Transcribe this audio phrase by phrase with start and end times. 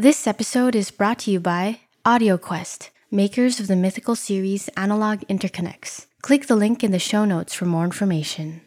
[0.00, 6.06] This episode is brought to you by AudioQuest, makers of the mythical series Analog Interconnects.
[6.22, 8.60] Click the link in the show notes for more information.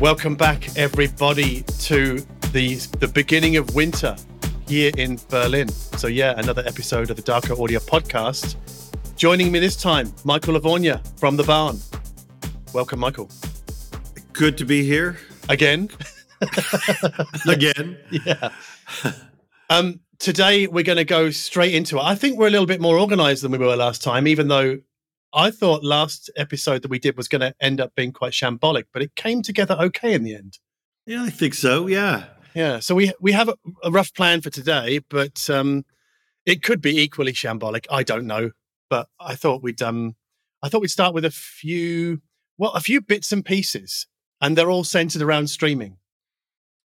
[0.00, 2.20] Welcome back, everybody, to
[2.52, 4.16] the the beginning of winter
[4.72, 5.68] here in Berlin.
[5.68, 8.56] So yeah, another episode of the Darko Audio podcast.
[9.16, 11.78] Joining me this time, Michael Lavorgna from the barn.
[12.72, 13.30] Welcome, Michael.
[14.32, 15.18] Good to be here
[15.50, 15.90] Again.
[17.46, 17.98] again.
[18.24, 18.48] yeah.
[19.68, 22.02] Um, today we're going to go straight into it.
[22.02, 24.78] I think we're a little bit more organized than we were last time, even though
[25.34, 28.84] I thought last episode that we did was going to end up being quite shambolic,
[28.90, 30.58] but it came together okay in the end.
[31.04, 31.88] Yeah, I think so.
[31.88, 32.24] Yeah.
[32.54, 35.84] Yeah, so we we have a, a rough plan for today, but um,
[36.44, 37.86] it could be equally shambolic.
[37.90, 38.50] I don't know,
[38.90, 40.16] but I thought we'd um,
[40.62, 42.20] I thought we'd start with a few
[42.58, 44.06] well, a few bits and pieces,
[44.40, 45.96] and they're all centered around streaming.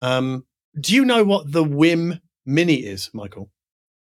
[0.01, 0.45] Um,
[0.79, 3.49] do you know what the WiiM Mini is, Michael?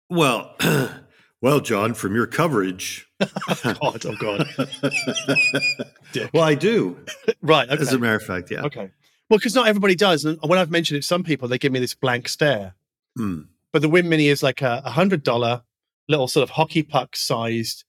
[0.10, 0.56] Well,
[1.42, 3.08] well, John, from your coverage.
[3.64, 4.48] God, oh God,
[6.34, 6.98] well, I do.
[7.42, 7.70] right?
[7.70, 7.82] Okay.
[7.82, 8.64] As a matter of fact, yeah.
[8.64, 8.92] okay.
[9.30, 11.72] Well, because not everybody does, and when I've mentioned it, to some people they give
[11.72, 12.76] me this blank stare.
[13.18, 13.42] Hmm.
[13.72, 15.64] but the WiiM Mini is like a a hundred dollar
[16.10, 17.84] little sort of hockey puck sized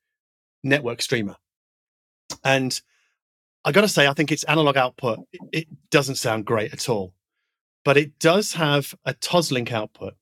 [0.62, 1.36] network streamer.
[2.44, 2.80] And
[3.64, 6.88] I got to say, I think its analog output it, it doesn't sound great at
[6.88, 7.12] all,
[7.84, 10.14] but it does have a Toslink output.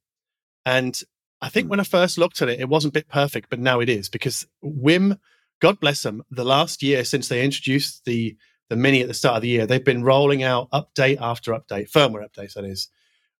[0.66, 0.98] And
[1.42, 1.70] I think Hmm.
[1.70, 4.46] when I first looked at it, it wasn't bit perfect, but now it is because
[4.64, 5.18] WiiM,
[5.60, 8.36] God bless them, the last year since they introduced the
[8.68, 11.90] the Mini at the start of the year, they've been rolling out update after update,
[11.90, 12.88] firmware updates that is,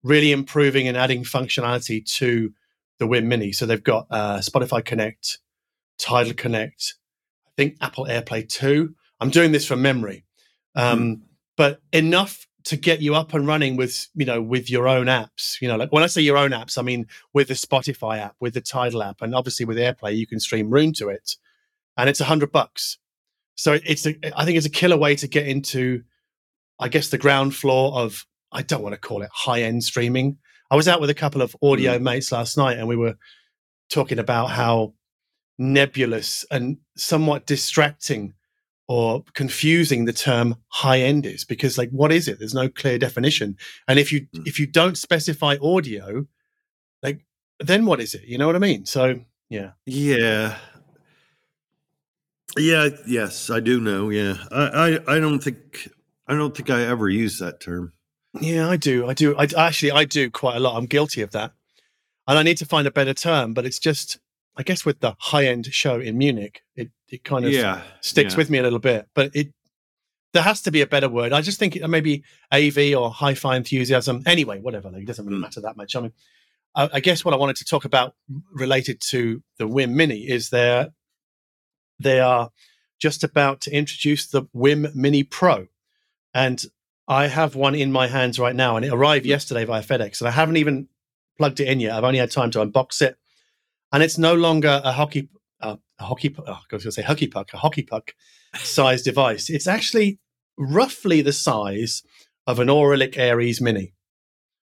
[0.04, 2.52] really improving and adding functionality to
[2.98, 3.52] the WiiM Mini.
[3.52, 5.38] So they've got uh, Spotify Connect,
[5.98, 6.94] Tidal Connect,
[7.46, 8.94] I think Apple AirPlay 2.
[9.20, 10.24] I'm doing this from memory,
[10.76, 11.22] um,
[11.56, 15.60] but enough to get you up and running with you know with your own apps.
[15.60, 18.36] You know, like when I say your own apps, I mean with the Spotify app,
[18.40, 21.36] with the Tidal app, and obviously with AirPlay, you can stream Roon to it,
[21.96, 22.98] and it's a hundred bucks.
[23.56, 26.02] So it's a, I think it's a killer way to get into,
[26.80, 30.38] I guess, the ground floor of I don't want to call it high end streaming.
[30.70, 33.16] I was out with a couple of audio mates last night, and we were
[33.90, 34.94] talking about how
[35.58, 38.34] nebulous and somewhat distracting
[38.88, 42.98] or confusing the term high end is because like what is it there's no clear
[42.98, 43.56] definition
[43.88, 44.46] and if you Mm.
[44.46, 46.26] if you don't specify audio
[47.02, 47.24] like
[47.60, 50.56] then what is it you know what i mean so yeah Yeah.
[52.56, 52.88] Yeah.
[53.06, 54.10] Yes, I do know.
[54.10, 54.36] Yeah.
[54.50, 55.88] I, I, I don't think,
[56.26, 57.92] I don't think I ever use that term.
[58.40, 61.30] yeah i do i do i actually i do quite a lot i'm guilty of
[61.30, 61.52] that
[62.26, 64.18] and i need to find a better term but it's just
[64.56, 67.82] i guess with the high end show in munich it it kind of yeah.
[68.00, 68.38] sticks yeah.
[68.38, 69.52] with me a little bit but it
[70.32, 73.54] there has to be a better word i just think it, maybe av or hi-fi
[73.54, 75.42] enthusiasm anyway whatever like, it doesn't really Mm.
[75.42, 76.12] matter that much i mean
[76.74, 78.14] I, I guess what i wanted to talk about
[78.52, 80.88] related to the WiiM mini is there
[82.04, 82.50] they are
[83.00, 85.66] just about to introduce the WiiM mini pro.
[86.32, 86.64] And
[87.06, 90.28] i have one in my hands right now and it arrived yesterday via fedex and
[90.28, 90.88] i haven't even
[91.36, 91.92] plugged it in yet.
[91.94, 93.18] I've only had time to unbox it.
[93.92, 95.28] And it's no longer a hockey
[95.60, 98.14] uh, a hockey oh, I was going to say hockey puck a hockey puck
[98.56, 99.50] size device.
[99.50, 100.18] It's actually
[100.56, 102.02] roughly the size
[102.46, 103.92] of an Auralic Aries Mini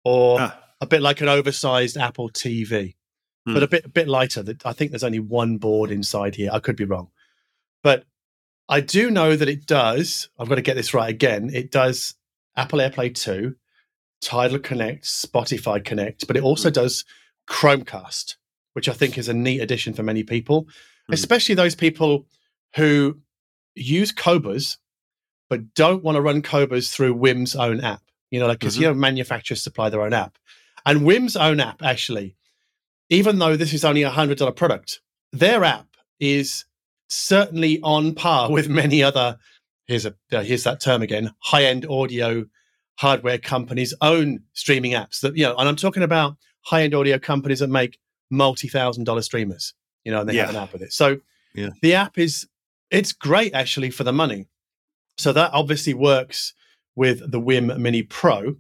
[0.05, 2.95] or Ah, a bit like an oversized Apple TV
[3.45, 3.55] Hmm.
[3.55, 4.45] but a bit a bit lighter.
[4.65, 6.51] I think there's only one board inside here.
[6.53, 7.09] I could be wrong
[7.83, 8.05] but
[8.69, 12.15] I do know that it does I've got to get this right again it does
[12.57, 13.55] Apple AirPlay 2
[14.21, 16.75] Tidal Connect Spotify Connect but it also Hmm.
[16.75, 17.05] does
[17.49, 18.37] Chromecast
[18.75, 20.67] which I think is a neat addition for many people
[21.09, 21.15] Hmm.
[21.15, 22.27] especially those people
[22.77, 23.19] who
[23.75, 24.77] use Qobuz
[25.51, 28.01] but don't want to run Qobuz through WiiM's own app.
[28.31, 30.39] You know, like because you know manufacturers supply their own app,
[30.87, 32.35] and WiiM's own app actually,
[33.11, 35.89] even though this is only a hundred dollar product, their app
[36.19, 36.65] is
[37.13, 39.39] certainly on par with many other.
[39.87, 42.45] Here's a uh, here's that term again: high end audio
[42.99, 45.21] hardware companies' own streaming apps.
[45.21, 47.99] That you know, and I'm talking about high end audio companies that make
[48.31, 49.75] multi thousand dollar streamers.
[50.05, 50.93] You know, and they have an app with it.
[50.93, 51.19] So
[51.55, 51.71] Yeah.
[51.81, 52.47] the app is
[52.91, 54.49] it's great actually for the money.
[55.19, 56.55] So that obviously works
[56.97, 58.57] with the WiiM Mini Pro.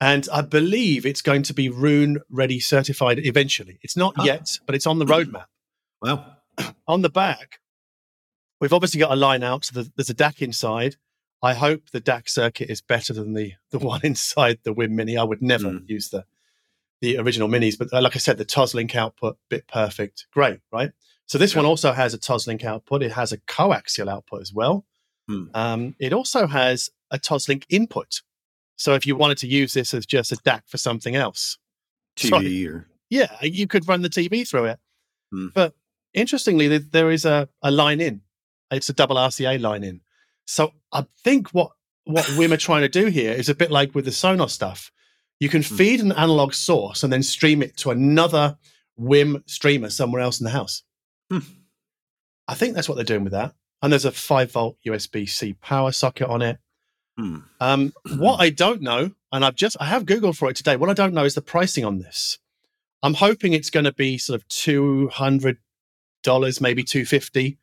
[0.00, 3.78] And I believe it's going to be Roon ready certified eventually.
[3.82, 4.24] It's not Ah.
[4.24, 5.44] yet, but it's on the roadmap.
[6.02, 6.38] well,
[6.88, 7.60] On the back,
[8.60, 9.64] we've obviously got a line out.
[9.64, 10.96] So there's- a DAC inside.
[11.42, 15.16] I hope the DAC circuit is better than the, the one inside the WiiM Mini.
[15.16, 15.88] I would never Mm.
[15.88, 16.24] use the,
[17.00, 17.78] the original minis.
[17.78, 20.90] But uh, like I said, the Toslink output, bit perfect, great, right?
[21.26, 23.02] So this one also has a Toslink output.
[23.02, 24.84] It has a coaxial output as well.
[25.28, 25.44] Hmm.
[25.54, 28.20] Um, it also has a Toslink input.
[28.76, 31.56] So if you wanted to use this as just a DAC for something else,
[32.16, 32.66] TV Sorry.
[32.66, 34.78] or yeah, you could run the TV through it.
[35.30, 35.46] Hmm.
[35.54, 35.74] But
[36.14, 38.22] interestingly, there- there is a, a line in.
[38.70, 40.00] It's a double RCA line in.
[40.46, 41.72] So I think what
[42.04, 44.90] what WiiM are trying to do here is a bit like with the Sonos stuff.
[45.38, 45.76] You can Hmm.
[45.76, 48.58] feed an analog source and then stream it to another
[48.98, 50.82] WiiM streamer somewhere else in the house.
[51.30, 51.38] Hmm.
[52.48, 53.54] I think that's what they're doing with that.
[53.82, 56.58] And there's a five volt USB C power socket on it.
[57.16, 57.38] Hmm.
[57.60, 60.76] Um, what I don't know, and I've just I have Googled for it today.
[60.76, 62.38] What I don't know is the pricing on this.
[63.02, 65.58] I'm hoping it's going to be sort of two hundred
[66.22, 67.58] dollars, maybe two fifty.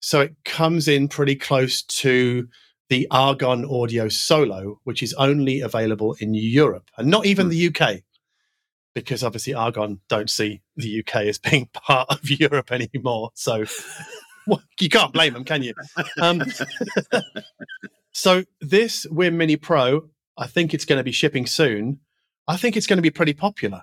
[0.00, 2.48] So it comes in pretty close to
[2.88, 7.50] the Argon Audio Solo, which is only available in Europe and not even Hmm.
[7.50, 8.02] the UK,
[8.94, 13.30] because obviously Argon don't see the UK as being part of Europe anymore.
[13.34, 13.64] So
[14.46, 15.72] well, you can't blame them, can you?
[16.20, 16.42] Um,
[18.12, 22.00] so this WiiM Mini Pro, I think it's going to be shipping soon.
[22.48, 23.82] I think it's going to be pretty popular.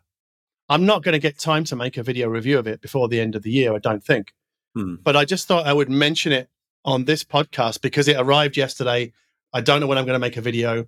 [0.69, 3.19] I'm not going to get time to make a video review of it before the
[3.19, 4.33] end of the year, I don't think.
[4.75, 4.95] Hmm.
[5.01, 6.50] But I just thought I would mention it
[6.86, 9.12] on this podcast because it arrived yesterday.
[9.51, 10.88] I don't know when I'm going to make a video.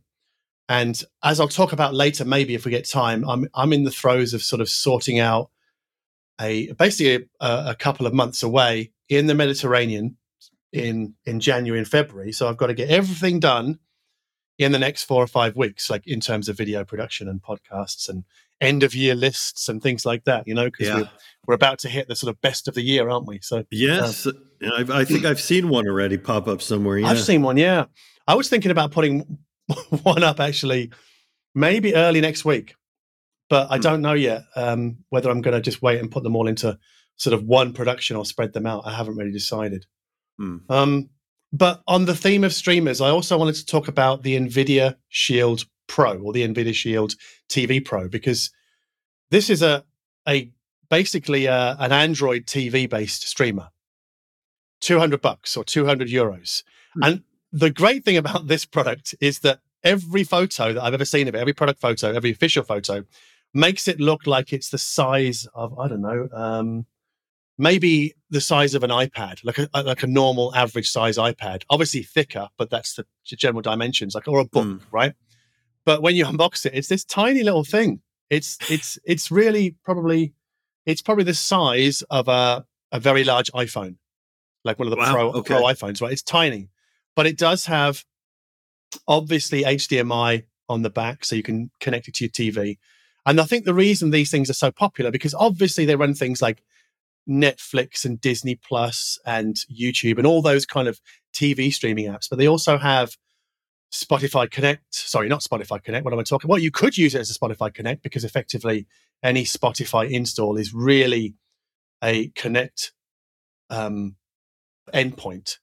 [0.69, 3.91] And as I'll talk about later, maybe if we get time, I'm I'm in the
[3.91, 5.49] throes of sort of sorting out
[6.39, 10.17] a basically a, a couple of months away in the Mediterranean
[10.71, 12.31] in in January and February.
[12.31, 13.79] So I've got to get everything done
[14.57, 18.07] in the next four or five weeks, like in terms of video production and podcasts
[18.07, 18.23] and
[18.61, 20.47] end of year lists and things like that.
[20.47, 20.95] You know, because Yeah.
[20.97, 21.09] we're,
[21.47, 23.39] we're about to hit the sort of best of the year, aren't we?
[23.41, 24.27] So Yes,
[24.61, 26.99] Yeah, I've, I think I've seen one already pop up somewhere.
[26.99, 27.07] Yeah.
[27.07, 27.57] I've seen one.
[27.57, 27.85] Yeah,
[28.27, 29.39] I was thinking about putting
[30.03, 30.91] one up actually,
[31.55, 32.75] maybe early next week,
[33.49, 33.81] but I Hmm.
[33.81, 36.77] don't know yet um, whether I'm going to just wait and put them all into
[37.17, 38.83] sort of one production or spread them out.
[38.85, 39.85] I haven't really decided.
[40.37, 40.57] Hmm.
[40.69, 41.09] Um,
[41.53, 45.65] but on the theme of streamers, I also wanted to talk about the NVIDIA Shield
[45.91, 47.15] Pro or the NVIDIA Shield
[47.49, 48.49] TV Pro because
[49.29, 49.83] this is a
[50.27, 50.49] a
[50.89, 53.67] basically a, an Android TV based streamer.
[54.79, 56.63] 200 bucks or 200 euros.
[56.95, 57.03] Hmm.
[57.03, 61.27] And the great thing about this product is that every photo that I've ever seen
[61.27, 63.03] of it, every product photo, every official photo,
[63.53, 66.85] makes it look like it's the size of I don't know, um,
[67.57, 71.63] maybe the size of an iPad, like a like a normal average size iPad.
[71.69, 74.77] Obviously thicker, but that's the general dimensions, like or a book, Hmm.
[74.91, 75.13] right?
[75.85, 78.01] But when you unbox it, it's this tiny little thing.
[78.29, 80.33] It's it's it's really probably
[80.85, 83.95] it's probably the size of a a very large iPhone,
[84.63, 85.55] like one of the Wow, pro okay.
[85.55, 86.11] pro iPhones, right?
[86.11, 86.69] It's tiny,
[87.15, 88.05] but it does have
[89.07, 92.77] obviously HDMI on the back, so you can connect it to your TV.
[93.25, 96.41] And I think the reason these things are so popular because obviously they run things
[96.41, 96.63] like
[97.29, 100.99] Netflix and Disney Plus and YouTube and all those kind of
[101.33, 103.15] TV streaming apps, but they also have
[103.93, 104.93] Spotify Connect.
[104.93, 106.05] Sorry, not Spotify Connect.
[106.05, 106.47] What am I talking?
[106.47, 108.87] Well, you could use it as a Spotify Connect because effectively
[109.21, 111.35] any Spotify install is really
[112.03, 112.93] a Connect
[113.69, 114.15] um,
[114.93, 115.57] endpoint.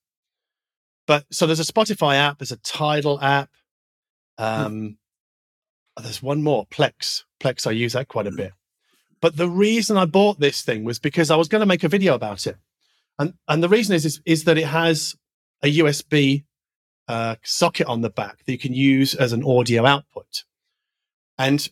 [1.07, 3.51] But so there's a Spotify app, there's a Tidal app.
[4.37, 4.99] Um,
[6.01, 7.25] there's one more, Plex.
[7.41, 8.53] Plex, I use that quite a bit.
[9.21, 11.89] But the reason I bought this thing was because I was going to make a
[11.89, 12.57] video about it,
[13.19, 15.17] and and the reason is is, is that it has
[15.63, 16.45] a USB
[17.09, 20.45] uh, socket on the back that you can use as an audio output.
[21.39, 21.69] And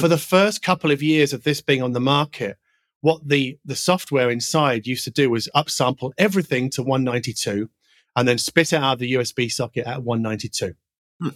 [0.00, 2.58] for the first couple of years of this being on the market,
[3.00, 7.70] what the the software inside used to do was upsample everything to 192
[8.16, 10.74] and then spit it out of the USB socket at 192.
[11.20, 11.28] Hmm.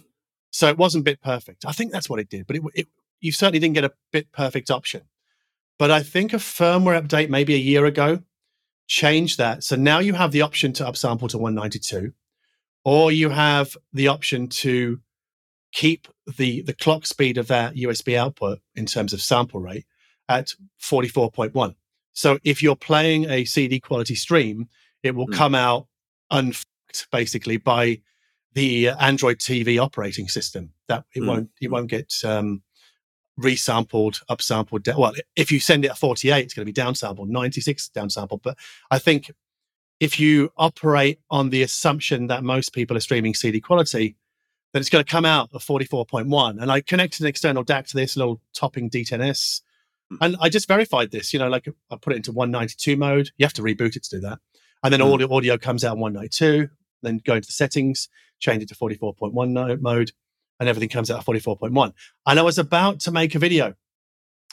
[0.51, 1.65] So it wasn't bit perfect.
[1.65, 2.87] I think that's what it did, but it, it
[3.21, 5.03] you certainly didn't get a bit perfect option.
[5.77, 8.23] But I think a firmware update maybe a year ago
[8.87, 9.63] changed that.
[9.63, 12.13] So now you have the option to upsample to 192,
[12.89, 14.99] or you have the option to
[15.71, 19.85] keep the the clock speed of that USB output in terms of sample rate
[20.27, 20.47] at
[20.81, 21.75] 44.1.
[22.13, 24.69] So if you're playing a CD quality stream,
[25.03, 25.33] it will Hmm.
[25.41, 25.87] come out
[26.31, 28.01] unfucked basically by
[28.53, 30.73] the Android TV operating system.
[30.87, 31.27] That it Hmm.
[31.27, 32.63] won't it won't get um,
[33.39, 34.83] resampled, upsampled.
[34.97, 38.41] Well, if you send it at 48, it's going to be downsampled, 96 downsampled.
[38.41, 38.57] But
[38.89, 39.31] I think
[39.99, 44.15] if you operate on the assumption that most people are streaming CD quality,
[44.73, 46.61] then it's going to come out of 44.1.
[46.61, 49.61] And I connected an external DAC to this little topping D10S.
[50.09, 50.15] Hmm.
[50.21, 53.31] And I just verified this, you know, like I put it into 192 mode.
[53.37, 54.39] You have to reboot it to do that.
[54.83, 55.07] And then Hmm.
[55.07, 56.69] all the audio comes out in 192,
[57.01, 58.07] then go into the settings,
[58.39, 60.11] change it to 44.1 no- mode,
[60.59, 61.93] and everything comes out at 44.1.
[62.25, 63.73] And I was about to make a video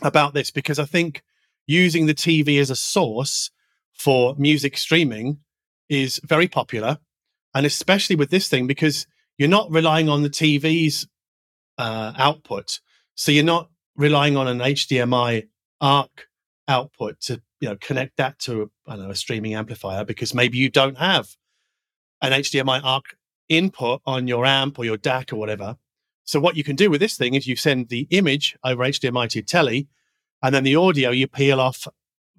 [0.02, 1.22] about this because I think
[1.66, 3.50] using the TV as a source
[3.96, 5.38] for music streaming
[5.88, 6.98] is very popular.
[7.54, 9.06] And especially with this thing, because
[9.38, 11.06] you're not relying on the TV's
[11.78, 12.80] uh, output.
[13.14, 15.48] So you're not relying on an HDMI
[15.80, 16.28] ARC
[16.68, 20.58] output to you know connect that to I don't know a streaming amplifier because maybe
[20.58, 21.28] you don't have
[22.22, 23.16] an HDMI ARC
[23.48, 25.76] input on your amp or your DAC or whatever.
[26.24, 29.28] So what you can do with this thing is you send the image over HDMI
[29.30, 29.88] to your telly,
[30.42, 31.86] and then the audio you peel off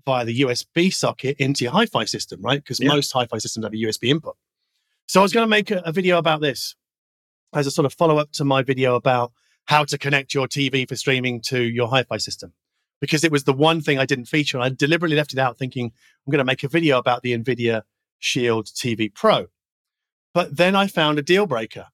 [0.08, 2.64] via the USB socket into your hi-fi system, right?
[2.64, 2.88] Because Yeah.
[2.96, 4.38] most hi-fi systems have a USB input.
[5.08, 6.76] So I was going to make a, a video about this
[7.54, 9.34] as a sort of follow-up to my video about
[9.66, 12.54] how to connect your TV for streaming to your hi-fi system,
[13.02, 15.58] because it was the one thing I didn't feature, and I deliberately left it out,
[15.58, 15.92] thinking
[16.26, 17.82] I'm going to make a video about the Nvidia
[18.20, 19.48] Shield TV Pro.
[20.34, 21.88] But then I found a deal breaker.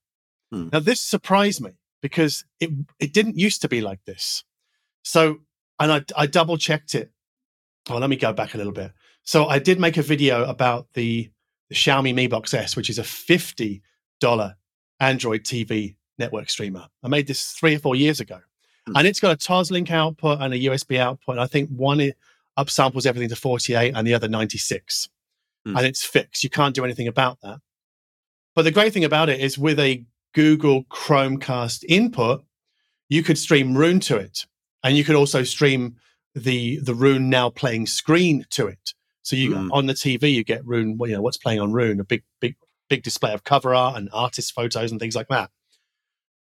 [0.52, 0.70] Hmm.
[0.72, 4.44] Now this surprised me because it it didn't used to be like this.
[5.04, 5.40] So
[5.80, 7.12] and I I double checked it.
[7.90, 8.92] Oh, let me go back a little bit.
[9.24, 11.30] So I did make a video about the,
[11.70, 13.82] the Xiaomi Mi Box S, which is a fifty
[14.20, 14.56] dollar
[15.00, 16.88] Android TV network streamer.
[17.04, 18.40] I made this three or four years ago,
[18.88, 18.98] Hmm.
[18.98, 21.38] and it's got a Toslink output and a USB output.
[21.40, 22.12] I think one
[22.58, 25.10] upsamples everything to forty eight, and the other ninety six,
[25.66, 25.78] Hmm.
[25.78, 26.44] and it's fixed.
[26.44, 27.60] You can't do anything about that.
[28.56, 32.44] But the great thing about it is with a Google Chromecast input,
[33.10, 34.46] you could stream Roon to it,
[34.84, 35.96] and you could also stream
[36.36, 38.94] the the Roon now playing screen to it.
[39.22, 39.70] So you Mm.
[39.72, 42.24] on the TV you get Roon, well, you know what's playing on Roon, a big
[42.42, 42.56] big
[42.90, 45.50] big display of cover art and artist photos and things like that.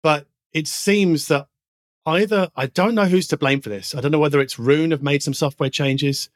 [0.03, 1.47] But it seems that
[2.07, 3.95] either I don't know who's to blame for this.
[3.95, 6.29] I don't know whether it's Roon have made some software changes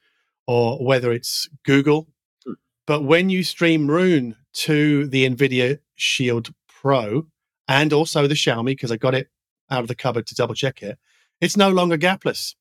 [0.47, 2.09] or whether it's Google.
[2.47, 2.52] Hmm.
[2.87, 7.26] But when you stream Roon to the Nvidia Shield Pro
[7.67, 9.28] and also the Xiaomi, because I got it
[9.71, 10.99] out of the cupboard to double check it,
[11.40, 12.55] it's no longer gapless.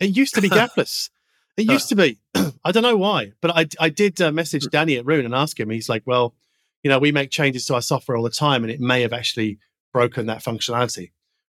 [0.00, 1.10] It used to be gapless.
[1.56, 2.18] It used to be.
[2.64, 5.58] I don't know why, but I I did uh, message Danny at Roon and ask
[5.58, 5.70] him.
[5.70, 6.34] He's like, well,
[6.82, 9.12] you know, we make changes to our software all the time, and it may have
[9.12, 9.58] actually
[9.92, 11.10] broken that functionality.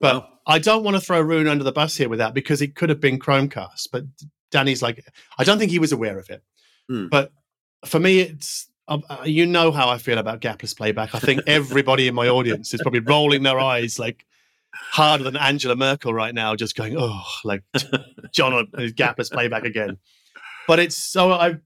[0.01, 2.63] But Well, I don't want to throw Roon under the bus here with that because
[2.63, 3.89] it could have been Chromecast.
[3.93, 4.05] But
[4.51, 5.05] Danny's like,
[5.39, 6.43] I don't think he was aware of it.
[6.89, 7.09] Hmm.
[7.09, 7.33] But
[7.85, 11.15] for me, it's um, uh, you know how I feel about gapless playback.
[11.15, 14.27] I think everybody in my audience is probably rolling their eyes like
[14.73, 17.63] harder than Angela Merkel right now, just going, oh, like
[18.33, 19.99] John his gapless playback again.
[20.67, 21.57] But it's so I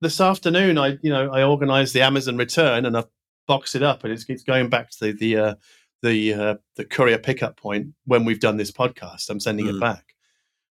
[0.00, 3.06] this afternoon I you know I organised the Amazon return and I've
[3.48, 5.54] boxed it up and it's, it's going back to the the uh,
[6.02, 9.30] the uh, the courier pickup point when we've done this podcast.
[9.30, 9.80] I'm sending it Mm.
[9.80, 10.14] back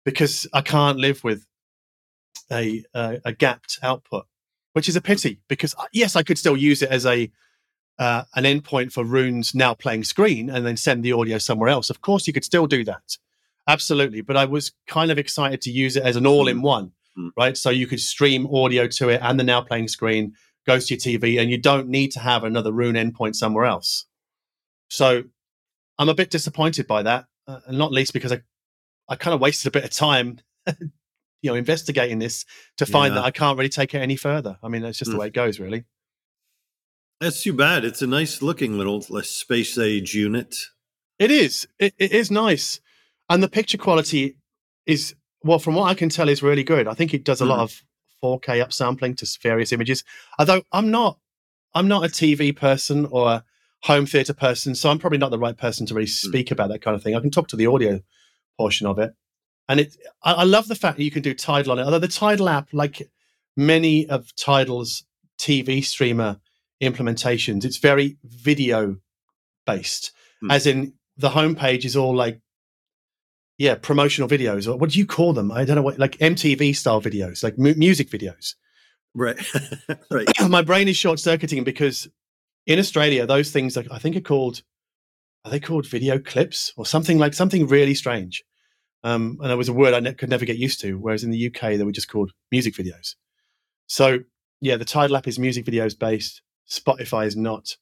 [0.04, 1.46] because I can't live with
[2.52, 4.26] a a, a gapped output,
[4.74, 5.40] which is a pity.
[5.48, 7.32] Because yes, I could still use it as a
[8.00, 11.90] uh, an endpoint for Roon's now playing screen and then send the audio somewhere else.
[11.90, 13.18] Of course, you could still do that,
[13.68, 14.22] absolutely.
[14.22, 17.32] But I was kind of excited to use it as an all-in-one, Mm.
[17.36, 17.58] right?
[17.58, 20.34] So you could stream audio to it and the now playing screen
[20.68, 24.06] goes to your TV, and you don't need to have another Roon endpoint somewhere else.
[24.90, 25.24] So
[25.98, 28.42] I'm a bit disappointed by that, uh, and not least because I
[29.10, 30.40] I kind of wasted a bit of time.
[31.42, 32.44] You know, investigating this
[32.76, 33.22] to find Yeah.
[33.22, 34.58] that I can't really take it any further.
[34.62, 35.22] I mean, that's just the Mm.
[35.22, 35.86] way it goes, really.
[37.20, 37.86] That's too bad.
[37.86, 40.56] It's a nice looking little space age unit.
[41.18, 41.68] It is.
[41.80, 42.80] It, it is nice,
[43.30, 44.38] and the picture quality
[44.86, 46.88] is well, from what I can tell, is really good.
[46.88, 47.64] I think it does a lot Mhm.
[47.64, 47.84] of
[48.22, 50.04] 4K upsampling to various images.
[50.38, 51.18] Although I'm not,
[51.74, 53.44] I'm not a TV person or a
[53.84, 56.82] home theater person, so I'm probably not the right person to really speak about that
[56.82, 57.16] kind of thing.
[57.16, 58.02] I can talk to the audio
[58.58, 59.14] portion of it,
[59.70, 59.96] and it.
[60.24, 61.84] I, I love the fact that you can do Tidal on it.
[61.84, 63.10] Although the Tidal app, like
[63.56, 65.04] many of Tidal's
[65.38, 66.40] TV streamer
[66.82, 68.98] implementations, it's very video
[69.66, 70.52] based, Hmm.
[70.52, 72.40] as in the homepage is all like
[73.58, 76.74] yeah promotional videos or what do you call them i don't know what like mtv
[76.74, 78.56] style videos like mu- music videos
[79.14, 79.38] Right.
[80.12, 80.28] right.
[80.50, 82.08] my brain is short circuiting because
[82.68, 84.62] in australia those things like i think are called
[85.44, 88.44] are they called video clips or something like something really strange
[89.04, 91.32] um, and it was a word i ne- could never get used to whereas in
[91.32, 93.16] the uk they were just called music videos
[93.88, 94.20] so
[94.62, 97.78] yeah the tidal app is music videos based spotify is not.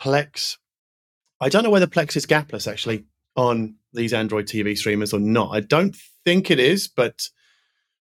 [0.00, 0.56] Plex
[1.42, 3.04] i don't know whether plex is gapless actually
[3.36, 5.50] on these android tv streamers or not.
[5.50, 5.94] I don't
[6.24, 7.28] think it is but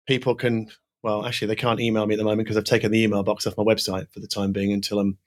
[0.06, 0.70] people can
[1.02, 3.46] well actually they can't email me at the moment because i've taken the email box
[3.46, 5.18] off my website for the time being until i'm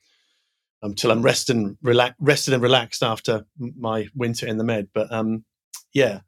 [0.81, 4.87] until i'm rested and relax, rested and relaxed after my winter in the med.
[4.93, 5.45] But um
[5.93, 6.21] yeah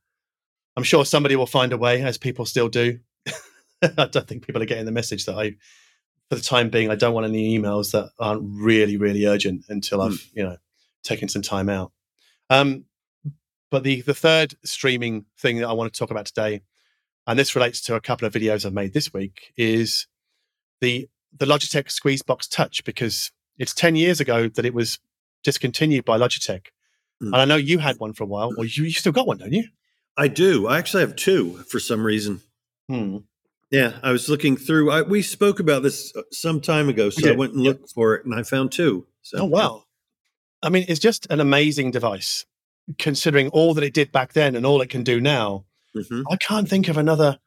[0.75, 2.99] i'm sure somebody will find a way as people still do.
[3.81, 5.55] I don't think people are getting the message that i
[6.29, 10.01] for the time being i don't want any emails that aren't really really urgent until
[10.01, 10.57] i've you know
[11.03, 11.91] taken some time out
[12.49, 12.85] um
[13.71, 16.61] but the the third streaming thing that i want to talk about today
[17.27, 20.07] and this relates to a couple of videos I've made this week, is
[20.81, 21.07] the
[21.37, 24.97] the Logitech Squeezebox Touch because it's ten years ago that it was
[25.43, 26.67] discontinued by Logitech,
[27.21, 27.27] Mm.
[27.27, 28.51] and I know you had one for a while.
[28.57, 29.65] or you, you still got one, don't you?
[30.17, 30.67] I do.
[30.67, 32.41] I actually have two for some reason.
[32.89, 33.17] Hmm.
[33.71, 34.89] Yeah, I was looking through.
[34.91, 38.15] I, we spoke about this uh, some time ago, so I went and looked for
[38.15, 39.05] it, and I found two.
[39.21, 39.83] So, Oh wow!
[40.63, 42.45] I mean, it's just an amazing device,
[42.97, 45.65] considering all that it did back then and all it can do now.
[45.95, 46.23] Mhm.
[46.31, 47.39] I can't think of another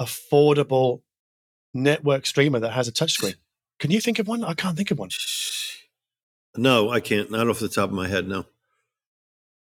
[0.00, 1.02] affordable
[1.74, 3.34] network streamer that has a touchscreen.
[3.78, 4.44] Can you think of one?
[4.44, 5.10] I can't think of one.
[6.58, 7.30] No, I can't.
[7.30, 8.26] Not off the top of my head.
[8.26, 8.46] No.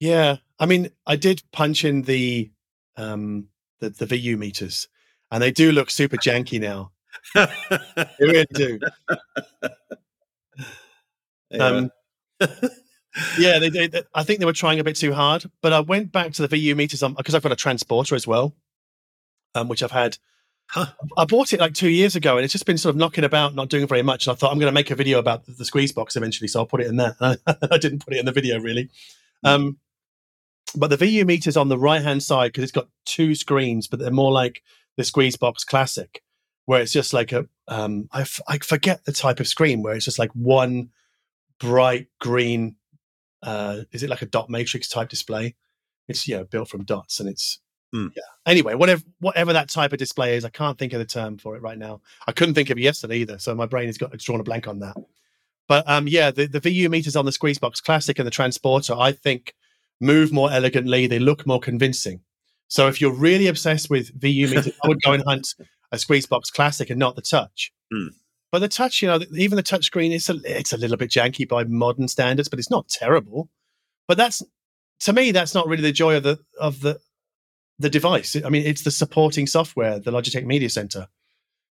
[0.00, 2.50] Yeah, I mean, I did punch in the
[2.96, 3.46] um
[3.78, 4.88] the, the VU meters,
[5.30, 6.90] and they do look super janky now.
[7.34, 7.48] They
[8.20, 8.78] really do.
[11.58, 11.90] Um,
[13.38, 15.50] yeah, they, they, they- I think they were trying a bit too hard.
[15.62, 18.54] But I went back to the VU meters because I've got a transporter as well,
[19.54, 20.16] um, which I've had.
[20.68, 20.86] Huh.
[21.18, 23.56] I bought it like two years ago, and it's just been sort of knocking about,
[23.56, 24.26] not doing very much.
[24.28, 26.46] And I thought I'm going to make a video about the, the squeeze box eventually,
[26.46, 27.16] so I'll put it in that.
[27.72, 28.88] I didn't put it in the video really.
[29.42, 29.78] Um,
[30.76, 33.98] but the VU meters on the right hand side because it's got two screens, but
[33.98, 34.62] they're more like
[34.96, 36.22] the Squeeze Box Classic,
[36.66, 39.94] where it's just like a um, I, f- I forget the type of screen where
[39.94, 40.90] it's just like one
[41.58, 42.76] bright green.
[43.42, 45.54] Uh, is it like a dot matrix type display?
[46.08, 47.60] It's yeah built from dots, and it's
[47.92, 48.08] Hmm.
[48.16, 48.22] yeah.
[48.46, 51.56] Anyway, whatever whatever that type of display is, I can't think of the term for
[51.56, 52.00] it right now.
[52.26, 54.44] I couldn't think of it yesterday either, so my brain has got it's drawn a
[54.44, 54.96] blank on that.
[55.66, 59.12] But um, yeah, the, the VU meters on the Squeezebox Classic and the Transporter, I
[59.12, 59.54] think,
[60.00, 61.06] move more elegantly.
[61.06, 62.20] They look more convincing.
[62.70, 65.54] So if you're really obsessed with VU meters, I would go and hunt
[65.92, 67.72] a Squeezebox Classic and not the Touch.
[67.92, 68.08] Hmm.
[68.50, 71.10] But the Touch, you know, even the touch screen, it's a it's a little bit
[71.10, 73.48] janky by modern standards, but it's not terrible.
[74.08, 74.42] But that's
[75.00, 76.98] to me, that's not really the joy of the of the
[77.78, 78.36] the device.
[78.44, 81.08] I mean, it's the supporting software, the Logitech Media Center,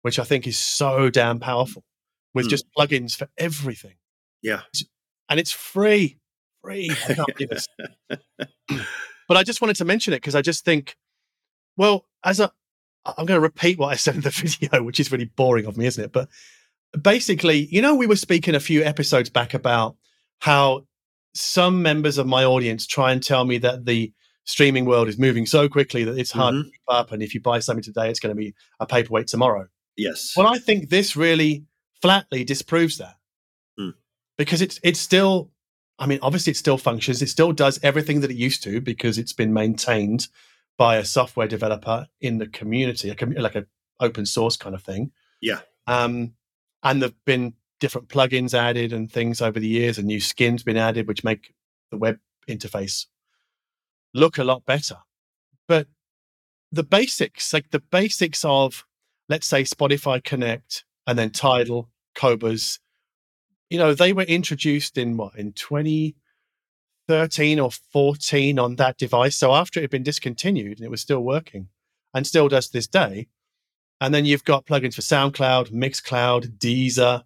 [0.03, 1.85] which I think is so damn powerful
[2.35, 2.51] with Hmm.
[2.51, 3.97] just plugins for everything
[4.43, 4.63] yeah.
[5.29, 6.19] and it's free.
[6.63, 6.91] Free.
[9.23, 9.27] I can't believe this.
[9.29, 10.97] but I just wanted to mention it because I just think,
[11.77, 12.53] well, as a,
[13.05, 14.31] I'm going to repeat what I said in the
[14.61, 16.13] video, which is really boring of me, isn't it?
[16.13, 16.29] But
[17.01, 19.97] basically, you know, we were speaking a few episodes back about
[20.41, 20.87] how
[21.35, 24.13] some members of my audience try and tell me that the
[24.45, 27.13] streaming world is moving so quickly that it's hard to keep up.
[27.13, 29.69] And if you buy something today, it's going to be a paperweight tomorrow.
[29.97, 30.35] Yes.
[30.37, 31.65] Well, I think this really
[32.03, 33.15] flatly disproves that
[33.79, 33.91] Hmm.
[34.37, 35.52] because it's it's still.
[36.03, 37.23] I mean, obviously, it still functions.
[37.23, 40.27] It still does everything that it used to because it's been maintained
[40.77, 43.67] by a software developer in the community, a commu- like a
[44.01, 45.13] open source kind of thing.
[45.41, 45.61] Yeah.
[45.87, 46.35] Um,
[46.83, 50.77] and there've been different plugins added and things over the years, and new skins been
[50.77, 51.55] added, which make
[51.93, 53.07] the web interface
[54.13, 54.97] look a lot better.
[55.69, 55.87] But
[56.73, 58.85] the basics, like the basics of,
[59.29, 62.81] let's say, Spotify Connect and then Tidal, Qobuz,
[63.73, 69.35] you know, they were introduced in what, in 2013 or 14 on that device.
[69.35, 71.69] So after it had been discontinued and it was still working
[72.13, 73.29] and still does to this day.
[73.99, 77.23] And then you've got plugins for SoundCloud, Mixcloud, Deezer.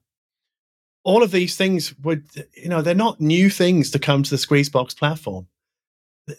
[1.02, 4.36] All of these things would, you know, they're not new things to come to the
[4.36, 5.48] Squeezebox platform.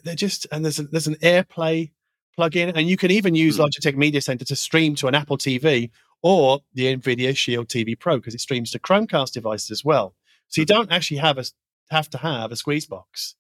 [0.06, 1.92] They're just, and there's a, there's an AirPlay
[2.40, 3.64] plugin, and you can even use Hmm.
[3.64, 5.90] Logitech Media Center to stream to an Apple TV
[6.24, 10.16] or the NVIDIA Shield TV Pro because it streams to Chromecast devices as well.
[10.48, 11.46] So you don't actually have a
[11.90, 13.36] have to have a Squeezebox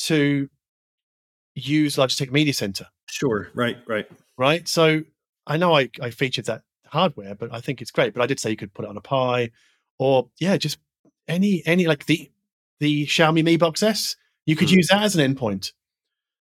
[0.00, 0.48] to
[1.54, 3.50] use Logitech Media Center Sure.
[3.54, 3.76] Right.
[3.88, 4.06] Right.
[4.38, 4.68] right?
[4.68, 5.02] So
[5.46, 8.14] I know I, I featured that hardware, but I think it's great.
[8.14, 9.50] But I did say you could put it on a Pi,
[9.98, 10.78] or yeah, just
[11.26, 12.30] any any like the
[12.78, 14.14] the Xiaomi Mi Box S.
[14.46, 14.76] You could Hmm.
[14.76, 15.72] use that as an endpoint.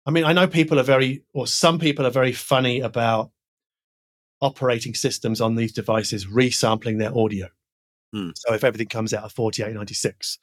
[0.05, 3.31] I mean, I know people are very, or some people are very funny about
[4.43, 7.49] operating systems on these devices resampling their audio.
[8.13, 8.31] Hmm.
[8.35, 10.39] So if everything comes out of 4896,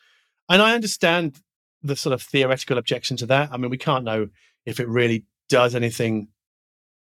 [0.49, 1.39] and I understand
[1.83, 3.49] the sort of theoretical objection to that.
[3.51, 4.29] I mean, we can't know
[4.65, 6.27] if it really does anything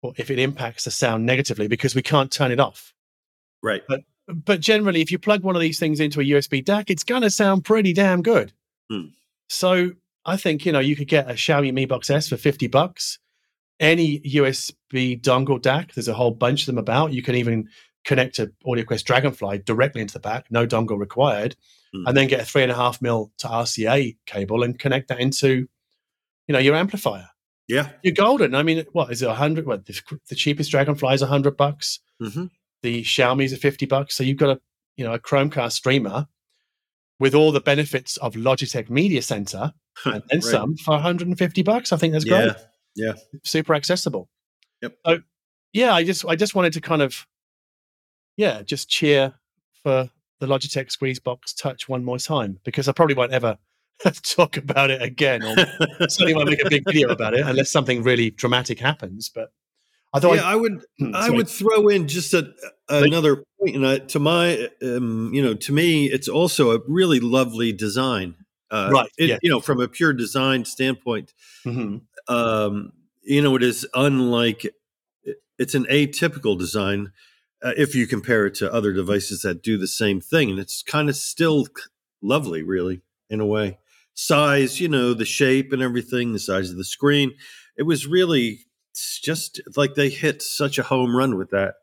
[0.02, 2.94] or if it impacts the sound negatively because we can't turn it off.
[3.64, 3.84] Right.
[3.88, 7.04] But but generally, if you plug one of these things into a USB DAC, it's
[7.04, 8.54] going to sound pretty damn good.
[8.92, 9.10] Hmm.
[9.50, 9.92] So
[10.26, 13.20] I think, you know, you could get a Xiaomi Mi Box S for 50 bucks.
[13.80, 17.12] Any USB dongle DAC, there's a whole bunch of them about.
[17.14, 17.68] You can even
[18.06, 21.56] connect to AudioQuest Dragonfly directly into the back, no dongle required,
[21.94, 22.08] Hmm.
[22.08, 25.20] and then get a three and a half mil to RCA cable and connect that
[25.20, 25.68] into,
[26.48, 27.30] you know, your amplifier.
[27.68, 27.90] Yeah.
[28.04, 28.54] You're golden.
[28.56, 29.28] I mean, what is it?
[29.30, 29.66] A hundred?
[29.66, 32.00] What the, the cheapest Dragonfly is a hundred bucks.
[32.22, 32.46] hmm
[32.84, 34.16] The Xiaomi's are fifty bucks.
[34.16, 34.62] So you've got a
[34.98, 36.28] you know a Chromecast streamer
[37.20, 39.74] with all the benefits of Logitech Media Center
[40.06, 40.44] and then Right.
[40.44, 41.92] some for 150 bucks.
[41.94, 42.52] I think that's great.
[42.96, 43.14] Yeah.
[43.44, 44.30] Super accessible.
[44.82, 44.98] Yep.
[45.06, 45.20] So
[45.74, 47.26] yeah, I just I just wanted to kind of
[48.38, 49.34] yeah, just cheer
[49.84, 53.58] for the Logitech Squeezebox Touch one more time because I probably won't ever
[54.24, 55.56] talk about it again, or
[56.10, 59.30] certainly won't make a big video about it unless something really dramatic happens.
[59.34, 59.52] But
[60.14, 62.54] I thought, yeah, I, would, I would throw in just a,
[62.90, 63.76] another point.
[63.76, 68.36] And I, to my, um, you know, to me, it's also a really lovely design.
[68.72, 69.38] Uh, Right, it- yeah.
[69.42, 71.34] You know, from a pure design standpoint,
[71.66, 72.02] Mhm.
[72.28, 72.92] um,
[73.24, 74.74] you know, it is unlike.
[75.58, 77.12] It's an atypical design
[77.64, 80.84] uh, if you compare it to other devices that do the same thing, and it's
[80.84, 81.66] kind of still
[82.22, 83.78] lovely, really, in a way.
[84.14, 87.34] Size, you know, the shape and everything, the size of the screen.
[87.78, 91.76] It was really it's just like they hit such a home run with that.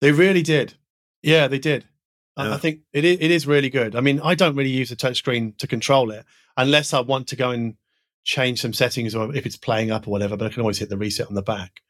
[0.00, 0.74] they really did.
[1.22, 1.86] Yeah, they did.
[2.38, 3.96] I, I think it is, it is really good.
[3.96, 6.24] I mean, I don't really use the touchscreen to control it
[6.56, 7.74] unless I want to go and
[8.24, 10.36] change some settings or if it's playing up or whatever.
[10.36, 11.80] But I can always hit the reset on the back.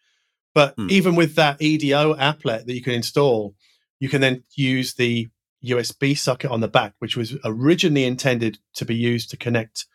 [0.54, 0.88] But Hmm.
[0.90, 3.54] even with that EDO applet that you can install,
[4.00, 5.28] you can then use the
[5.64, 9.86] USB socket on the back, which was originally intended to be used to connect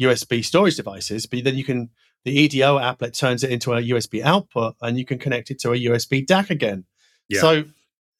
[0.00, 1.26] USB storage devices.
[1.26, 1.90] But then you can
[2.24, 5.72] the EDO applet turns it into a USB output, and you can connect it to
[5.72, 6.84] a USB DAC again.
[7.28, 7.40] Yeah.
[7.40, 7.64] So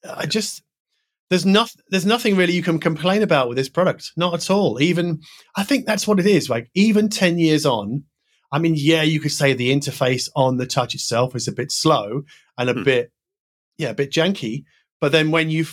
[0.09, 0.63] I just
[1.31, 4.83] there's not there's nothing really you can complain about with this product, not at all.
[4.83, 5.21] Even
[5.57, 6.51] I think that's what it is.
[6.51, 8.05] Like even ten years on,
[8.53, 11.71] I mean, yeah, you could say the interface on the touch itself is a bit
[11.71, 12.23] slow
[12.59, 12.83] and a Hmm.
[12.83, 13.13] bit
[13.79, 14.65] yeah, a bit janky.
[15.01, 15.67] But then when you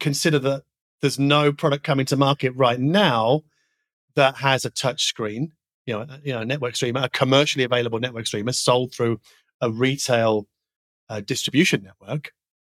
[0.00, 0.62] consider that
[1.00, 3.42] there's no product coming to market right now
[4.16, 5.52] that has a touch screen,
[5.86, 9.20] you know, you know, a network streamer, a commercially available network streamer sold through
[9.60, 10.48] a retail
[11.10, 12.32] uh, distribution network,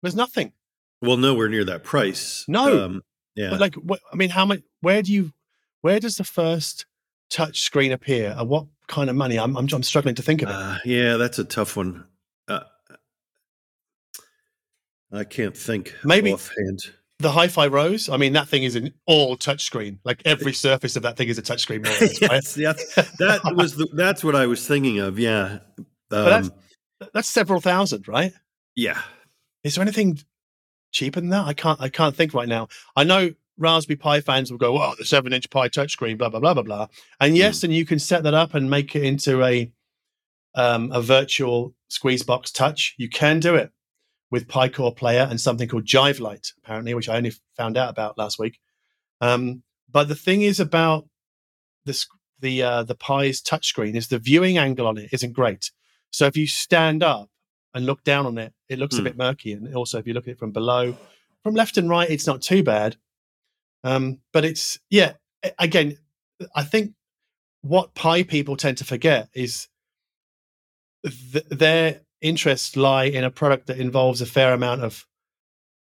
[0.02, 0.52] there's nothing.
[1.04, 2.44] Well, nowhere near that price.
[2.48, 2.84] No.
[2.84, 3.02] Um,
[3.36, 3.50] yeah.
[3.50, 4.60] But like, wh- I mean, how much?
[4.80, 5.32] Where do you?
[5.82, 6.86] Where does the first
[7.30, 8.34] touch screen appear?
[8.38, 9.38] And what kind of money?
[9.38, 10.54] I'm I'm, I'm struggling to think of it.
[10.54, 12.04] Uh, yeah, that's a tough one.
[12.48, 12.60] Uh,
[15.12, 16.80] I can't think Maybe- offhand.
[17.20, 18.08] the Hi-Fi Rose.
[18.08, 20.00] I mean, that thing is an all touch screen.
[20.04, 21.82] Like every surface of that thing is a touch screen.
[21.84, 22.30] more or less, right?
[22.32, 25.18] yes, yes, that was the, that's what I was thinking of.
[25.18, 25.58] Yeah,
[26.10, 26.46] that's-
[27.00, 28.32] um, That's several thousand, right?
[28.76, 29.00] yeah.
[29.62, 30.18] Is there anything
[30.94, 31.46] cheaper than that?
[31.46, 31.80] I can't.
[31.80, 32.68] I can't think right now.
[32.96, 36.54] I know Raspberry Pi fans will go, "Oh, the seven-inch Pi touchscreen, blah blah blah
[36.54, 36.86] blah blah."
[37.20, 39.70] And yes, and you can set that up and make it into a
[40.54, 42.94] um, a virtual Squeezebox Touch.
[42.96, 43.70] You can do it
[44.30, 48.58] with piCorePlayer and something called JiveLite, apparently, which I only found out about last week.
[49.20, 51.06] Um, but the thing is about
[51.84, 52.06] this
[52.40, 55.70] the uh, the Pi's touchscreen is the viewing angle on it isn't great.
[56.10, 57.28] So if you stand up
[57.74, 59.04] and look down on it, it looks a Hmm.
[59.04, 59.52] bit murky.
[59.52, 60.96] And also, if you look at it from below,
[61.42, 62.96] from left and right, it's not too bad.
[63.82, 65.14] Um, but it's yeah.
[65.58, 65.98] Again,
[66.54, 66.94] I think
[67.60, 69.68] what Pi people tend to forget is
[71.04, 75.06] th- their interests lie in a product that involves a fair amount of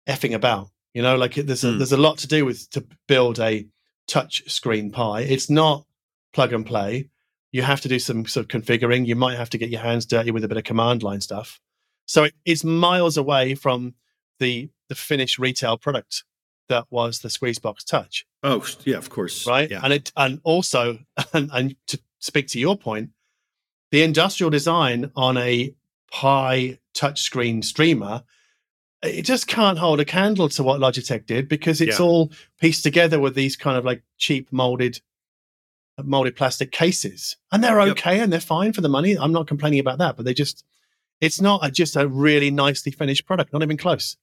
[0.08, 0.70] effing about.
[0.94, 1.78] You know, like there's a, Hmm.
[1.78, 3.68] there's a lot to do with to build a
[4.08, 5.22] touch screen Pi.
[5.22, 5.86] It's not
[6.34, 7.10] plug and play.
[7.52, 9.06] You have to do some sort of configuring.
[9.08, 11.60] You might have to get your hands dirty with a bit of command line stuff.
[12.10, 13.94] So it, it's miles away from
[14.40, 16.24] the the finished retail product
[16.68, 19.46] that was the Squeezebox Touch Oh, yeah, of course.
[19.46, 19.70] right?
[19.70, 19.82] Yeah.
[19.84, 20.98] And it and also
[21.34, 23.12] and, and to speak to your point,
[23.92, 25.76] the industrial design on a
[26.12, 28.24] Pi touchscreen streamer,
[29.04, 32.06] it just can't hold a candle to what Logitech did because it's Yeah.
[32.06, 35.00] all pieced together with these kind of like cheap molded
[36.04, 37.90] molded plastic cases, and they're Yep.
[38.00, 39.16] okay and they're fine for the money.
[39.16, 40.64] I'm not complaining about that, but they just
[41.22, 44.18] it's not a, just a really nicely finished product, not even close.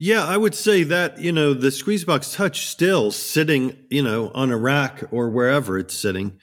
[0.00, 4.52] Yeah, I would say that, you know, the Squeezebox Touch still sitting, you know, on
[4.52, 6.38] a rack or wherever it's sitting,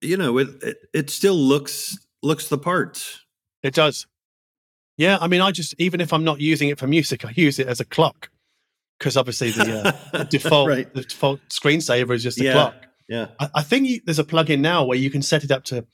[0.00, 3.18] you know, it it, it still looks looks the part.
[3.62, 4.06] It does.
[4.96, 7.58] Yeah, I mean, I just even if I'm not using it for music, I use
[7.58, 8.30] it as a clock
[8.98, 9.80] because obviously the,
[10.12, 10.94] uh, the default Right.
[10.94, 12.52] the default screensaver is just a Yeah.
[12.52, 12.74] clock.
[13.08, 13.26] Yeah.
[13.38, 15.84] I, I think you, there's a plugin now where you can set it up to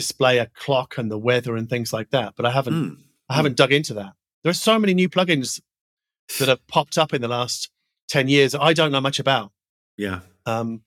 [0.00, 2.34] display a clock and the weather and things like that.
[2.36, 2.96] But I haven't Mm.
[3.30, 4.12] I haven't dug into that.
[4.42, 5.60] There are so many new plugins
[6.38, 7.70] that have popped up in the last
[8.06, 9.52] ten years I don't know much about.
[9.96, 10.20] Yeah.
[10.44, 10.82] Um,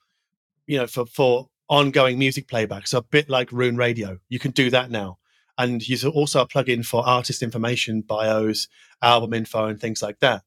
[0.68, 4.52] you know, for for ongoing music playback, so a bit like Roon Radio, you can
[4.52, 5.18] do that now.
[5.58, 8.68] And there's also a plugin for artist information, bios,
[9.02, 10.44] album info, and things like that.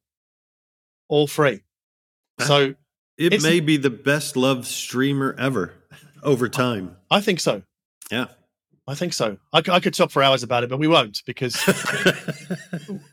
[1.08, 1.64] All free.
[2.40, 2.74] So
[3.18, 5.74] It may be the best loved streamer ever
[6.22, 6.96] over time.
[7.10, 7.62] I think so.
[8.10, 8.28] Yeah.
[8.88, 9.36] I think so.
[9.52, 11.56] I could talk for hours about it, but we won't because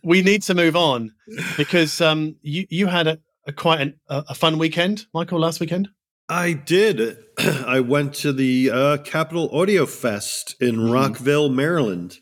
[0.04, 1.12] we need to move on.
[1.58, 5.90] Because um, you you had a, a quite an, a, fun weekend, Michael, last weekend.
[6.28, 7.18] I did.
[7.38, 10.92] I went to the uh, Capital Audio Fest in Mhm.
[10.94, 12.18] Rockville, Maryland.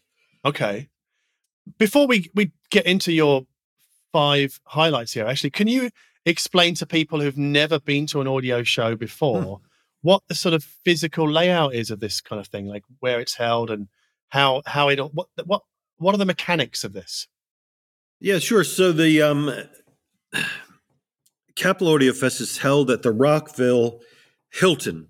[0.45, 0.89] Okay.
[1.77, 3.45] before we we get into your
[4.11, 5.89] five highlights here, actually, can you
[6.25, 9.61] explain to people who've never been to an audio show before
[10.01, 13.35] what the sort of physical layout is of this kind of thing, like where it's
[13.35, 13.87] held and
[14.29, 15.61] how how it what what
[15.97, 17.27] what are the mechanics of this?
[18.19, 18.63] Yeah, sure.
[18.63, 19.51] So the um,
[21.55, 24.01] Capital Audio Fest is held at the Rockville
[24.51, 25.09] Hilton.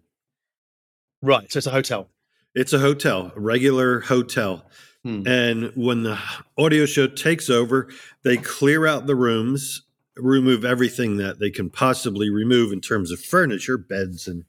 [1.21, 1.51] Right.
[1.51, 2.09] So it's a hotel.
[2.53, 4.69] It's a hotel, a regular hotel.
[5.03, 5.27] Hmm.
[5.27, 6.17] And when the
[6.57, 7.89] audio show takes over,
[8.23, 9.83] they clear out the rooms,
[10.15, 14.45] remove everything that they can possibly remove in terms of furniture, beds and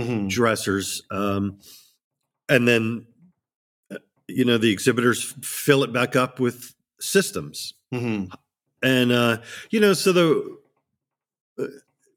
[0.00, 0.28] Mhm.
[0.28, 1.02] dressers.
[1.10, 1.58] Um,
[2.48, 3.06] and then,
[3.90, 7.74] uh, you know, the exhibitors fill it back up with systems.
[7.92, 8.30] Mhm.
[8.82, 9.38] And, uh,
[9.70, 10.58] you know, so the,
[11.58, 11.64] uh,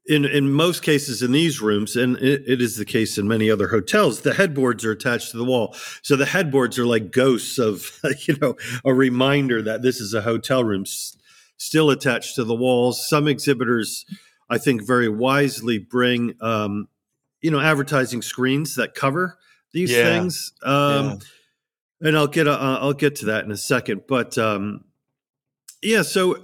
[0.06, 3.50] in, in most cases in these rooms, and it, it is the case in many
[3.50, 5.74] other hotels, the headboards are attached to the wall.
[6.02, 10.20] So the headboards are like ghosts of, you know, a reminder that this is a
[10.22, 11.16] hotel room s-
[11.56, 13.08] still attached to the walls.
[13.08, 14.04] Some exhibitors,
[14.50, 16.88] I think, very wisely bring, um,
[17.44, 19.36] you know, advertising screens that cover
[19.74, 20.02] these Yeah.
[20.02, 20.52] things.
[20.62, 21.18] Um,
[22.00, 24.04] and I'll get uh, I'll get to that in a second.
[24.08, 24.84] But um,
[25.82, 26.42] yeah, so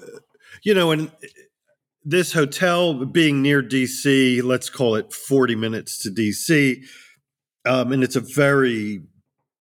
[0.62, 1.10] you know, and
[2.04, 6.82] this hotel being near DC, let's call it forty minutes to DC,
[7.64, 9.02] um, and it's a very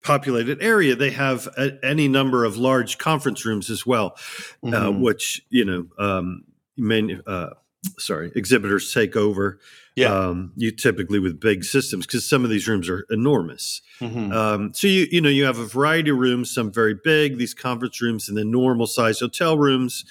[0.03, 0.97] populated area.
[0.97, 4.17] They have a, any number of large conference rooms as well,
[4.65, 5.01] uh, Mhm.
[5.01, 6.45] which you know, um,
[6.79, 7.51] many, uh,
[7.99, 9.61] sorry, exhibitors take over.
[9.97, 10.13] Yeah.
[10.17, 13.83] Um, you typically with big systems because some of these rooms are enormous.
[14.01, 14.33] Mhm.
[14.33, 17.55] Um, so you you know you have a variety of rooms, some very big, these
[17.55, 20.05] conference rooms, and then normal size hotel rooms,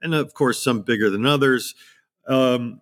[0.00, 1.74] and of course some bigger than others.
[2.26, 2.80] Um,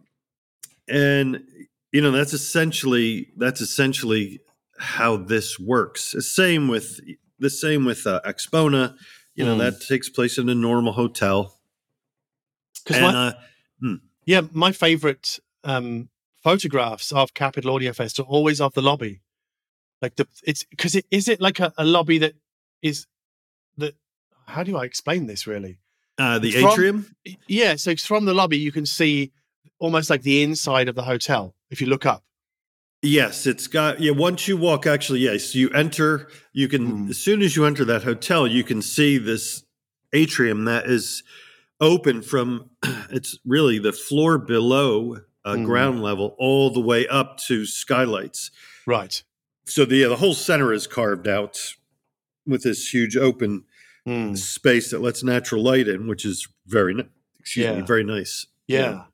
[0.88, 1.42] and
[1.90, 4.40] you know that's essentially that's essentially
[4.78, 6.12] how this works.
[6.12, 7.00] The same with
[7.40, 8.94] the same with uh, AXPONA.
[9.34, 9.58] You know Mm.
[9.60, 11.58] that takes place in a normal hotel.
[12.84, 13.32] 'Cause And, my- uh,
[14.24, 16.08] Yeah, my favorite um,
[16.42, 19.20] photographs of Capital Audio Fest are always of the lobby.
[20.00, 22.34] Like the it's because it is it like a, a lobby that
[22.82, 23.06] is
[23.78, 23.94] that
[24.46, 25.78] how do I explain this really?
[26.18, 27.16] uh, the From- atrium.
[27.46, 29.32] Yeah, so it's from the lobby you can see
[29.78, 32.22] almost like the inside of the hotel if you look up.
[33.00, 34.12] Yes, it's got yeah.
[34.12, 36.28] Once you walk, actually, yes, you enter.
[36.52, 37.10] You can Mm.
[37.10, 39.64] as soon as you enter that hotel, you can see this
[40.12, 41.22] atrium that is
[41.82, 42.70] open from.
[43.10, 45.66] It's really the floor below uh, Mm.
[45.66, 48.50] ground level, all the way up to skylights.
[48.86, 49.22] Right.
[49.66, 51.58] So the yeah, the whole center is carved out
[52.46, 53.64] with this huge open
[54.06, 54.36] Mm.
[54.38, 56.94] space that lets natural light in, which is very
[57.38, 58.46] excuse me, very nice.
[58.66, 59.04] Yeah.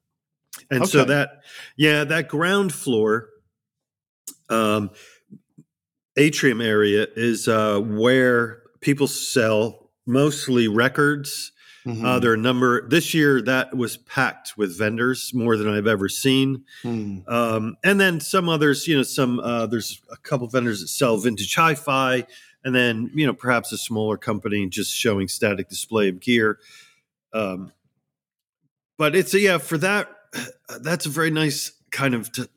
[0.71, 1.43] And so that,
[1.77, 3.29] yeah, that ground floor
[4.49, 4.91] um,
[6.17, 11.53] atrium area is uh, where people sell mostly records.
[11.87, 12.05] Mhm.
[12.05, 15.87] Uh, there are a number, this year that was packed with vendors more than I've
[15.87, 16.65] ever seen.
[16.83, 17.29] Mm.
[17.29, 21.17] Um, and then some others, you know, some, uh, there's a couple vendors that sell
[21.17, 22.27] vintage hi fi.
[22.65, 26.59] And then, you know, perhaps a smaller company just showing static display of gear.
[27.33, 27.73] Um,
[28.99, 30.11] but it's, a, yeah, for that,
[30.81, 32.49] that's a very nice kind of, t-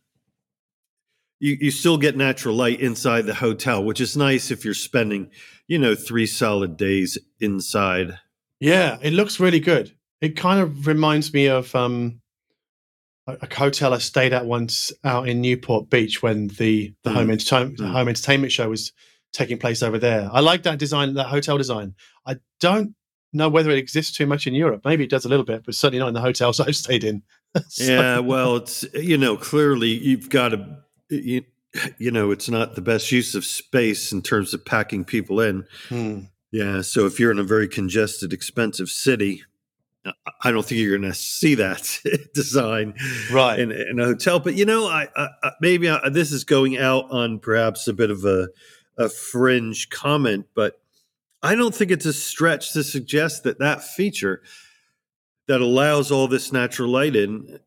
[1.39, 5.29] you, you still get natural light inside the hotel, which is nice if you're spending,
[5.67, 8.19] you know, three solid days inside.
[8.61, 9.91] Yeah, it looks really good.
[10.21, 12.21] It kind of reminds me of um,
[13.27, 17.13] a, a hotel I stayed at once out in Newport Beach when the the Mm.
[17.13, 17.91] home entertainment Mm.
[17.91, 18.93] home entertainment show was
[19.33, 20.29] taking place over there.
[20.31, 21.95] I like that design, that hotel design.
[22.25, 22.93] I don't
[23.33, 24.81] know whether it exists too much in Europe.
[24.85, 27.23] Maybe it does a little bit, but certainly not in the hotels I've stayed in.
[27.67, 30.77] So- yeah well it's you know clearly you've got to
[31.09, 31.43] you,
[31.97, 35.65] you know it's not the best use of space in terms of packing people in
[35.89, 36.19] Hmm.
[36.51, 39.43] Yeah so if you're in a very congested expensive city
[40.05, 40.11] I-
[40.43, 41.99] i don't think you're going to see that
[42.33, 42.93] design
[43.31, 43.59] Right.
[43.59, 46.77] in, in a hotel but you know i, I I- maybe I, this is going
[46.77, 48.49] out on perhaps a bit of a,
[48.97, 50.79] a fringe comment but
[51.43, 54.41] i don't think it's a stretch to suggest that that feature
[55.47, 57.59] that allows all this natural light in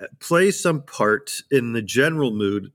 [0.00, 2.72] uh, plays some part in the general mood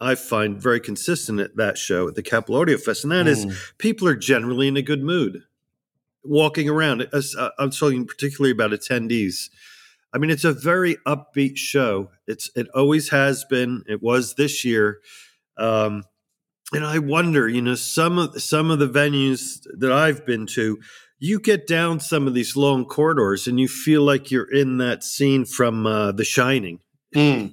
[0.00, 3.44] I find very consistent at that show at the Capital Audio Fest, and that is
[3.44, 3.50] Hmm.
[3.78, 5.42] people are generally in a good mood
[6.22, 7.08] walking around.
[7.12, 9.50] Uh, I'm talking particularly about attendees.
[10.12, 12.10] I mean, it's a very upbeat show.
[12.26, 13.82] It's it always has been.
[13.88, 15.00] It was this year,
[15.56, 16.04] um,
[16.72, 20.78] and I wonder, you know, some of some of the venues that I've been to,
[21.18, 25.02] you get down some of these long corridors, and you feel like you're in that
[25.04, 26.80] scene from uh, The Shining.
[27.14, 27.46] Hmm.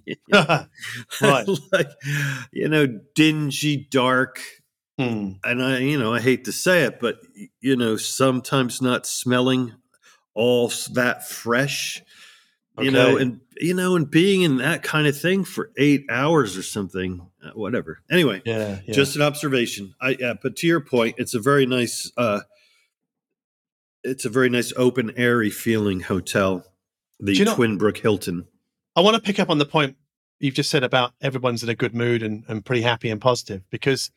[1.21, 1.47] right.
[1.71, 1.89] like
[2.51, 4.39] you know dingy dark
[4.97, 5.31] Hmm.
[5.43, 7.17] and I, you know, I hate to say it, but
[7.59, 9.73] you know, sometimes not smelling
[10.33, 12.01] all that fresh,
[12.79, 16.55] you know, and you know, and being in that kind of thing for eight hours
[16.57, 17.99] or something, uh, whatever.
[18.09, 18.93] Anyway, Yeah, yeah.
[18.93, 19.95] just an observation.
[19.99, 22.41] I, yeah, but to your point, it's a very nice, uh,
[24.03, 26.63] it's a very nice open, airy feeling hotel,
[27.19, 28.47] the you know- Twin Brook Hilton.
[28.95, 29.97] I want to pick up on the point
[30.39, 33.63] you've just said about everyone's in a good mood and, and pretty happy and positive
[33.69, 34.11] because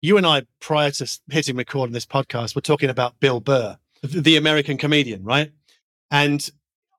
[0.00, 3.78] you and I, prior to hitting record on this podcast, were talking about Bill Burr,
[4.02, 5.50] the American comedian, right?
[6.10, 6.48] And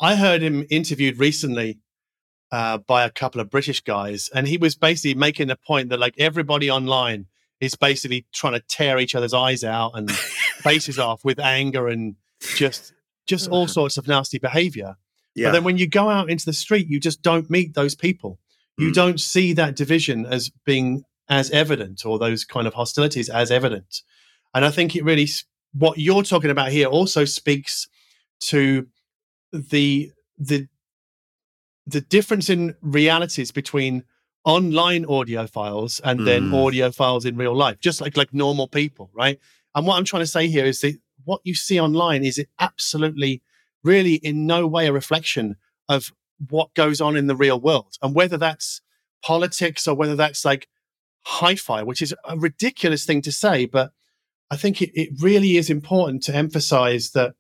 [0.02, 1.80] I heard him interviewed recently
[2.52, 6.00] uh, by a couple of British guys, and he was basically making the point that
[6.00, 7.28] like everybody online
[7.60, 12.15] is basically trying to tear each other's eyes out and faces off with anger and
[12.56, 12.93] just
[13.26, 14.96] just all sorts of nasty behavior.
[15.38, 17.93] Yeah, But then when you go out into the street, you just don't meet those
[17.95, 18.39] people.
[18.78, 18.95] You Mm.
[18.95, 24.02] don't see that division as being as evident or those kind of hostilities as evident.
[24.56, 25.28] And I think it really,
[25.73, 27.88] what you're talking about here also speaks
[28.52, 28.88] to
[29.54, 30.67] the, the,
[31.86, 34.04] the difference in realities between
[34.43, 36.52] online audiophiles and then Mm.
[36.54, 39.39] audiophiles in real life, just like, like normal people, right?
[39.76, 42.50] And what I'm trying to say here is that what you see online is it
[42.60, 43.43] absolutely
[43.88, 45.56] really in no way a reflection
[45.89, 46.12] of
[46.50, 48.82] what goes on in the real world and whether that's
[49.23, 50.67] politics or whether that's like
[51.26, 53.91] hi-fi which is a ridiculous thing to say but
[54.52, 57.34] i think it, it really is important to emphasize that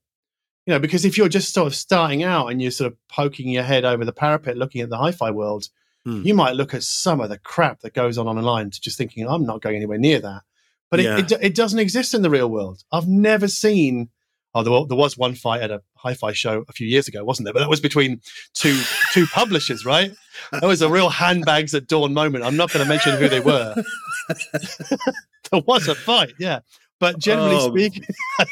[0.65, 3.47] you know because if you're just sort of starting out and you're sort of poking
[3.49, 5.69] your head over the parapet looking at the hi-fi world
[6.05, 6.21] Hmm.
[6.25, 9.27] you might look at some of the crap that goes on online to just thinking
[9.27, 10.41] i'm not going anywhere near that
[10.89, 11.17] but Yeah.
[11.17, 14.09] it, it, it doesn't exist in the real world i've never seen
[14.57, 17.45] Oh, there, there was one fight at a hi-fi show a few years ago, wasn't
[17.45, 17.53] there?
[17.53, 18.21] But that was between
[18.53, 18.79] two
[19.13, 20.11] two publishers, right?
[20.51, 22.43] That was a real handbags at dawn moment.
[22.43, 23.75] I'm not going to mention who they were.
[25.51, 26.59] there was a fight, yeah.
[26.99, 27.69] But generally Oh.
[27.69, 28.03] speaking,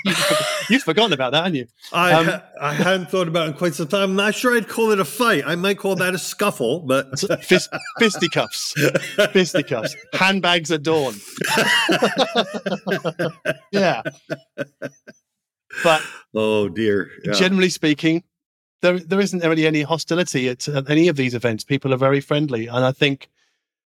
[0.70, 1.68] you've, forgotten about that, haven't you?
[1.92, 4.04] I Um, I hadn't thought about it in quite some time.
[4.12, 5.44] I'm not sure I'd call it a fight.
[5.48, 8.74] I might call that a scuffle, but Fist, fisticuffs,
[9.34, 11.16] fisticuffs, handbags at dawn.
[13.72, 14.04] yeah.
[15.84, 16.02] But
[16.34, 17.10] oh dear.
[17.24, 17.34] Yeah.
[17.34, 18.24] generally speaking,
[18.82, 21.64] there there isn't really any hostility at, at any of these events.
[21.64, 23.30] People are very friendly, and I think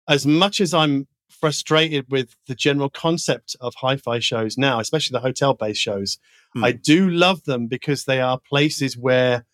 [0.08, 5.20] as much as I'm frustrated with the general concept of hi-fi shows now, especially the
[5.20, 6.18] hotel-based shows,
[6.54, 6.64] Hmm.
[6.64, 9.44] I do love them because they are places where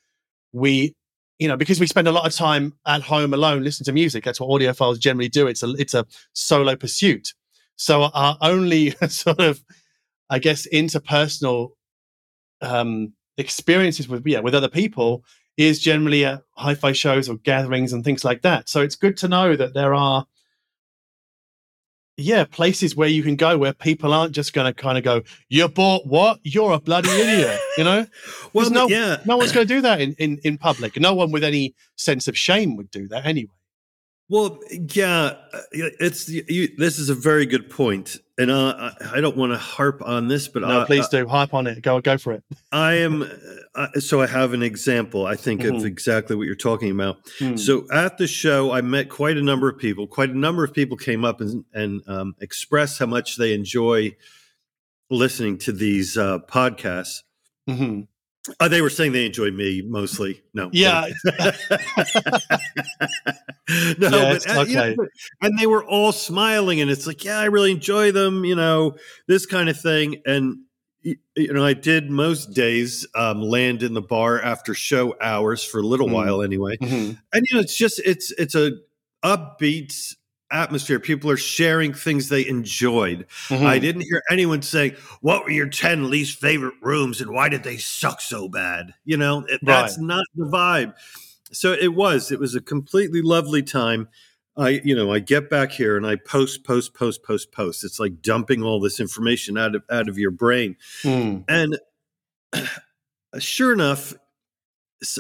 [0.53, 0.95] we.
[1.41, 4.23] You know, because we spend a lot of time at home alone listening to music.
[4.23, 5.49] That's what audiophiles generally do.
[5.49, 7.35] It's a it's a solo pursuit.
[7.75, 9.65] So our only sort of,
[10.31, 11.71] I guess, interpersonal
[12.65, 15.25] um, experiences with yeah with other people
[15.57, 18.69] is generally at hi-fi shows or gatherings and things like that.
[18.69, 20.27] So it's good to know that there are
[22.17, 25.21] yeah places where you can go where people aren't just going to kind of go
[25.49, 28.07] you bought what you're a bloody idiot you know
[28.53, 29.17] well, no- yeah.
[29.25, 32.29] no one's going to do that in, in in public no one with any sense
[32.29, 33.51] of shame would do that anyway
[34.31, 39.21] Well, yeah, uh, it's you, this is a very good point, and uh, I, I
[39.21, 42.01] don't want to harp on this, but no I, please do harp on it go
[42.01, 43.31] go for it I am.
[43.75, 45.27] Uh, so I have an example.
[45.27, 45.85] I think of Mhm.
[45.85, 47.19] exactly what you're talking about.
[47.39, 47.57] Hmm.
[47.57, 50.07] So at the show, I met quite a number of people.
[50.07, 54.17] Quite a number of people came up and, and um, expressed how much they enjoy
[55.11, 57.23] listening to these uh, podcasts.
[57.69, 58.09] Mhm.
[58.61, 60.43] Uh, they were saying they enjoy me mostly.
[60.53, 61.07] No, yeah
[63.99, 65.09] no, Yes, but, uh, you know, but-
[65.43, 68.97] and they were all smiling, and it's like, yeah, I really enjoy them, you know,
[69.27, 70.23] this kind of thing.
[70.27, 70.59] And
[71.03, 75.79] you know, I did most days um, land in the bar after show hours for
[75.81, 76.13] a little Mm.
[76.13, 76.77] while, anyway.
[76.79, 77.19] Mhm.
[77.33, 78.73] And you know, it's just it's it's a
[79.23, 80.15] upbeat
[80.55, 80.99] atmosphere.
[81.01, 83.27] People are sharing things they enjoyed.
[83.49, 83.67] Mhm.
[83.67, 87.63] I didn't hear anyone saying, "What were your ten least favorite rooms, and why did
[87.65, 90.95] they suck so bad?" You know, it- that's not the vibe.
[91.53, 92.33] So it was.
[92.33, 94.09] It was a completely lovely time.
[94.57, 97.83] I, you know, I get back here and I post, post, post, post, post.
[97.85, 100.77] It's like dumping all this information out of out of your brain.
[101.03, 101.45] Mm.
[101.49, 101.79] And
[103.41, 104.15] sure enough,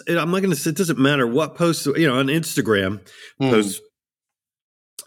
[0.09, 3.01] I'm not going to say it doesn't matter what post, you know, on Instagram
[3.41, 3.51] Mm.
[3.51, 3.83] post,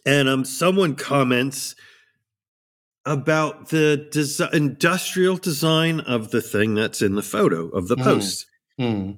[0.08, 1.76] and um, someone comments
[3.06, 8.04] about the desi- industrial design of the thing that's in the photo of the Mhm.
[8.04, 8.46] post,
[8.80, 9.18] Mm.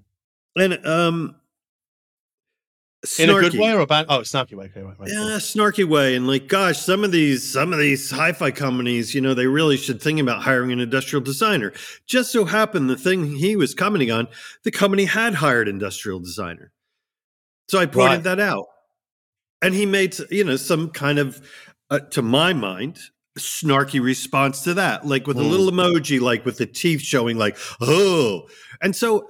[0.58, 1.36] and um,
[3.18, 3.60] in a good snarky.
[3.60, 6.48] way or a bad oh snarky way okay right, right, Yeah, snarky way, and like,
[6.48, 10.20] gosh, some of these, some of these hi-fi companies, you know, they really should think
[10.20, 11.72] about hiring an industrial designer.
[12.08, 14.28] Just so happened, the thing he was commenting on,
[14.64, 16.72] the company had hired industrial designer,
[17.70, 18.24] so I pointed Right.
[18.24, 18.66] that out,
[19.62, 21.41] and he made, you know, some kind of,
[21.89, 22.99] uh, to my mind,
[23.38, 25.49] snarky response to that, like with a Mm.
[25.49, 28.47] little emoji, like with the teeth showing, like, oh.
[28.82, 29.30] And so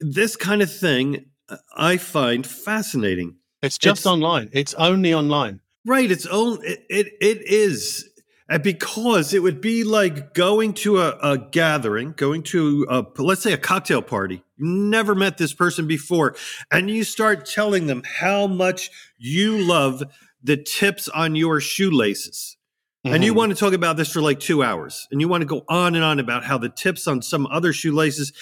[0.00, 3.36] this kind of thing uh, I find fascinating.
[3.62, 4.48] It's just It's- online.
[4.52, 5.60] It's only online.
[5.86, 6.10] Right.
[6.10, 8.08] It's own it, it it is.
[8.50, 13.42] And because it would be like going to a, a gathering, going to a let's
[13.42, 14.42] say a cocktail party.
[14.56, 16.34] You never met this person before,
[16.70, 20.02] and you start telling them how much you love
[20.42, 22.56] the tips on your shoelaces.
[23.04, 23.36] And you Mhm.
[23.36, 25.94] want to talk about this for like two hours, and you want to go on
[25.94, 28.32] and on about how the tips on some other shoelaces,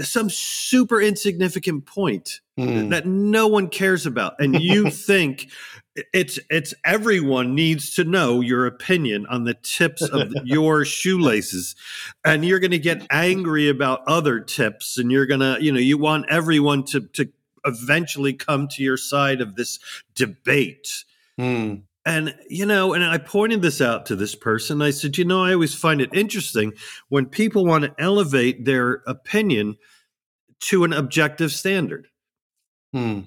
[0.00, 2.88] some super insignificant point Mm.
[2.88, 5.50] that no one cares about, and you think
[6.14, 11.76] it's it's everyone needs to know your opinion on the tips of your shoelaces,
[12.24, 15.98] and you're going to get angry about other tips, and you're gonna you know you
[15.98, 17.28] want everyone to to
[17.66, 19.78] eventually come to your side of this
[20.14, 21.04] debate.
[21.38, 21.82] Mm.
[22.06, 24.80] And, you know, and I pointed this out to this person.
[24.80, 26.72] I said, you know, I always find it interesting
[27.08, 29.76] when people want to elevate their opinion
[30.60, 32.06] to an objective standard.
[32.94, 33.26] Mm.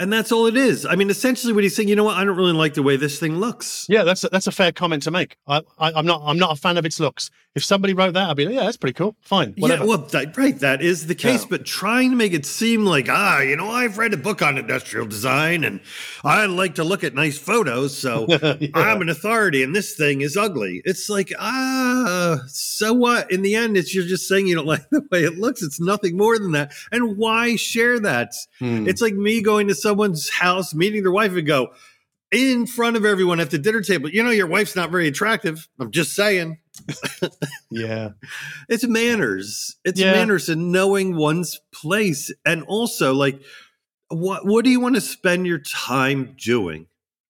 [0.00, 0.84] And that's all it is.
[0.84, 2.16] I mean, essentially, what he's saying, you know what?
[2.16, 3.86] I don't really like the way this thing looks.
[3.88, 5.36] Yeah, that's a, that's a fair comment to make.
[5.46, 7.30] I, I, I'm not I'm not a fan of its looks.
[7.54, 9.14] If somebody wrote that, I'd be like, yeah, that's pretty cool.
[9.20, 9.84] Fine, whatever.
[9.84, 11.42] Yeah, well, that, right, that is the case.
[11.42, 11.48] Yeah.
[11.50, 14.58] But trying to make it seem like, ah, you know, I've read a book on
[14.58, 15.80] industrial design and
[16.24, 18.70] I like to look at nice photos, so Yeah.
[18.74, 20.82] I'm an authority and this thing is ugly.
[20.84, 23.30] It's like, ah, so what?
[23.30, 25.62] In the end, it's you're just saying you don't like the way it looks.
[25.62, 26.72] It's nothing more than that.
[26.90, 28.32] And why share that?
[28.60, 28.88] Mm.
[28.88, 31.68] It's like me going to someone's house, meeting their wife, and go
[32.32, 34.08] in front of everyone at the dinner table.
[34.08, 35.68] You know, your wife's not very attractive.
[35.78, 36.58] I'm just saying.
[37.70, 38.08] yeah.
[38.68, 39.76] It's manners.
[39.84, 40.12] It's Yeah.
[40.12, 42.32] manners and knowing one's place.
[42.44, 43.40] And also, like,
[44.08, 46.86] what what do you want to spend your time doing?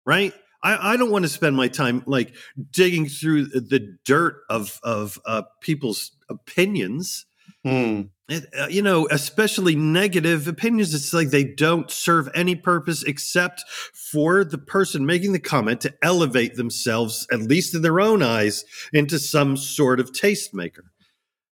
[0.06, 0.32] Right?
[0.62, 2.34] I, I don't want to spend my time like
[2.70, 7.26] digging through the dirt of of uh, people's opinions.
[7.64, 8.10] Mm.
[8.28, 10.94] It, uh, you know, especially negative opinions.
[10.94, 15.94] It's like they don't serve any purpose except for the person making the comment to
[16.02, 20.84] elevate themselves, at least in their own eyes, into some sort of tastemaker.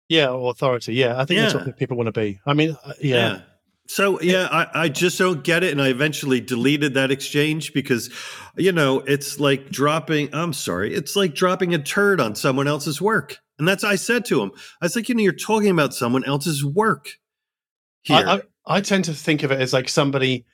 [0.10, 0.94] Yeah, or authority.
[0.94, 2.40] Yeah, I think that's what people want to be.
[2.46, 3.42] I mean, uh, yeah.
[3.88, 8.12] So yeah, I, I just don't get it, and I eventually deleted that exchange because,
[8.58, 10.34] you know, it's like dropping.
[10.34, 14.26] I'm sorry, it's like dropping a turd on someone else's work, and that's I said
[14.26, 14.52] to him.
[14.82, 17.10] I was like, you know, you're talking about someone else's work
[18.02, 18.18] here.
[18.18, 18.42] I, I,
[18.78, 20.46] I tend to think of it as like somebody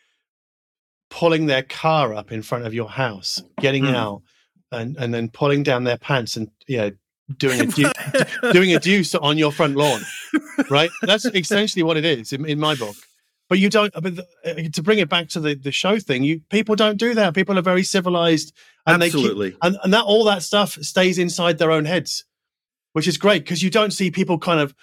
[1.09, 3.95] pulling their car up in front of your house, getting Hmm.
[3.95, 4.21] out,
[4.71, 6.91] and and then pulling down their pants and yeah,
[7.37, 10.01] doing a deu- doing a deuce on your front lawn.
[10.69, 10.91] Right?
[11.01, 12.95] That's essentially what it is in, in my book.
[13.49, 13.91] But you don't.
[13.93, 16.97] But the, uh, to bring it back to the the show thing, you people don't
[16.97, 17.33] do that.
[17.35, 18.53] People are very civilized,
[18.87, 19.57] and they keep, Absolutely.
[19.61, 22.23] and, and that all that stuff stays inside their own heads
[22.93, 24.75] which is great because you don't see people kind of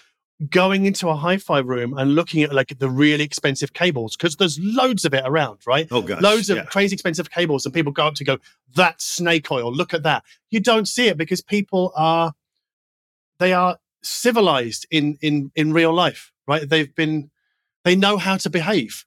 [0.50, 4.58] going into a hi-fi room and looking at like the really expensive cables because there's
[4.60, 6.64] loads of it around right oh gosh, loads of yeah.
[6.64, 8.38] crazy expensive cables and people go up to go
[8.76, 12.34] that snake oil look at that you don't see it because people are
[13.40, 17.30] they are civilized in in in real life right they've been
[17.84, 19.04] they know how to behave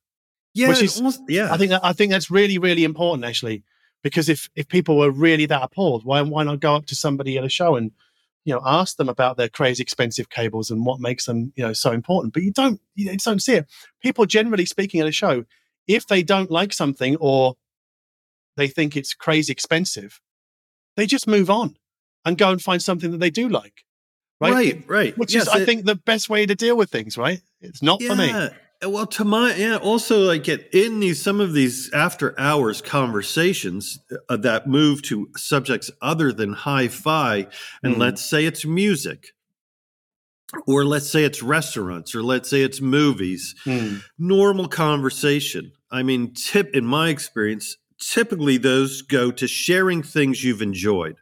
[0.54, 1.52] yeah, which is- almost- yeah.
[1.52, 3.64] I think that I think that's really really important actually
[4.04, 7.38] because if if people were really that appalled, why why not go up to somebody
[7.38, 7.92] at a show and
[8.46, 11.74] you know ask them about their crazy expensive cables and what makes them you know
[11.74, 12.34] so important?
[12.34, 13.68] But you don't you don't see it.
[14.02, 15.46] People generally speaking at a show,
[15.88, 17.56] if they don't like something or
[18.58, 20.20] they think it's crazy expensive,
[20.96, 21.78] they just move on
[22.26, 23.84] and go and find something that they do like.
[24.40, 24.54] Right.
[24.54, 25.18] right, right.
[25.18, 27.42] Which Yes, is, I think, the best way to deal with things, right?
[27.62, 28.34] It's not for me.
[28.84, 34.00] Well, to my yeah, also like get in these some of these after hours conversations
[34.28, 37.48] uh, that move to subjects other than hi-fi,
[37.84, 38.00] and Mhm.
[38.00, 39.34] let's say it's music,
[40.66, 43.54] or let's say it's restaurants, or let's say it's movies.
[43.66, 43.98] Hmm.
[44.18, 45.72] Normal conversation.
[45.92, 51.18] I mean, tip in my experience, typically those go to sharing things you've enjoyed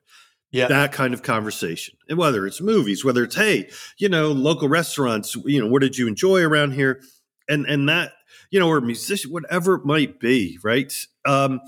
[0.51, 0.68] Yeah.
[0.68, 1.97] that kind of conversation.
[2.07, 5.97] And whether it's movies, whether it's hey, you know, local restaurants, you know, what did
[5.97, 7.01] you enjoy around here?
[7.50, 8.12] And and that,
[8.52, 10.93] you know, or musician, whatever it might be, right?
[11.26, 11.60] Um,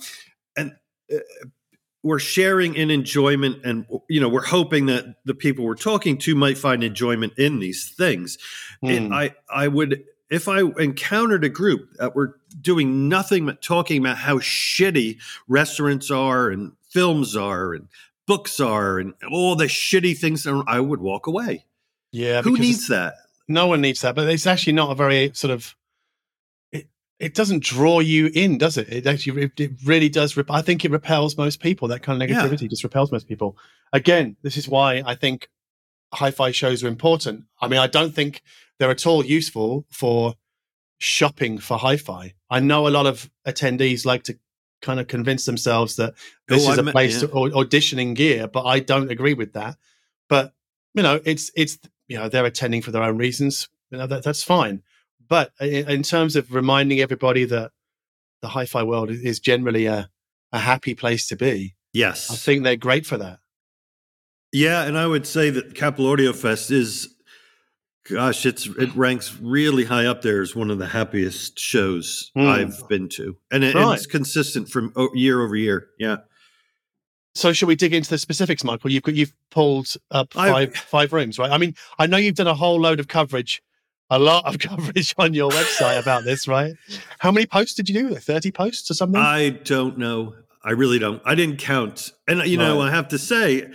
[0.55, 0.73] and
[1.13, 1.17] uh,
[2.03, 6.35] we're sharing in enjoyment, and you know, we're hoping that the people we're talking to
[6.35, 8.37] might find enjoyment in these things.
[8.83, 9.13] It- Hmm.
[9.13, 14.17] I I would if I encountered a group that were doing nothing but talking about
[14.17, 15.17] how shitty
[15.49, 17.87] restaurants are and films are and
[18.27, 21.65] books are and all the shitty things, I would walk away.
[22.13, 22.41] yeah.
[22.43, 23.15] Who needs that?
[23.47, 25.75] No one needs that but it's actually not a very sort of
[26.71, 26.87] it,
[27.19, 28.89] it doesn't draw you in, does it?
[28.89, 30.35] It actually it, it really does.
[30.37, 31.87] Rep- I think it repels most people.
[31.87, 32.41] That kind of Yeah.
[32.43, 33.57] negativity just repels most people.
[33.93, 35.49] Again, this is why I think
[36.13, 37.43] hi-fi shows are important.
[37.61, 38.41] I mean, I don't think
[38.79, 40.35] they're at all useful for
[40.99, 42.33] shopping for hi-fi.
[42.49, 44.37] I know a lot of attendees like to
[44.81, 47.27] kind of convince themselves that oh, this Oh, is I a place yeah.
[47.27, 49.77] to auditioning gear, but I don't agree with that.
[50.27, 50.53] But
[50.93, 51.77] you know, it's it's
[52.11, 53.69] you know they're attending for their own reasons.
[53.89, 54.83] You know that that's fine.
[55.27, 57.71] But in, in terms of reminding everybody that
[58.41, 60.09] the hi-fi world is- generally a
[60.51, 62.29] a happy place to be, Yes.
[62.29, 63.39] I think they're great for that.
[64.51, 67.07] Yeah, and I would say that Capital Audio Fest is,
[68.09, 72.47] gosh, it's it ranks really high up there as one of the happiest shows Hmm.
[72.47, 73.95] I've been to, and it, Right.
[73.95, 75.87] it's consistent from year over year.
[75.97, 76.17] Yeah,
[77.33, 78.91] So, shall we dig into the specifics, Michael?
[78.91, 81.51] You've got- you've pulled up I've- five five rooms, right?
[81.51, 83.61] I mean, I know you've done a whole load of coverage,
[84.09, 86.73] a lot of coverage on your website about this, right?
[87.19, 88.09] How many posts did you do?
[88.09, 89.21] Like Thirty posts or something?
[89.21, 90.35] I don't know.
[90.63, 91.21] I really don't.
[91.25, 92.87] I didn't count, and you know, Right.
[92.89, 93.71] I have to say,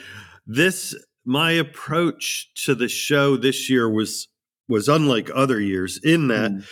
[0.47, 0.95] this
[1.25, 4.29] my approach to the show this year was
[4.69, 6.51] was unlike other years in that.
[6.53, 6.65] Mm.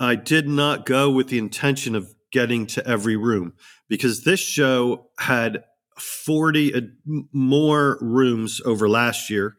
[0.00, 3.52] I did not go with the intention of getting to every room
[3.88, 5.62] because this show had
[5.98, 6.96] 40 ad-
[7.32, 9.56] more rooms over last year,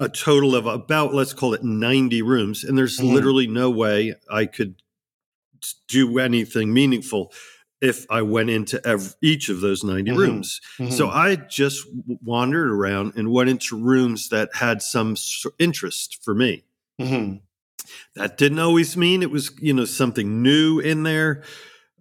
[0.00, 2.64] a total of about, let's call it 90 rooms.
[2.64, 3.12] And there's Mhm.
[3.14, 4.76] literally no way I could
[5.88, 7.32] do anything meaningful
[7.80, 10.16] if I went into ev- each of those 90 Mhm.
[10.16, 10.60] rooms.
[10.78, 10.92] Mhm.
[10.92, 11.86] So I just
[12.22, 15.16] wandered around and went into rooms that had some
[15.58, 16.64] interest for me
[17.00, 17.40] Mhm.
[18.14, 21.42] that didn't always mean it was you know something new in there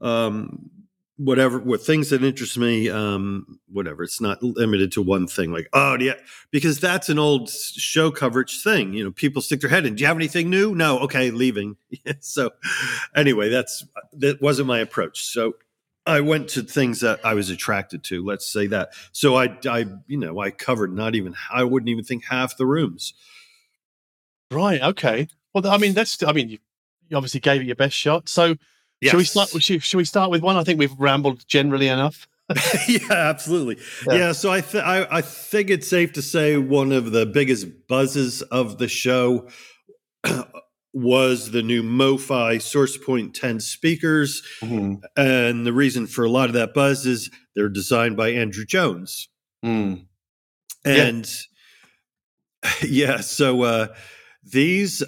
[0.01, 0.69] um
[1.18, 5.70] whatever what things that interest me um whatever it's not limited to one thing like
[5.72, 6.16] oh yeah
[6.51, 10.01] because that's an old show coverage thing you know people stick their head in do
[10.01, 11.78] you have anything new no okay leaving
[12.20, 12.49] so
[13.16, 15.53] anyway that's that wasn't my approach so
[16.05, 18.24] I went to things that I was attracted to.
[18.24, 18.93] Let's say that.
[19.11, 21.34] So I, I, you know, I covered not even.
[21.51, 23.13] I wouldn't even think half the rooms.
[24.51, 24.82] Right.
[24.82, 25.28] Okay.
[25.53, 26.22] Well, I mean, that's.
[26.22, 26.59] I mean, you
[27.13, 28.30] obviously gave it your best shot.
[28.30, 28.55] So,
[29.03, 29.49] shall we start?
[29.49, 30.55] Should, should we start with one?
[30.57, 32.27] I think we've rambled generally enough.
[32.87, 33.77] yeah, absolutely.
[34.07, 34.13] Yeah.
[34.15, 37.87] Yeah, so I, th- I I think it's safe to say one of the biggest
[37.87, 39.49] buzzes of the show
[40.93, 45.01] was the new MoFi SourcePoint 10 speakers, Mm.
[45.17, 49.27] and the reason for a lot of that buzz is they're designed by Andrew Jones.
[49.65, 50.05] Mm.
[50.85, 50.93] Yeah.
[50.93, 51.31] And
[52.83, 53.87] yeah, so uh,
[54.43, 55.03] these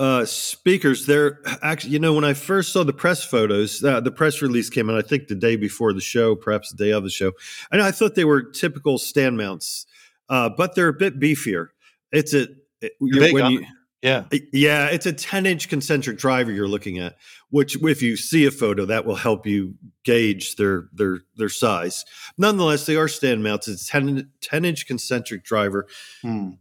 [0.00, 4.10] uh, speakers, they're actually, you know, when I first saw the press photos, uh, the
[4.10, 7.04] press release came out, I think the day before the show, perhaps the day of
[7.04, 7.32] the show.
[7.70, 9.84] And I thought they were typical stand mounts,
[10.30, 11.68] uh, but they're a bit beefier.
[12.12, 12.48] It's a,
[12.80, 13.48] it- big, when huh?
[13.50, 13.66] you,
[14.02, 14.24] Yeah.
[14.54, 17.16] yeah, it's a 10 inch concentric driver you're looking at,
[17.50, 19.74] which if you see a photo, that will help you
[20.04, 22.06] gauge their their their size.
[22.38, 23.68] Nonetheless, they are stand mounts.
[23.68, 25.86] It's 10, 10 inch concentric driver
[26.24, 26.56] Mm.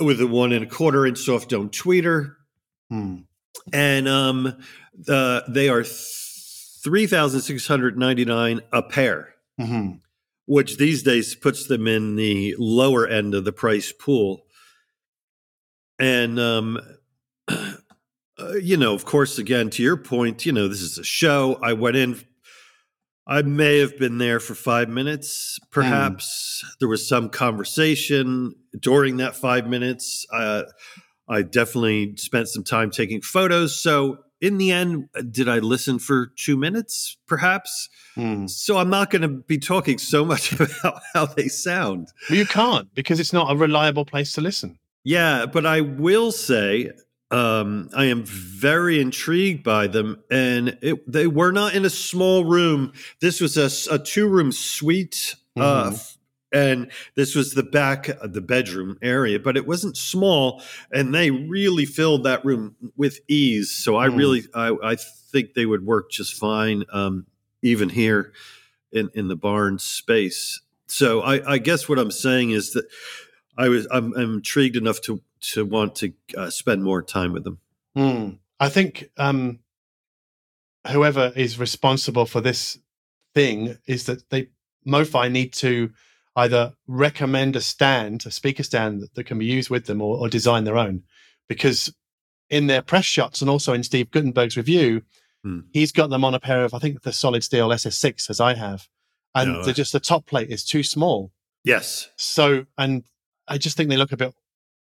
[0.00, 2.34] with a one and a quarter inch soft dome tweeter.
[2.92, 3.24] Mm.
[3.72, 4.56] And um
[5.08, 10.00] uh, they are three thousand six hundred ninety nine a pair, Mhm.
[10.46, 14.46] which these days puts them in the lower end of the price pool.
[15.98, 16.78] And um,
[17.48, 17.74] uh,
[18.60, 21.58] you know, of course, again to your point, you know, this is a show.
[21.62, 22.20] I went in.
[23.26, 26.62] I may have been there for five minutes, perhaps.
[26.78, 30.26] There was some conversation during that five minutes.
[30.30, 30.64] Uh,
[31.28, 33.80] I definitely spent some time taking photos.
[33.80, 37.88] So, in the end, did I listen for two minutes, perhaps?
[38.16, 38.48] Mm.
[38.50, 42.08] So, I'm not going to be talking so much about how they sound.
[42.28, 44.78] Well, you can't because it's not a reliable place to listen.
[45.02, 46.90] Yeah, but I will say
[47.30, 52.44] um, I am very intrigued by them, and it, they were not in a small
[52.44, 52.92] room.
[53.20, 55.92] This was a two-room suite, uh, Mhm.
[55.94, 56.13] f-
[56.54, 59.38] and this was the back, uh, the bedroom area.
[59.38, 63.70] But it wasn't small, and they really filled that room with ease.
[63.70, 64.16] So I Mm.
[64.16, 67.26] really, I, I think they would work just fine, um,
[67.60, 68.32] even here
[68.92, 70.60] in in the barn space.
[70.86, 72.86] So I, I guess what I'm saying is that
[73.58, 75.20] I was I'm, I'm intrigued enough to
[75.52, 77.58] to want to uh, spend more time with them.
[77.96, 78.38] Mm.
[78.60, 79.58] I think um,
[80.90, 82.78] whoever is responsible for this
[83.34, 84.48] thing is that they
[84.86, 85.90] MoFi need to
[86.36, 90.18] either recommend a stand, a speaker stand that, that can be used with them, or,
[90.18, 91.02] or design their own.
[91.48, 91.94] Because
[92.50, 95.02] in their press shots and also in Steve Guttenberg's review,
[95.44, 95.60] Hmm.
[95.74, 98.54] he's got them on a pair of I think the solid steel SS6 as I
[98.54, 98.88] have,
[99.34, 101.32] and No, they're just the top plate is too small.
[101.64, 103.04] Yes, So, and
[103.46, 104.32] I just think they look a bit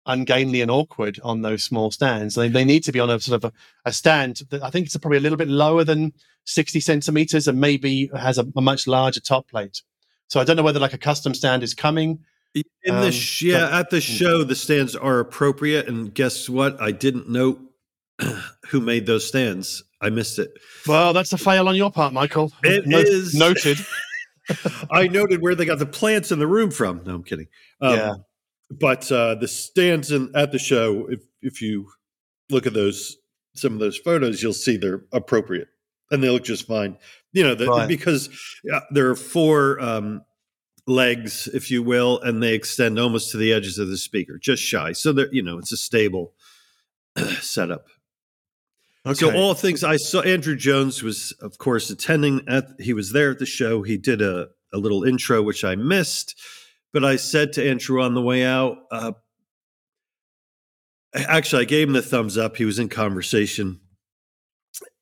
[0.06, 2.36] ungainly and awkward on those small stands.
[2.36, 3.54] They, they need to be on a sort of a,
[3.86, 6.12] a stand that I think it's probably a little bit lower than
[6.46, 9.82] 60 centimeters and maybe has a, a much larger top plate.
[10.30, 12.20] So I don't know whether like a custom stand is coming.
[12.56, 15.88] In the Um, sh- yeah, but- at the show, the stands are appropriate.
[15.88, 16.80] And guess what?
[16.82, 17.60] I didn't know
[18.70, 19.84] who made those stands.
[20.02, 20.52] I missed it.
[20.88, 22.52] Well, that's a fail on your part, Michael.
[22.64, 23.34] It No- is.
[23.36, 23.78] noted.
[24.92, 27.04] I noted where they got the plants in the room from.
[27.06, 27.48] No, I'm kidding.
[27.82, 28.14] Um, Yeah.
[28.72, 31.88] But uh, the stands in, at the show, if if you
[32.52, 33.18] look at those
[33.56, 35.68] some of those photos, you'll see they're appropriate
[36.12, 36.98] and they look just fine.
[37.32, 37.88] You know, the, Right.
[37.88, 38.30] because
[38.64, 40.22] yeah, there are four um,
[40.88, 44.64] legs, if you will, and they extend almost to the edges of the speaker, just
[44.64, 44.94] shy.
[44.94, 46.34] So they're you know it's a stable
[47.42, 47.86] setup.
[49.06, 49.16] Okay.
[49.16, 53.32] So all things I saw Andrew Jones was of course attending at he was there
[53.32, 53.82] at the show.
[53.84, 56.36] He did a, a little intro which I missed,
[56.92, 59.14] but I said to Andrew on the way out, uh,
[61.16, 62.58] actually I gave him the thumbs up.
[62.58, 63.80] He was in conversation.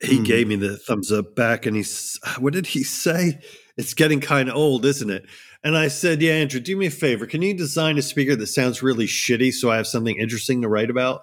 [0.02, 0.24] He Hmm.
[0.24, 3.40] gave me the thumbs up back and he's what did he say?
[3.78, 5.26] It's getting kind of old, isn't it?
[5.64, 7.26] And I said, Yeah, Andrew, do me a favor.
[7.28, 10.70] Can you design a speaker that sounds really shitty so I have something interesting to
[10.70, 11.22] write about?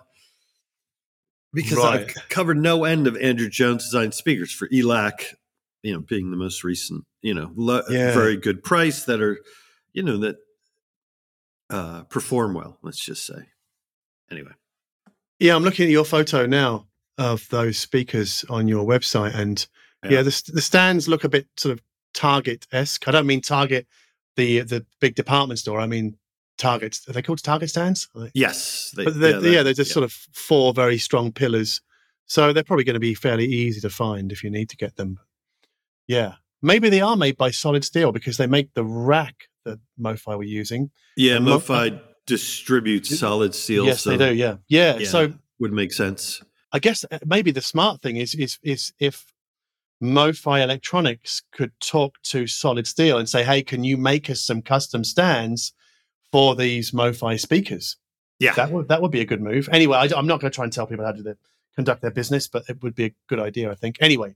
[1.53, 2.01] because Right.
[2.01, 5.35] I've covered no end of Andrew Jones designed speakers for ELAC,
[5.85, 8.13] you know, being the most recent, you know, lo- Yeah.
[8.13, 9.39] very good price that are,
[9.93, 10.37] you know, that
[11.71, 12.79] uh, perform well.
[12.83, 13.49] Let's just say.
[14.33, 14.51] Anyway,
[15.39, 16.89] Yeah, I'm looking at your photo now
[17.19, 19.67] of those speakers on your website, and
[20.05, 20.23] yeah, Yeah.
[20.23, 21.83] the, the stands look a bit sort of
[22.15, 23.09] Target esque.
[23.09, 23.87] I don't mean Target,
[24.37, 25.81] the the big department store.
[25.81, 26.17] I mean
[26.59, 26.99] Target.
[27.09, 28.09] Are they called Target stands?
[28.35, 29.95] Yes, they, but they're, yeah, they're just yeah.
[29.95, 31.81] sort of four very strong pillars,
[32.27, 34.97] so they're probably going to be fairly easy to find if you need to get
[34.97, 35.19] them.
[36.07, 40.37] Yeah, maybe they are made by Solid Steel because they make the rack that MoFi
[40.37, 40.91] were using.
[41.17, 41.39] yeah.
[41.39, 43.85] Mo- MoFi distributes solid steel.
[43.87, 44.35] yes, so, they do.
[44.35, 44.57] Yeah.
[44.69, 46.43] yeah, yeah, So would make sense.
[46.75, 49.33] I guess uh, maybe the smart thing is is is if
[50.03, 54.61] MoFi Electronics could talk to Solid Steel and say, "Hey, can you make us some
[54.61, 55.73] custom stands
[56.33, 57.97] for these MoFi speakers?"
[58.41, 59.69] Yeah, That would that would be a good move.
[59.73, 61.37] Anyway, I, am not going to try and tell people how to
[61.77, 63.97] conduct their business, but it would be a good idea, I think.
[64.01, 64.35] Anyway,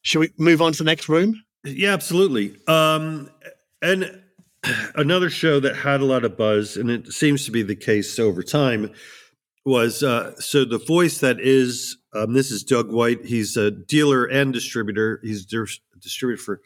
[0.00, 1.44] should we move on to the next room?
[1.62, 2.56] Yeah, absolutely.
[2.66, 3.30] Um,
[3.82, 4.22] and
[4.94, 8.18] another show that had a lot of buzz, and it seems to be the case
[8.18, 8.90] over time,
[9.64, 13.24] was uh, so the voice that is um, this is Doug White.
[13.24, 15.20] He's a dealer and distributor.
[15.22, 16.60] He's dis- distributor for,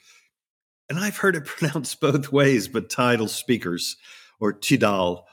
[0.88, 3.96] and I've heard it pronounced both ways, but Tidal Speakers
[4.40, 5.26] or Tidal.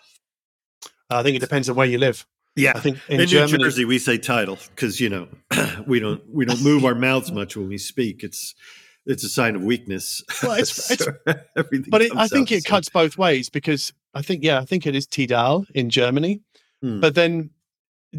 [1.10, 2.26] I think it depends on where you live.
[2.56, 5.28] Yeah, I think in, in, New Germany, Jersey we say Tidal because you know
[5.88, 8.24] we don't we don't move our mouths much when we speak.
[8.24, 8.56] It's
[9.06, 10.22] it's a sign of weakness.
[10.44, 11.08] Well, it's- it's-
[11.58, 14.66] everything but it, I think it the cuts both ways because I think yeah, I
[14.66, 16.42] think it is Tidal in Germany,
[16.82, 17.00] Hmm.
[17.00, 17.52] but then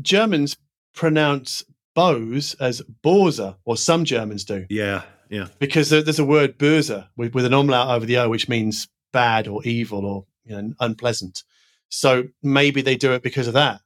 [0.00, 0.56] Germans
[0.94, 4.66] pronounce Bose as Borza, or some Germans do.
[4.70, 8.28] Yeah, yeah, because there, there's a word Böse with, with an umlaut over the O,
[8.28, 11.42] which means bad or evil or you know, unpleasant.
[11.88, 13.80] So maybe they do it because of that.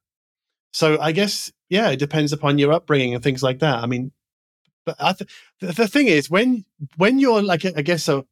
[0.73, 3.83] So I guess yeah, it depends upon your upbringing and things like that.
[3.83, 4.13] I mean,
[4.85, 6.65] but I th- the, the thing is when
[6.97, 8.25] when you're like I guess a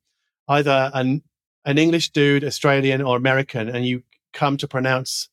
[0.48, 1.22] either an
[1.64, 5.28] an English dude, Australian or American, and you come to pronounce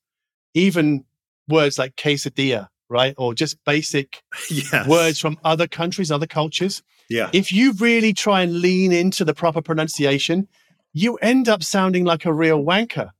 [0.53, 1.05] even
[1.47, 4.87] words like quesadilla, right, or just basic yes.
[4.87, 6.81] words from other countries, other cultures.
[7.09, 10.47] Yeah, If you really try and lean into the proper pronunciation,
[10.93, 13.11] you end up sounding like a real wanker.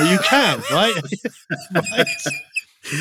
[0.00, 0.94] You can, right?
[1.74, 2.06] Right?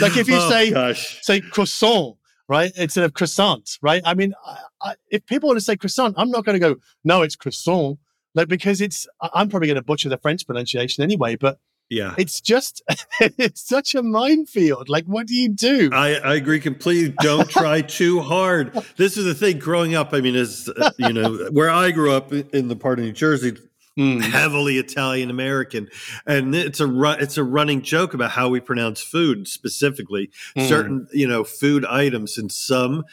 [0.02, 2.18] Like if you Oh, say gosh, say croissant,
[2.48, 4.02] right, instead of croissant, right?
[4.06, 6.80] I mean, I, I, if people want to say croissant, I'm not going to go,
[7.04, 8.00] no, it's croissant,
[8.36, 9.08] like because it's.
[9.34, 11.60] I'm probably going to butcher the French pronunciation anyway, but
[11.90, 12.16] yeah.
[12.18, 12.82] it's just
[13.20, 14.90] it's such a minefield.
[14.90, 15.90] Like, what do you do?
[15.94, 17.16] I, I agree completely.
[17.22, 18.74] Don't try too hard.
[18.98, 19.60] This is the thing.
[19.60, 23.06] Growing up, I mean, uh, you know, where I grew up in the part of
[23.06, 23.58] New Jersey,
[23.98, 24.22] Mm.
[24.22, 25.90] heavily Italian American,
[26.28, 30.30] and it's a ru- it's a running joke about how we pronounce food specifically.
[30.56, 30.68] Mm.
[30.70, 33.06] Certain you know food items, and some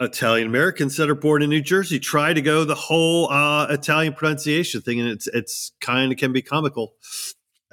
[0.00, 4.12] Italian Americans that are born in New Jersey try to go the whole uh, Italian
[4.12, 6.96] pronunciation thing, and it's it's kind of can be comical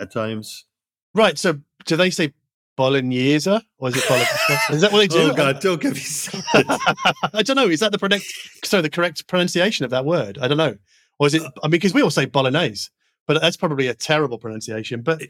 [0.01, 0.65] at times.
[1.13, 1.37] Right.
[1.37, 2.33] So, do they say
[2.77, 4.73] bolognese or is it bolognese?
[4.75, 5.31] is that what they do?
[5.31, 6.65] Oh God, don't get me started.
[7.33, 7.67] I don't know.
[7.67, 8.25] Is that the correct?
[8.63, 10.37] So the correct pronunciation of that word?
[10.41, 10.75] I don't know.
[11.19, 11.43] Or is it?
[11.63, 12.89] I mean, because we all say bolognese,
[13.27, 15.01] but that's probably a terrible pronunciation.
[15.01, 15.21] But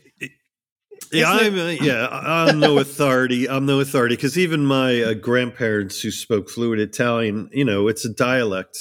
[1.11, 3.49] Yeah, Isn't I'm uh, yeah, I'm no authority.
[3.49, 8.05] I'm no authority because even my uh, grandparents who spoke fluent Italian, you know, it's
[8.05, 8.77] a dialect.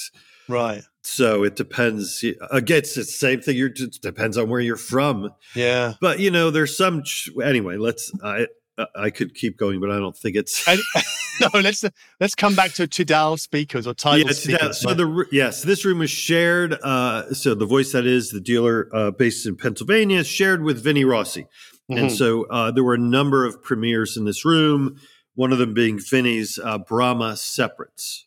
[0.48, 0.82] right.
[1.02, 2.24] So it depends.
[2.50, 3.56] Again, it's the same thing.
[3.56, 5.30] You're it depends on where you're from.
[5.54, 5.94] Yeah.
[6.00, 7.02] But you know, there's some.
[7.42, 8.12] Anyway, let's.
[8.22, 8.46] I
[8.94, 10.66] I could keep going, but I don't think it's.
[10.66, 10.80] And,
[11.40, 11.84] no, let's
[12.20, 14.80] let's come back to Tidal speakers or Tidal yeah, speakers.
[14.80, 16.74] So the yes, this room was shared.
[16.82, 21.04] Uh, so the voice that is the dealer uh, based in Pennsylvania shared with Vinnie
[21.04, 21.98] Rossi, mm-hmm.
[21.98, 24.96] and so uh, there were a number of premieres in this room.
[25.34, 28.26] One of them being Vinnie's uh, Brahma separates.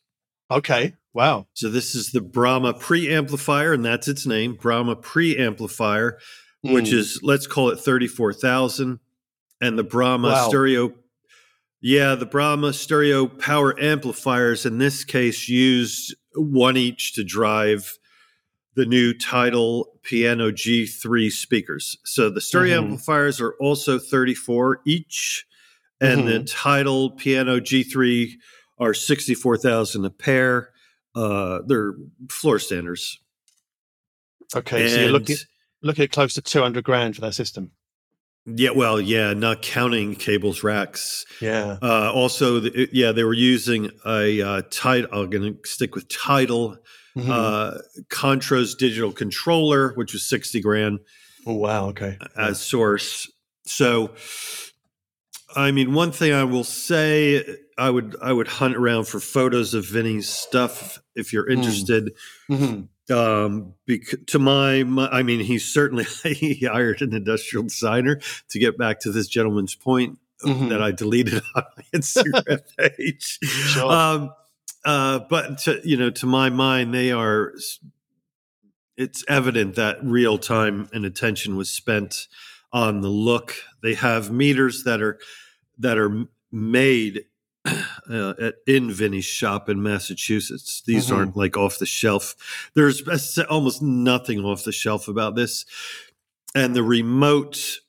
[0.49, 0.93] Okay.
[1.13, 1.47] Wow.
[1.53, 6.13] So this is the Brahma preamplifier, and that's its name, Brahma preamplifier,
[6.65, 6.73] mm.
[6.73, 8.99] which is let's call it thirty four thousand,
[9.61, 10.47] and the Brahma wow.
[10.47, 10.93] stereo.
[11.81, 17.97] Yeah, the Brahma stereo power amplifiers in this case used one each to drive
[18.75, 21.97] the new Tidal Piano G3 speakers.
[22.05, 22.85] So the stereo mm-hmm.
[22.85, 25.45] amplifiers are also 34 each,
[26.01, 26.27] and mm-hmm.
[26.29, 28.31] the Tidal Piano G3
[28.79, 30.72] are 64,000 a pair.
[31.15, 31.93] Uh, they're
[32.29, 33.19] floor standards.
[34.55, 35.37] Okay, and, so you're looking
[35.81, 37.71] looking at close to 200 grand for that system.
[38.45, 41.25] Yeah, well, yeah, not counting cables racks.
[41.39, 41.77] Yeah.
[41.81, 45.07] Uh, also, the, yeah, they were using a uh, Tidal.
[45.13, 46.77] I'm going to stick with Tidal.
[47.15, 47.31] Mm-hmm.
[47.31, 47.77] Uh,
[48.09, 50.99] Contras digital controller, which was 60 grand.
[51.45, 51.89] Oh wow!
[51.89, 52.17] Okay.
[52.35, 53.29] As source.
[53.65, 54.11] So
[55.55, 57.43] I mean, one thing I will say,
[57.77, 61.53] I would I would hunt around for photos of Vinnie's stuff if you're hmm.
[61.53, 62.13] interested.
[62.49, 62.83] Mm-hmm.
[63.11, 68.59] Um, bec- to my, my, I mean, he certainly he hired an industrial designer to
[68.59, 70.69] get back to this gentleman's point mm-hmm.
[70.69, 73.39] that I deleted on my Instagram page.
[73.41, 73.91] Sure.
[73.91, 74.33] Um,
[74.85, 77.53] uh, but to, you know, to my mind, they are.
[78.95, 82.27] It's evident that real time and attention was spent
[82.71, 83.55] on the look.
[83.81, 85.17] They have meters that are
[85.79, 87.25] that are made
[87.65, 90.81] uh, at, in Vinnie's shop in Massachusetts.
[90.85, 91.15] These mm-hmm.
[91.15, 92.35] aren't like off the shelf.
[92.75, 95.65] There's almost nothing off the shelf about this.
[96.55, 97.79] And the remote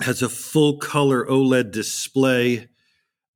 [0.00, 2.68] has a full color OLED display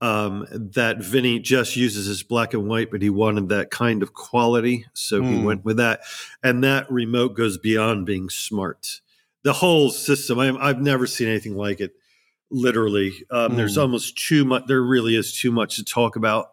[0.00, 4.12] um, that Vinnie just uses as black and white, but he wanted that kind of
[4.12, 4.86] quality.
[4.94, 5.32] So mm.
[5.32, 6.00] he went with that.
[6.42, 9.00] And that remote goes beyond being smart.
[9.42, 11.94] The whole system, I, I've never seen anything like it
[12.50, 13.12] literally.
[13.30, 13.56] Um, mm.
[13.56, 14.64] There's almost too much.
[14.66, 16.48] There really is too much to talk about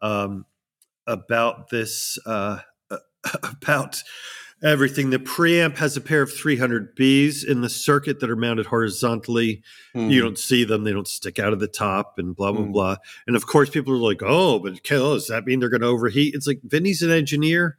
[0.00, 0.46] um,
[1.06, 2.58] about this uh,
[3.42, 4.02] about
[4.62, 5.10] everything.
[5.10, 9.62] The preamp has a pair of 300Bs in the circuit that are mounted horizontally.
[9.94, 10.10] Mm.
[10.10, 12.72] You don't see them; they don't stick out of the top, and blah blah mm.
[12.72, 12.96] blah.
[13.26, 16.34] And of course, people are like, "Oh, but does that mean they're going to overheat?"
[16.34, 17.76] It's like Vinnie's an engineer.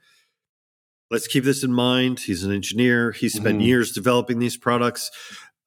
[1.12, 2.22] Let's keep this in mind.
[2.22, 3.12] He's an engineer.
[3.12, 3.66] He spent mm.
[3.66, 5.12] years developing these products.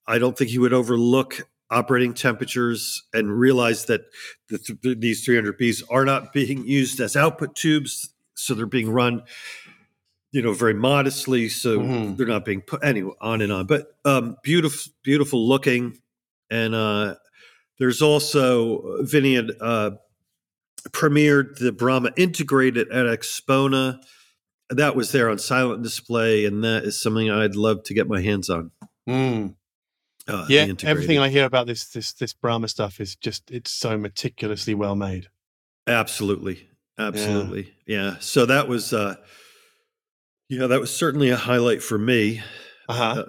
[0.04, 4.02] I don't think he would overlook operating temperatures and realize that
[4.48, 8.12] the th- these 300Bs are not being used as output tubes.
[8.34, 9.22] So they're being run,
[10.30, 11.48] you know, very modestly.
[11.48, 12.16] So mm-hmm.
[12.16, 13.66] they're not being put anyway, on and on.
[13.66, 15.98] But um, beautiful, beautiful looking.
[16.50, 17.14] And uh,
[17.78, 19.92] there's also Vinnie had uh,
[20.90, 24.00] premiered the Brahma integrated at AXPONA.
[24.70, 28.20] That was there on silent display, and that is something I'd love to get my
[28.20, 28.72] hands on.
[29.08, 29.54] Mm.
[30.28, 33.96] Uh, yeah, everything I hear about this this this Brahma stuff is just it's so
[33.96, 35.28] meticulously well made.
[35.86, 36.68] Absolutely,
[36.98, 38.02] absolutely, yeah.
[38.02, 38.16] yeah.
[38.18, 39.16] So that was, uh,
[40.48, 42.42] yeah, that was certainly a highlight for me.
[42.88, 43.22] Uh-huh.
[43.22, 43.24] Uh,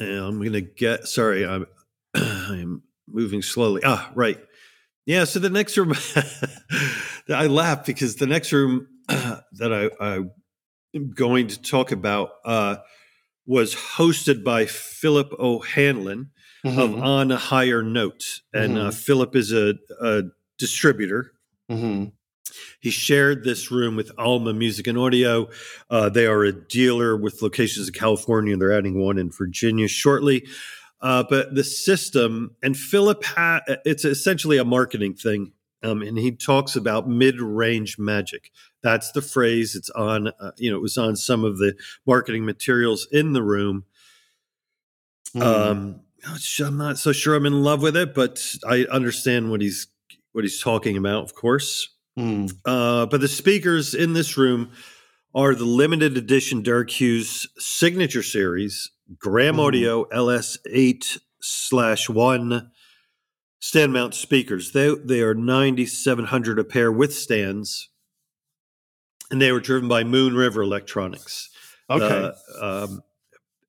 [0.00, 1.08] and I'm gonna get.
[1.08, 1.66] Sorry, I'm
[2.14, 3.82] I'm moving slowly.
[3.84, 4.38] Ah, right.
[5.06, 5.24] Yeah.
[5.24, 5.92] So the next room,
[7.28, 9.42] I laugh because the next room that
[10.00, 10.30] I, I'm
[11.14, 12.30] going to talk about.
[12.44, 12.76] Uh,
[13.48, 16.30] was hosted by Philip O'Hanlon
[16.64, 16.78] mm-hmm.
[16.78, 18.42] of On a Higher Note.
[18.52, 18.88] And uh, mm-hmm.
[18.88, 20.24] uh, Philip is a, a
[20.58, 21.32] distributor.
[21.70, 22.10] Mm-hmm.
[22.80, 25.48] He shared this room with Alma Music and Audio.
[25.88, 28.54] Uh, they are a dealer with locations in California.
[28.56, 30.46] They're adding one in Virginia shortly.
[31.00, 35.52] Uh, but the system, and Philip, ha- it's essentially a marketing thing.
[35.82, 38.50] Um, and he talks about mid-range magic.
[38.82, 39.76] That's the phrase.
[39.76, 41.74] It's on, uh, you know, it was on some of the
[42.06, 43.84] marketing materials in the room.
[45.34, 45.42] Mm.
[45.42, 46.00] Um,
[46.64, 49.86] I'm not so sure I'm in love with it, but I understand what he's
[50.32, 51.88] what he's talking about, of course.
[52.18, 52.52] Mm.
[52.64, 54.72] Uh, but the speakers in this room
[55.34, 59.66] are the limited edition Derek Hughes signature series Graham mm.
[59.66, 62.70] Audio LS8 slash one
[63.60, 64.72] stand mount speakers.
[64.72, 67.88] They they are 9700 a pair with stands,
[69.30, 71.50] and they were driven by Moon River Electronics.
[71.90, 72.32] Okay.
[72.60, 73.02] Uh, um,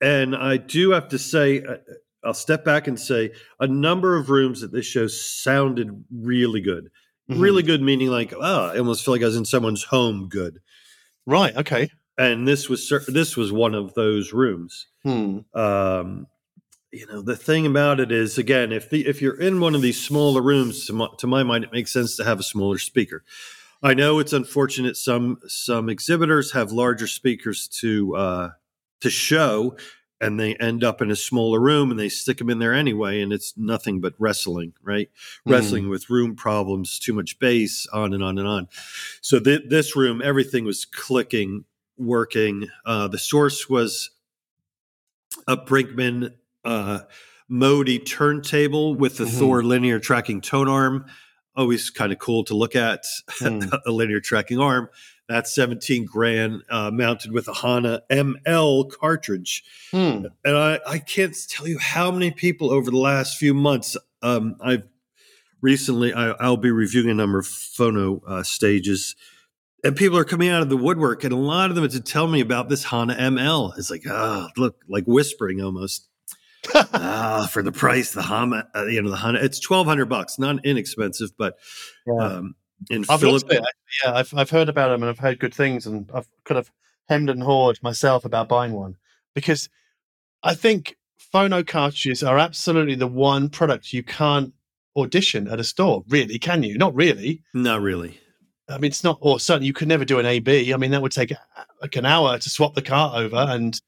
[0.01, 1.77] and I do have to say, uh,
[2.23, 6.89] I'll step back and say a number of rooms at this show sounded really good.
[7.29, 7.41] Mm-hmm.
[7.41, 10.59] Really good, meaning like, oh, I almost feel like I was in someone's home good.
[11.25, 11.55] Right.
[11.55, 11.89] Okay.
[12.17, 14.87] and this was this was one of those rooms.
[15.03, 15.39] Hmm.
[15.53, 16.27] Um,
[16.91, 19.81] you know, the thing about it is, again, if the if you're in one of
[19.81, 22.77] these smaller rooms, to my, to my mind, it makes sense to have a smaller
[22.77, 23.23] speaker.
[23.81, 28.49] I know it's unfortunate some some exhibitors have larger speakers to uh,
[29.01, 29.77] to show,
[30.19, 33.21] and they end up in a smaller room and they stick them in there anyway,
[33.21, 35.09] and it's nothing but wrestling, right?
[35.47, 35.51] Mm.
[35.51, 38.67] Wrestling with room problems, too much bass, on and on and on.
[39.21, 41.65] So th- this room, everything was clicking,
[41.97, 42.67] working.
[42.85, 44.09] Uh, the source was
[45.47, 46.33] a Bergmann
[46.69, 46.99] uh,
[47.47, 49.37] Modi turntable with the Mhm.
[49.39, 51.05] Thor linear tracking tone arm.
[51.55, 53.03] Always kind of cool to look at
[53.39, 53.59] Hmm.
[53.87, 54.87] a linear tracking arm.
[55.27, 59.63] That's 17 grand uh, mounted with a Hana ML cartridge.
[59.91, 60.25] Hmm.
[60.45, 64.55] And I, I can't tell you how many people over the last few months um,
[64.61, 64.83] I've
[65.61, 69.15] recently, I, I'll be reviewing a number of phono uh, stages.
[69.83, 72.27] And people are coming out of the woodwork, and a lot of them to tell
[72.27, 73.77] me about this Hana ML.
[73.77, 76.08] It's like, ah, look, like whispering almost
[76.75, 80.37] ah, for the price, the Hama, uh, you know, the Hana, it's twelve hundred bucks,
[80.39, 81.57] not inexpensive, but
[82.07, 82.23] Yeah.
[82.23, 82.55] um,
[82.89, 83.63] in I've Philip, it.
[84.03, 86.71] Yeah, I've I've heard about them and I've heard good things, and I've kind of
[87.07, 88.95] hemmed and hawed myself about buying one
[89.33, 89.67] because
[90.43, 90.95] I think
[91.33, 94.53] phono cartridges are absolutely the one product you can't
[94.95, 96.03] audition at a store.
[96.09, 96.77] Really, can you?
[96.77, 97.43] Not really.
[97.53, 98.19] not really.
[98.69, 100.73] I mean, it's not, or certainly you could never do an AB.
[100.73, 101.35] I mean, that would take uh,
[101.81, 103.37] like an hour to swap the cart over.
[103.37, 103.79] And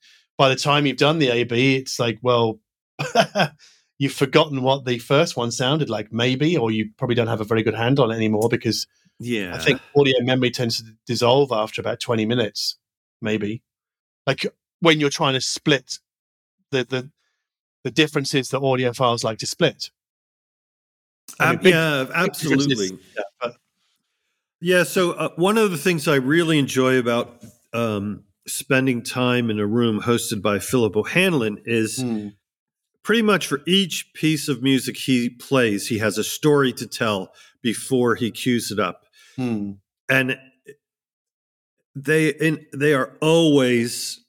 [0.42, 2.60] by the time you've done the AB, it's like, well,
[4.00, 7.44] you've forgotten what the first one sounded like, maybe, or you probably don't have a
[7.46, 8.88] very good handle on it anymore because
[9.20, 12.78] Yeah, I think audio memory tends to dissolve after about 20 minutes,
[13.22, 13.62] maybe.
[14.26, 14.48] Like
[14.80, 16.00] when you're trying to split
[16.72, 17.12] the, the,
[17.84, 19.92] the differences that audiophiles like to split.
[21.38, 22.98] Big- yeah, big absolutely.
[23.16, 23.52] yeah,
[24.60, 24.84] Yeah.
[24.86, 29.66] So uh, one of the things I really enjoy about um, spending time in a
[29.68, 32.30] room hosted by Philip O'Hanlon is hmm,
[33.04, 37.34] pretty much for each piece of music he plays, he has a story to tell
[37.62, 39.06] before he cues it up.
[39.36, 39.74] hmm,
[40.10, 40.38] and
[41.96, 44.20] they in, they are always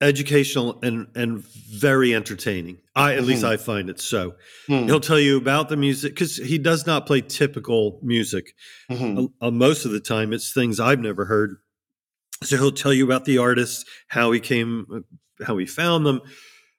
[0.00, 2.78] educational and and very entertaining.
[2.94, 3.48] I at least Mhm.
[3.48, 4.36] I find it so.
[4.68, 8.54] hmm, He'll tell you about the music because he does not play typical music.
[8.88, 9.18] hmm.
[9.40, 11.56] Uh, uh, most of the time, it's things I've never heard.
[12.42, 16.20] So he'll tell you about the artist, how he came, uh, how he found them,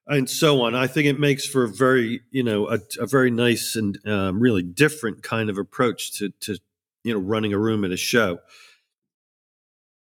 [0.07, 0.73] and so on.
[0.73, 4.39] I think it makes for a very, you know, a, a very nice and um,
[4.39, 6.57] really different kind of approach to to
[7.03, 8.39] you know running a room at a show.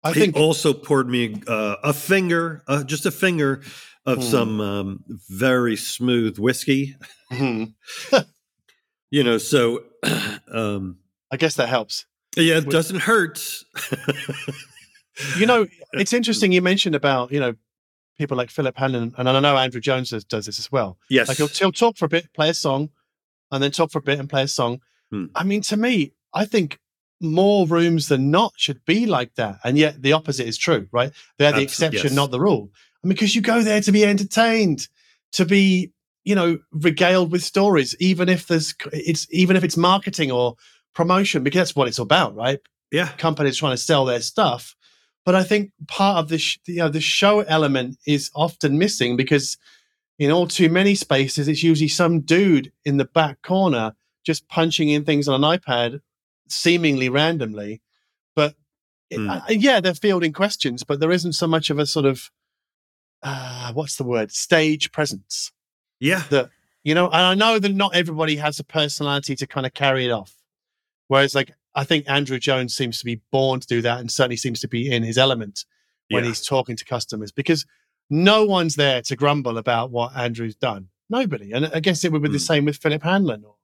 [0.03, 3.61] I he think also poured me uh, a finger, uh, just a finger
[4.05, 4.23] of Hmm.
[4.23, 6.95] some um, very smooth whiskey.
[7.31, 7.65] hmm,
[9.11, 9.83] You know, so
[10.53, 10.99] um,
[11.31, 12.05] I guess that helps.
[12.37, 13.39] yeah, it doesn't hurt.
[15.37, 17.55] You know, it's interesting you mentioned about, you know,
[18.17, 20.97] people like Philip Hannon, and I know Andrew Jones does, does this as well.
[21.09, 22.89] yes, Like he'll, he'll talk for a bit, play a song,
[23.51, 24.81] and then talk for a bit and play a song.
[25.11, 25.25] Hmm.
[25.35, 26.79] I mean, to me, I think
[27.21, 29.59] more rooms than not should be like that.
[29.63, 31.11] And yet the opposite is true, right?
[31.37, 32.13] They're the Abso- exception, yes.
[32.13, 32.69] not the rule.
[33.03, 34.87] I mean, because you go there to be entertained,
[35.33, 35.91] to be,
[36.23, 40.55] you know, regaled with stories, even if there's, it's, even if it's marketing or
[40.93, 42.59] promotion, because that's what it's about, right?
[42.91, 44.75] yeah, companies trying to sell their stuff.
[45.27, 49.17] But I think part of the sh- you know the show element is often missing
[49.17, 49.57] because
[50.17, 53.93] in all too many spaces it's usually some dude in the back corner
[54.25, 55.99] just punching in things on an iPad
[56.47, 57.81] seemingly randomly.
[58.37, 58.55] But
[59.09, 59.29] it- Hmm.
[59.29, 62.31] uh, yeah, they're fielding questions, but there isn't so much of a sort of
[63.21, 65.51] uh, what's the word stage presence.
[65.99, 66.51] yeah, that
[66.85, 70.05] You know, and I know that not everybody has a personality to kind of carry
[70.05, 70.33] it off.
[71.09, 74.37] Whereas, like, I think Andrew Jones seems to be born to do that and certainly
[74.37, 75.65] seems to be in his element
[76.09, 76.29] when Yeah.
[76.29, 77.65] he's talking to customers because
[78.09, 80.87] no one's there to grumble about what Andrew's done.
[81.09, 81.51] Nobody.
[81.51, 82.51] And I guess it would be the Hmm.
[82.53, 83.43] same with Philip Hanlon.
[83.45, 83.55] Or,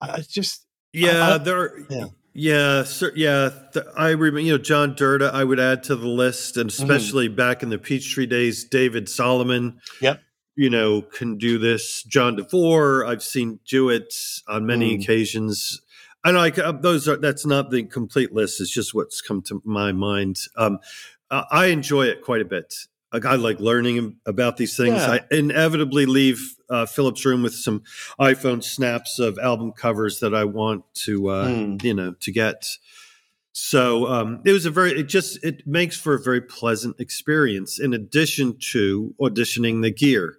[0.00, 1.34] I just, yeah.
[1.34, 1.96] I- there, yeah.
[1.98, 3.50] yeah, yeah, cer- yeah.
[3.72, 5.30] th- I remember, you know, John Durda.
[5.32, 9.80] I would add to the list, and especially back in the Peachtree days, David Solomon.
[10.00, 10.22] Yep.
[10.54, 12.02] You know, can do this.
[12.04, 13.04] John DeVore.
[13.06, 14.14] I've seen do it
[14.48, 15.02] on many Mm.
[15.02, 15.80] occasions.
[16.26, 18.60] And I uh, those are that's not the complete list.
[18.60, 20.40] It's just what's come to my mind.
[20.56, 20.80] Um,
[21.30, 22.74] I enjoy it quite a bit.
[23.12, 24.96] I like learning about these things.
[24.96, 25.12] Yeah.
[25.12, 27.82] I inevitably leave uh, Philip's room with some
[28.20, 31.76] iPhone snaps of album covers that I want to, uh, Hmm.
[31.82, 32.66] you know, to get.
[33.52, 34.98] So um, it was a very.
[34.98, 37.78] It just it makes for a very pleasant experience.
[37.78, 40.38] In addition to auditioning the gear,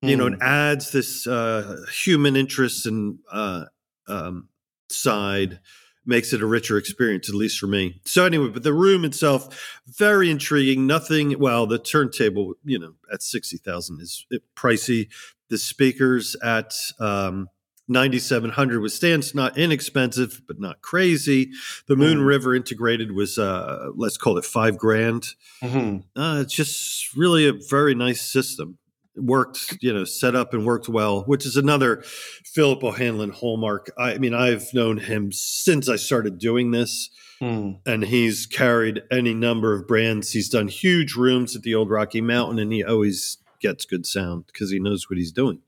[0.00, 0.34] you know, Hmm.
[0.34, 3.64] it adds this uh, human interest and uh,
[4.08, 4.48] um,
[4.90, 5.60] side
[6.08, 8.00] makes it a richer experience, at least for me.
[8.04, 10.86] So anyway, but the room itself, very intriguing.
[10.86, 11.38] Nothing.
[11.38, 14.24] Well, the turntable, you know, at sixty thousand is
[14.56, 15.08] pricey.
[15.48, 17.48] The speakers at um,
[17.88, 21.52] 9700 with stands not inexpensive but not crazy
[21.86, 22.26] the moon Mm.
[22.26, 25.28] river integrated was uh let's call it five grand
[25.62, 26.02] Mhm.
[26.16, 28.78] uh, it's just really a very nice system
[29.16, 32.02] worked you know set up and worked well which is another
[32.44, 37.10] philip o'hanlon hallmark i mean i've known him since i started doing this
[37.40, 37.80] Mm.
[37.84, 42.22] and he's carried any number of brands he's done huge rooms at the old rocky
[42.22, 45.60] mountain and he always gets good sound because he knows what he's doing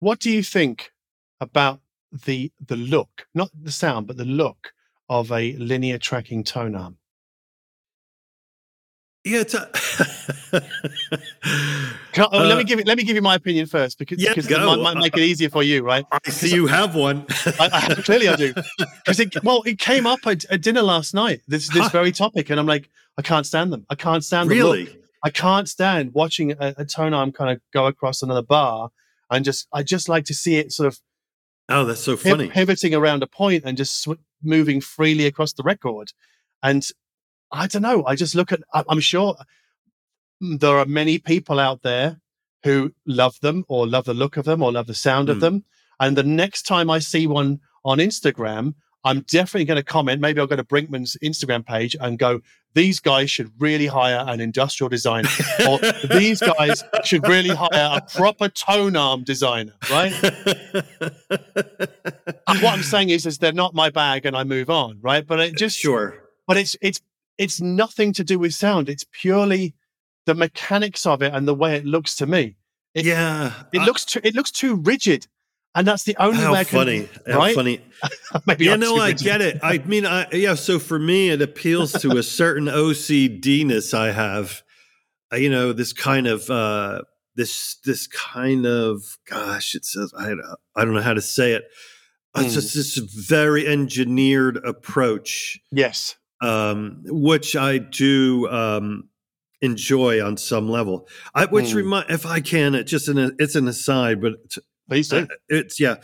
[0.00, 0.92] What do you think
[1.40, 1.80] about
[2.24, 4.72] the the look, not the sound, but the look
[5.10, 6.96] of a linear tracking tone arm?
[9.24, 9.70] Yeah it's a
[12.12, 12.86] Can oh, let Uh, me give it.
[12.86, 15.22] Let me give you my opinion first, because, Yeah, because it might, might make it
[15.22, 16.04] easier for you, right?
[16.10, 17.26] I see you have one.
[17.60, 18.54] I, I, clearly, I do.
[19.04, 21.40] Because it well, it came up at, at dinner last night.
[21.48, 21.88] This this Huh.
[21.90, 23.86] very topic, and I'm like, I can't stand them.
[23.90, 24.74] I can't stand the look.
[24.76, 24.96] really?
[25.24, 28.90] I can't stand watching a, a tone arm kind of go across another bar,
[29.30, 30.98] and just I just like to see it sort of
[31.70, 32.48] Oh, that's so funny.
[32.48, 36.12] pivoting around a point and just sw- moving freely across the record.
[36.62, 36.82] And
[37.52, 38.04] I don't know.
[38.06, 38.60] I just look at.
[38.74, 39.36] I'm sure
[40.40, 42.20] there are many people out there
[42.64, 45.40] who love them or love the look of them or love the sound of Hmm.
[45.40, 45.64] them.
[46.00, 48.74] And the next time I see one on Instagram,
[49.04, 50.20] I'm definitely going to comment.
[50.20, 52.40] Maybe I'll go to Brinkmann's Instagram page and go,
[52.74, 55.28] "These guys should really hire an industrial designer."
[55.68, 55.78] or
[56.10, 60.12] these guys should really hire a proper tone arm designer, right?
[60.22, 60.32] And
[62.62, 65.26] what I'm saying is, is they're not my bag, and I move on, right?
[65.26, 66.22] But it just, sure.
[66.46, 67.00] but it's it's
[67.38, 68.88] it's nothing to do with sound.
[68.88, 69.74] It's purely
[70.26, 72.56] the mechanics of it and the way it looks to me.
[72.94, 73.52] It- yeah.
[73.72, 75.26] It I- looks too it looks too rigid,
[75.74, 76.44] and that's the only way.
[76.44, 77.08] how I can, funny.
[77.26, 77.54] How right?
[77.54, 77.80] funny.
[78.46, 79.24] Maybe no, I rigid.
[79.24, 79.58] get it.
[79.62, 80.54] I mean, I, yeah.
[80.54, 84.62] So for me, it appeals to a certain OCDness I have.
[85.32, 87.02] Uh, You know, this kind of uh,
[87.36, 90.32] this this kind of gosh, it says I
[90.74, 91.64] I don't know how to say it.
[92.36, 92.60] It's Hmm.
[92.60, 96.16] just this very engineered approach, Yes.
[96.40, 99.08] Um, which I do um,
[99.60, 101.08] enjoy on some level.
[101.34, 101.76] I, which Hmm.
[101.78, 104.34] remind, if I can, it just an it's an aside, but
[104.88, 105.18] Please do.
[105.18, 105.96] uh, it's yeah.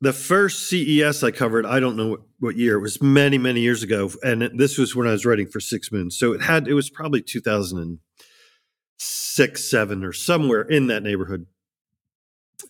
[0.00, 2.76] The first CES I covered, I don't know what, what year.
[2.76, 5.58] It was many, many years ago, and it- this was when I was writing for
[5.58, 6.16] Six Moons.
[6.16, 7.98] So it had it was probably two thousand and
[8.98, 11.46] six, seven, or somewhere in that neighborhood.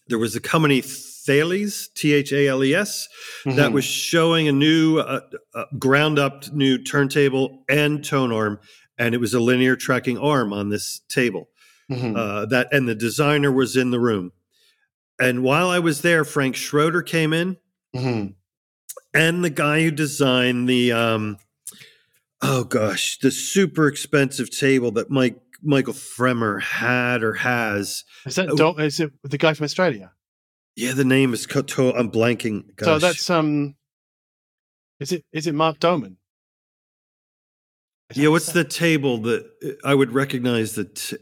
[0.09, 0.83] There was a company
[1.29, 3.07] Thales, T H A L E S,
[3.45, 3.73] that Mhm.
[3.73, 5.21] was showing a new uh,
[5.55, 8.59] uh, ground up new turntable and tone arm,
[8.97, 11.51] and it was a linear tracking arm on this table
[11.91, 12.17] Mhm.
[12.17, 14.33] uh, that and the designer was in the room
[15.21, 17.57] and while i was there frank schroeder came in
[17.97, 18.35] Mhm.
[19.15, 21.39] and the guy who designed the um
[22.43, 28.49] oh gosh the super expensive table that mike michael fremer had or has Is that.
[28.57, 30.13] Dom, is it the guy from Australia?
[30.79, 32.87] Yeah the name is co- to- i'm blanking gosh.
[32.87, 33.75] So that's um.
[35.01, 36.15] Is it is it Mark Doehmann?
[38.15, 39.45] Yeah what's the table that
[39.85, 41.17] i would recognize the t-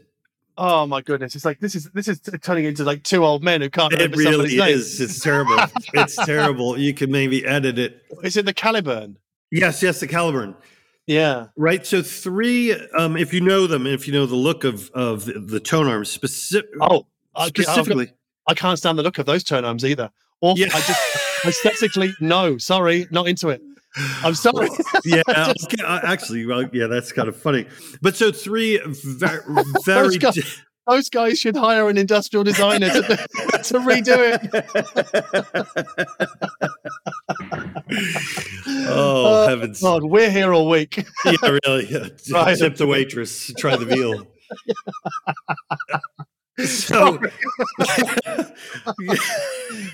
[0.59, 1.35] Oh my goodness!
[1.35, 3.97] It's like this is this is turning into like two old men who can't it
[3.99, 4.69] remember really somebody's name.
[4.69, 5.55] is it's terrible
[5.93, 9.17] it's terrible you can maybe edit it Is it the Caliburn?
[9.51, 10.55] yes yes the caliburn
[11.05, 11.47] Yeah.
[11.55, 11.85] Right.
[11.85, 15.33] So three, um, if you know them, if you know the look of of the,
[15.39, 17.05] the tone arms, specific, Oh,
[17.35, 18.11] got- specifically.
[18.47, 20.09] I can't stand the look of those tone arms either.
[20.41, 20.67] Or Yeah.
[20.73, 21.01] I just
[21.45, 22.57] aesthetically no.
[22.57, 23.61] Sorry, not into it.
[24.23, 24.69] I'm sorry.
[25.05, 25.23] yeah.
[25.27, 27.65] Just- okay, actually, well, yeah, that's kind of funny.
[28.01, 29.41] But so three very,
[29.85, 30.17] very.
[30.17, 30.43] guys- di-
[30.87, 34.41] Those guys should hire an industrial designer to, to redo it.
[38.87, 39.81] oh Uh, heavens!
[39.81, 41.05] God, we're here all week.
[41.25, 41.87] Yeah, really.
[41.89, 42.07] Yeah.
[42.31, 42.57] Right.
[42.57, 43.51] Tip the waitress.
[43.57, 44.27] Try the veal.
[46.65, 47.19] so,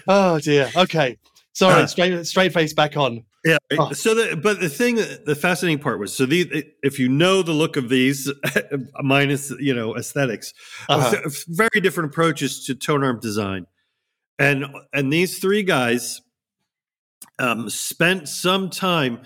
[0.08, 0.70] Oh dear.
[0.76, 1.18] Okay.
[1.54, 1.84] Sorry.
[1.84, 3.24] Uh, straight straight face back on.
[3.46, 3.58] Yeah.
[3.78, 3.92] Oh.
[3.94, 7.52] So the but the thing the fascinating part was so the if you know the
[7.52, 8.32] look of these
[9.02, 10.54] minus you know aesthetics
[10.90, 11.30] Uh-huh.
[11.50, 13.68] very different approaches to tone arm design
[14.40, 16.22] and and these three guys
[17.40, 19.20] um, spent some time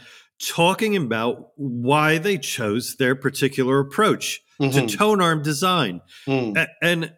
[0.44, 4.74] talking about why they chose their particular approach Mhm.
[4.90, 6.58] to tone arm design Mm.
[6.58, 7.14] a- and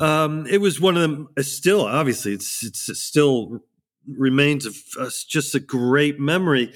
[0.00, 1.28] um, it was one of them.
[1.36, 3.60] uh, Still, obviously, it's it's it still
[4.06, 6.72] remains of us just a great memory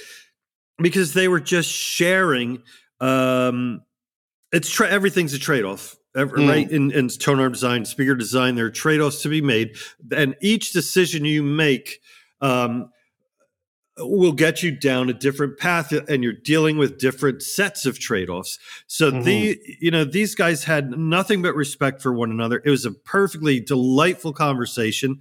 [0.78, 2.62] because they were just sharing.
[3.00, 3.82] Um,
[4.52, 5.96] it's tra- everything's a trade off.
[6.14, 6.48] Mm.
[6.48, 9.76] Right in, in tone arm design, speaker design, there are trade offs to be made,
[10.14, 12.00] and each decision you make
[12.42, 12.90] um,
[14.08, 18.58] will get you down a different path and you're dealing with different sets of trade-offs
[18.86, 19.24] so Mhm.
[19.24, 22.90] the you know these guys had nothing but respect for one another it was a
[22.92, 25.20] perfectly delightful conversation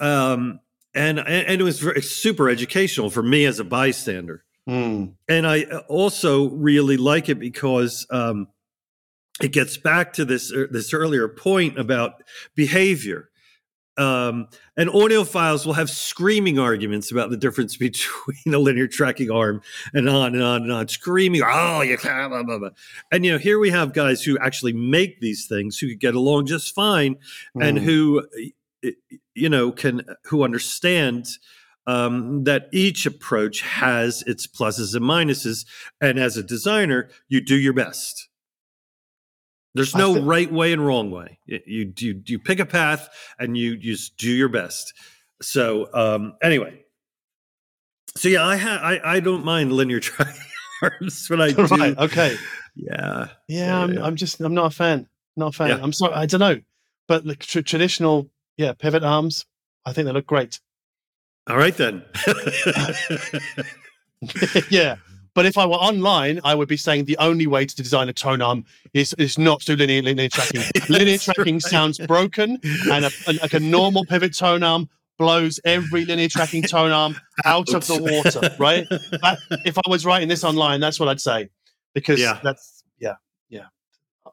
[0.00, 0.60] um
[0.94, 5.14] and and it was very, super educational for me as a bystander Mm.
[5.28, 8.48] and I also really like it because um,
[9.40, 12.22] it gets back to this er, this earlier point about
[12.54, 13.30] behavior.
[13.98, 14.46] Um,
[14.76, 19.60] and audiophiles will have screaming arguments about the difference between a linear tracking arm
[19.92, 22.70] and on and on and on, screaming, "Oh, you can't!" Blah, blah, blah.
[23.10, 26.14] And you know, here we have guys who actually make these things who could get
[26.14, 27.16] along just fine,
[27.60, 27.82] and Mm.
[27.82, 28.22] who
[29.34, 31.26] you know can who understand
[31.88, 35.66] um, that each approach has its pluses and minuses
[36.00, 38.27] and as a designer you do your best
[39.78, 43.08] there's no thi- right way and wrong way you you, you pick a path
[43.38, 44.92] and you just do your best
[45.40, 46.80] so um, anyway
[48.16, 50.00] so yeah i ha- I, I don't mind linear
[50.82, 51.96] arms but i do right.
[51.98, 52.36] Okay.
[52.76, 54.04] yeah Yeah, Yeah, I'm, yeah.
[54.04, 55.08] I'm just I'm not a fan.
[55.36, 55.68] Not a fan.
[55.68, 55.78] Yeah.
[55.82, 56.14] I'm sorry.
[56.14, 56.60] I don't know,
[57.06, 59.46] but the tr- traditional yeah pivot arms,
[59.86, 60.58] I think they look great.
[61.48, 62.02] all right then
[64.70, 64.96] yeah.
[65.38, 68.12] But if I were online, I would be saying the only way to design a
[68.12, 70.62] tone arm is, is not through linear, linear tracking.
[70.88, 71.62] linear tracking right.
[71.62, 72.58] sounds broken,
[72.90, 77.14] and a, and like a normal pivot tone arm blows every linear tracking tone arm
[77.44, 78.84] out of the water, right?
[78.90, 81.50] That, if I was writing this online, that's what I'd say,
[81.94, 82.40] because Yeah.
[82.42, 83.14] that's yeah,
[83.48, 83.66] yeah.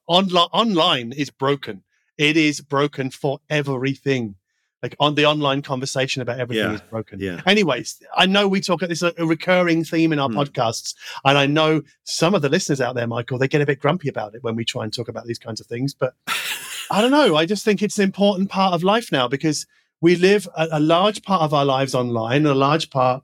[0.07, 1.83] Online online is broken.
[2.17, 4.37] It is broken for everything.
[4.85, 6.75] Like on the online conversation about everything Yeah.
[6.75, 7.19] is broken.
[7.19, 8.81] yeah Anyways, I know we talk.
[8.81, 10.37] This is a recurring theme in our Hmm.
[10.37, 10.93] podcasts,
[11.27, 14.09] and I know some of the listeners out there, Michael, they get a bit grumpy
[14.09, 15.95] about it when we try and talk about these kinds of things.
[15.95, 16.13] But
[16.91, 17.35] I don't know.
[17.35, 19.65] I just think it's an important part of life now because
[20.01, 23.23] we live a, a large part of our lives online, a large part,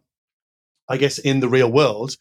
[0.90, 2.18] I guess, in the real world.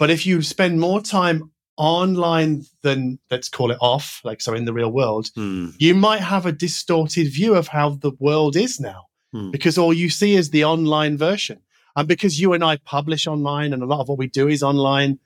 [0.00, 4.64] But if you spend more time online than let's call it off, like so in
[4.64, 5.68] the real world, Hmm.
[5.78, 9.50] you might have a distorted view of how the world is now Hmm.
[9.50, 11.60] because all you see is the online version.
[11.96, 14.62] And because you and I publish online and a lot of what we do is
[14.62, 15.18] online,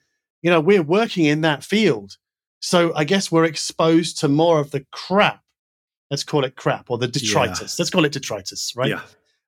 [0.42, 2.16] you know, we're working in that field.
[2.60, 5.42] So I guess we're exposed to more of the crap.
[6.10, 7.78] Let's call it crap or the detritus.
[7.78, 8.90] Let's call it detritus, right?
[8.90, 9.02] yeah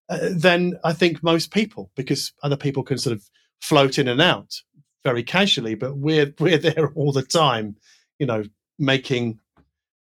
[0.09, 3.23] Uh, than I think most people, because other people can sort of
[3.61, 4.63] float in and out
[5.07, 7.77] very casually, but we're we're there all the time,
[8.19, 8.43] you know,
[8.79, 9.39] making,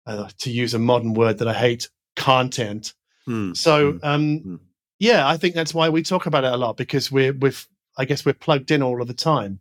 [0.05, 2.93] uh, to use a modern word that I hate, content.
[3.25, 3.53] Hmm.
[3.53, 3.97] So, Hmm.
[4.03, 4.59] um, Mm.
[4.99, 8.05] yeah, I think that's why we talk about it a lot because we're we've I
[8.05, 9.59] guess we're plugged in all of the time,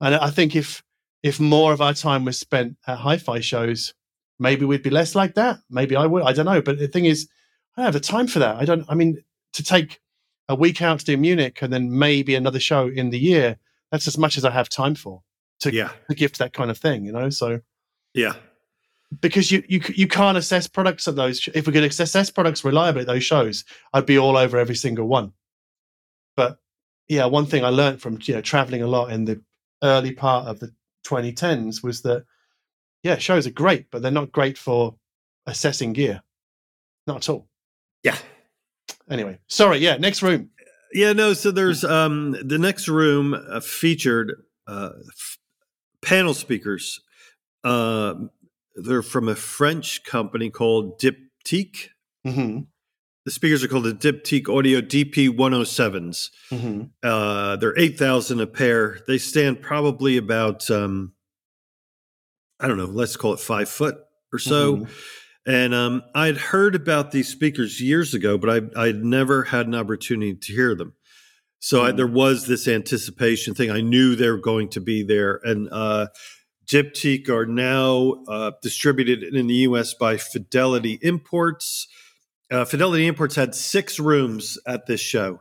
[0.00, 0.82] and I think if
[1.22, 3.94] if more of our time was spent at hi-fi shows,
[4.38, 5.58] maybe we'd be less like that.
[5.70, 6.22] Maybe I would.
[6.22, 6.62] I don't know.
[6.62, 7.28] But the thing is,
[7.76, 8.56] I don't have the time for that.
[8.56, 8.84] I don't.
[8.88, 9.22] I mean,
[9.54, 10.00] to take
[10.48, 13.58] a week out to do Munich and then maybe another show in the year.
[13.92, 15.22] That's as much as I have time for
[15.60, 17.04] to, yeah to give to that kind of thing.
[17.04, 17.60] You know, so
[18.14, 18.32] yeah
[19.20, 21.48] because you you you can't assess products at those.
[21.54, 25.06] If we could assess products reliably at those shows, I'd be all over every single
[25.06, 25.32] one.
[26.36, 26.58] But
[27.08, 29.40] yeah, one thing I learned from you know traveling a lot in the
[29.82, 30.72] early part of the
[31.06, 32.24] 2010s was that
[33.02, 34.94] yeah, shows are great, but they're not great for
[35.46, 36.22] assessing gear,
[37.06, 37.48] not at all.
[38.02, 38.16] yeah
[39.10, 39.78] Anyway, sorry.
[39.78, 40.50] Yeah, next room.
[40.92, 41.32] Yeah, no.
[41.34, 45.38] So there's um the next room uh, featured uh, f-
[46.02, 47.00] panel speakers.
[47.64, 48.14] Uh,
[48.74, 51.88] they're from a French company called Diptyque.
[52.24, 52.60] hmm
[53.24, 56.30] The speakers are called the Diptyque Audio DP 107s.
[56.50, 58.98] hmm Uh, they're eight thousand a pair.
[59.06, 61.12] They stand probably about um,
[62.60, 62.84] I don't know.
[62.86, 63.96] Let's call it five foot
[64.32, 64.76] or so.
[64.76, 64.88] Mhm.
[65.44, 69.74] And um, I'd heard about these speakers years ago, but I, I'd never had an
[69.74, 70.94] opportunity to hear them.
[71.58, 71.96] So I, Mm.
[71.96, 73.70] there was this anticipation thing.
[73.70, 75.40] I knew they were going to be there.
[75.44, 76.08] And uh,
[76.66, 79.94] Diptyque are now uh, distributed in the U.S.
[79.94, 81.88] by Fidelity Imports.
[82.50, 85.40] Uh, Fidelity Imports had six rooms at this show,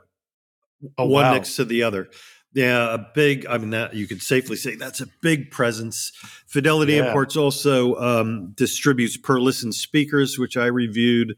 [0.97, 1.33] Oh, one wow.
[1.33, 2.07] next to the other.
[2.53, 3.45] Yeah, a big.
[3.47, 6.11] I mean, that you could safely say that's a big presence.
[6.47, 7.07] Fidelity Yeah.
[7.07, 11.37] Imports also um, distributes Perlisten speakers, which I reviewed,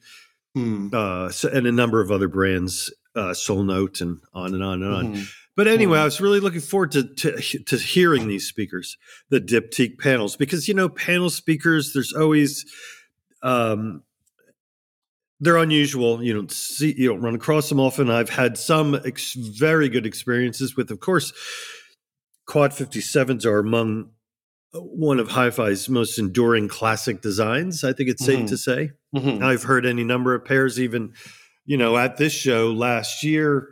[0.56, 0.90] Hmm.
[0.92, 4.82] uh, so- and a number of other brands, uh, Soul Note, and on and on
[4.84, 5.16] and on.
[5.16, 5.28] Mhm.
[5.56, 6.02] But anyway, Mhm.
[6.02, 8.98] I was really looking forward to, to to hearing these speakers,
[9.30, 11.94] the Diptyque panels, because you know, panel speakers.
[11.94, 12.66] There's always
[13.44, 14.02] um,
[15.44, 16.24] they're unusual.
[16.24, 18.10] You don't see, you don't run across them often.
[18.10, 21.34] I've had some ex- very good experiences with, of course,
[22.48, 24.10] Quad 57s are among
[24.74, 27.84] uh, one of Hi-Fi's most enduring classic designs.
[27.84, 28.48] I think it's safe Mhm.
[28.50, 28.92] to say.
[29.16, 29.42] Mhm.
[29.44, 31.14] I've heard any number of pairs, even
[31.66, 33.70] you know, at this show last year.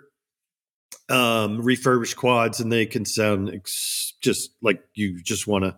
[1.10, 5.76] um, refurbished quads, and they can sound ex- just like you just want to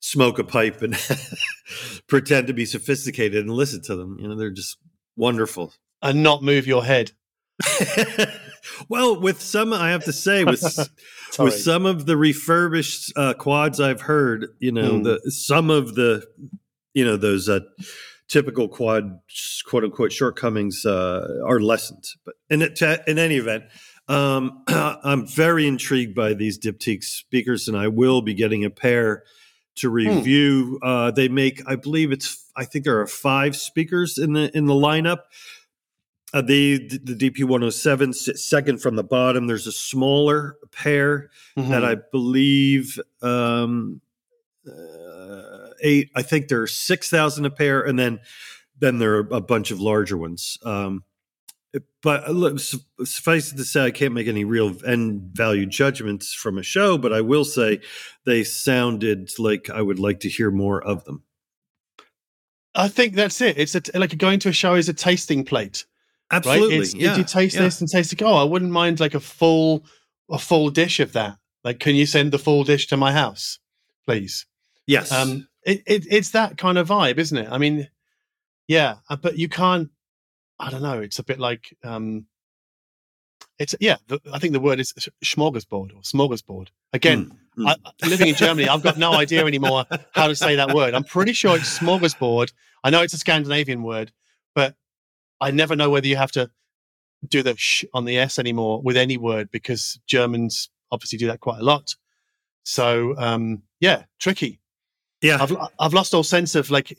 [0.00, 0.96] smoke a pipe and
[2.08, 4.16] pretend to be sophisticated and listen to them.
[4.18, 4.78] You know, they're just
[5.20, 5.74] wonderful.
[6.02, 7.12] And not move your head.
[8.88, 10.62] well, with some, I have to say, with
[11.38, 15.04] with some of the refurbished uh, quads I've heard, you know, mm.
[15.04, 16.26] the some of the,
[16.94, 17.60] you know, those uh,
[18.28, 19.20] typical quad
[19.66, 22.04] quote unquote shortcomings uh, are lessened.
[22.24, 23.64] But in it, in any event,
[24.08, 29.24] um, I'm very intrigued by these Diptyque speakers, and I will be getting a pair
[29.80, 29.94] to hmm.
[29.94, 30.78] review.
[30.82, 30.88] Hmm.
[30.88, 34.66] Uh, they make, I believe it's, I think there are five speakers in the in
[34.66, 35.22] the lineup.
[36.32, 39.48] Uh, the the DP 107 second from the bottom.
[39.48, 41.70] There's a smaller pair mm-hmm.
[41.70, 44.00] that I believe um,
[44.66, 46.10] uh, eight.
[46.14, 48.20] I think there are six thousand a pair, and then
[48.78, 50.56] then there are a bunch of larger ones.
[50.62, 51.02] Um,
[52.02, 56.32] but uh, look, suffice it to say, I can't make any real end value judgments
[56.32, 57.80] from a show, but I will say
[58.24, 61.24] they sounded like I would like to hear more of them.
[62.74, 63.58] I think that's it.
[63.58, 65.86] It's a, like going to a show is a tasting plate.
[66.30, 66.78] Absolutely.
[66.78, 66.94] Right?
[66.94, 67.16] Yeah.
[67.16, 67.62] You taste yeah.
[67.62, 68.22] this and taste it.
[68.22, 69.84] Oh, I wouldn't mind like a full
[70.30, 71.36] a full dish of that.
[71.64, 73.58] Like, can you send the full dish to my house,
[74.06, 74.46] please?
[74.86, 75.12] Yes.
[75.12, 77.48] Um, it, it, it's that kind of vibe, isn't it?
[77.50, 77.88] I mean,
[78.66, 79.90] yeah, uh, but you can't
[80.60, 81.00] I don't know.
[81.00, 82.26] It's a bit like um,
[83.58, 83.96] it's yeah.
[84.08, 84.92] The, I think the word is
[85.24, 86.68] smorgasbord or smorgasbord.
[86.92, 87.76] Again, mm, mm.
[88.02, 90.94] I, living in Germany, I've got no idea anymore how to say that word.
[90.94, 92.52] I'm pretty sure it's smorgasbord.
[92.84, 94.12] I know it's a Scandinavian word,
[94.54, 94.74] but
[95.40, 96.50] I never know whether you have to
[97.26, 101.40] do the sh on the s anymore with any word because Germans obviously do that
[101.40, 101.94] quite a lot.
[102.64, 104.60] So um, yeah, tricky.
[105.22, 106.96] Yeah, I've I've lost all sense of like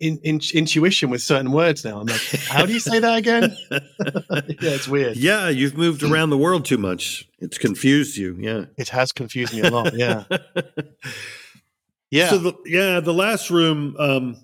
[0.00, 2.00] in, in, intuition with certain words now.
[2.00, 3.56] I'm like, how do you say that again?
[3.70, 3.78] yeah,
[4.30, 5.16] it's weird.
[5.16, 7.28] Yeah, you've moved around the world too much.
[7.38, 8.36] It's confused you.
[8.38, 9.94] Yeah, it has confused me a lot.
[9.94, 10.24] Yeah,
[12.10, 12.30] yeah.
[12.30, 14.36] So the, yeah, the last room um,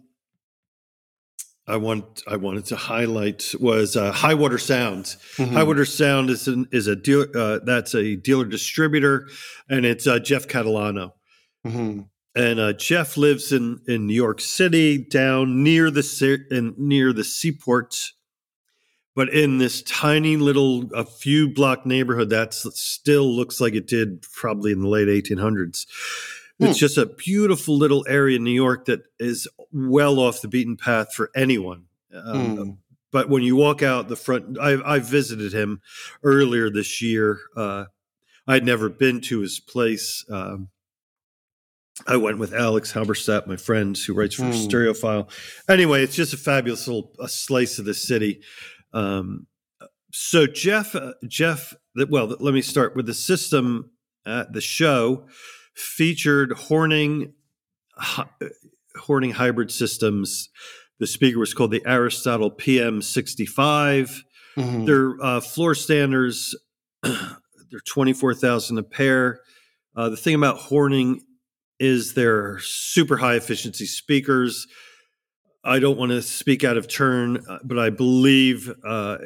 [1.66, 5.05] I want I wanted to highlight was uh, Highwater Sound.
[5.37, 5.55] Mm-hmm.
[5.55, 9.28] Highwater Sound is an, is a deal uh, that's a dealer distributor,
[9.70, 11.12] and it's uh, Jeff Catalano.
[11.66, 12.03] Mm-hmm
[12.37, 17.25] and uh, Jeff lives in in New York City, down near the in, near the
[17.25, 18.13] seaport,
[19.15, 24.23] but in this tiny little a few block neighborhood that still looks like it did
[24.35, 25.87] probably in the late 1800s.
[26.59, 26.67] Hmm.
[26.67, 30.77] It's just a beautiful little area in New York that is well off the beaten
[30.77, 31.85] path for anyone.
[32.15, 32.71] Um, hmm.
[33.13, 35.81] But when you walk out the front, I, I visited him
[36.23, 37.39] earlier this year.
[37.57, 37.87] Uh,
[38.47, 40.25] I'd never been to his place.
[40.31, 40.69] Um,
[42.06, 44.68] I went with Alex Halberstadt, my friend who writes for mm.
[44.68, 45.31] Stereophile.
[45.68, 48.43] Anyway, it's just a fabulous little a slice of the city.
[48.93, 49.47] Um,
[50.12, 51.74] so Jeff, uh, Jeff,
[52.09, 53.90] well, let me start with the system
[54.27, 55.27] at the show
[55.74, 57.32] featured Horning,
[57.94, 58.27] hi,
[58.97, 60.48] Horning hybrid systems.
[60.98, 64.23] The speaker was called the Aristotle PM65.
[64.56, 64.85] Mm-hmm.
[64.86, 66.55] They're uh, floor standers.
[67.02, 69.40] they're twenty four thousand a pair.
[69.94, 71.20] Uh, the thing about Horning
[71.78, 74.66] is their super high efficiency speakers.
[75.65, 79.19] I don't want to speak out of turn, uh, but I believe uh,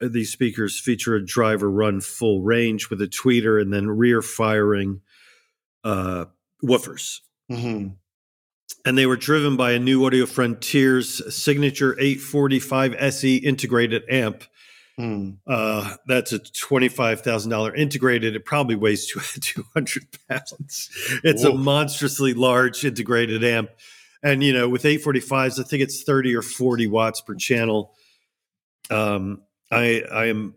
[0.00, 5.00] these speakers feature a driver run full range with a tweeter and then rear firing
[5.84, 6.26] uh,
[6.64, 7.18] woofers.
[7.50, 7.88] Mm-hmm.
[8.84, 14.44] And they were driven by a new Audio Frontiers signature 845 SE integrated amp
[15.00, 15.30] Hmm.
[15.46, 18.36] Uh, that's a twenty-five thousand dollar integrated.
[18.36, 20.90] It probably weighs two hundred pounds.
[21.24, 21.52] It's Whoa.
[21.52, 23.70] a monstrously large integrated amp,
[24.22, 27.34] and you know, with eight forty fives, I think it's thirty or forty watts per
[27.34, 27.94] channel.
[28.90, 29.40] Um,
[29.70, 30.54] I I am.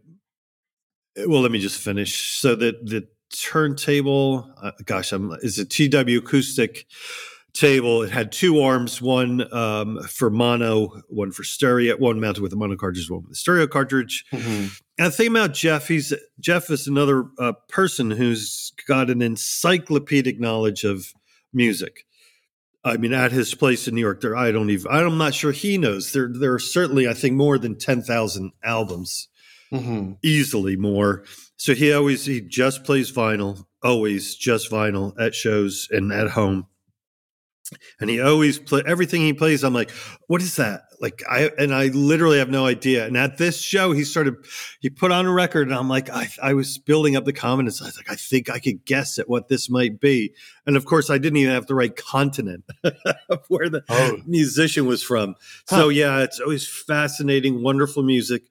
[1.25, 2.37] Well, let me just finish.
[2.37, 6.85] So that the turntable, uh, gosh, I'm is a TW acoustic
[7.53, 8.01] table.
[8.01, 12.55] It had two arms, one um, for mono, one for stereo, one mounted with a
[12.55, 14.25] mono cartridge, one with a stereo cartridge.
[14.31, 14.67] Mm-hmm.
[14.97, 20.39] And the thing about Jeff, he's Jeff is another uh, person who's got an encyclopedic
[20.39, 21.13] knowledge of
[21.53, 22.05] music.
[22.83, 25.51] I mean, at his place in New York, there I don't even I'm not sure
[25.51, 26.11] he knows.
[26.11, 29.29] There there are certainly I think more than ten thousand albums,
[29.71, 30.13] mm-hmm.
[30.21, 31.23] easily more.
[31.55, 36.67] So he always he just plays vinyl, always just vinyl at shows and at home
[37.99, 39.91] and he always play everything he plays i'm like
[40.27, 43.91] what is that like i and i literally have no idea and at this show
[43.91, 44.35] he started
[44.79, 47.81] he put on a record and i'm like i, I was building up the confidence
[47.81, 50.33] i was like i think i could guess at what this might be
[50.65, 52.63] and of course i didn't even have the right continent
[53.29, 54.17] of where the oh.
[54.25, 55.35] musician was from
[55.69, 55.77] huh.
[55.77, 58.43] so yeah it's always fascinating wonderful music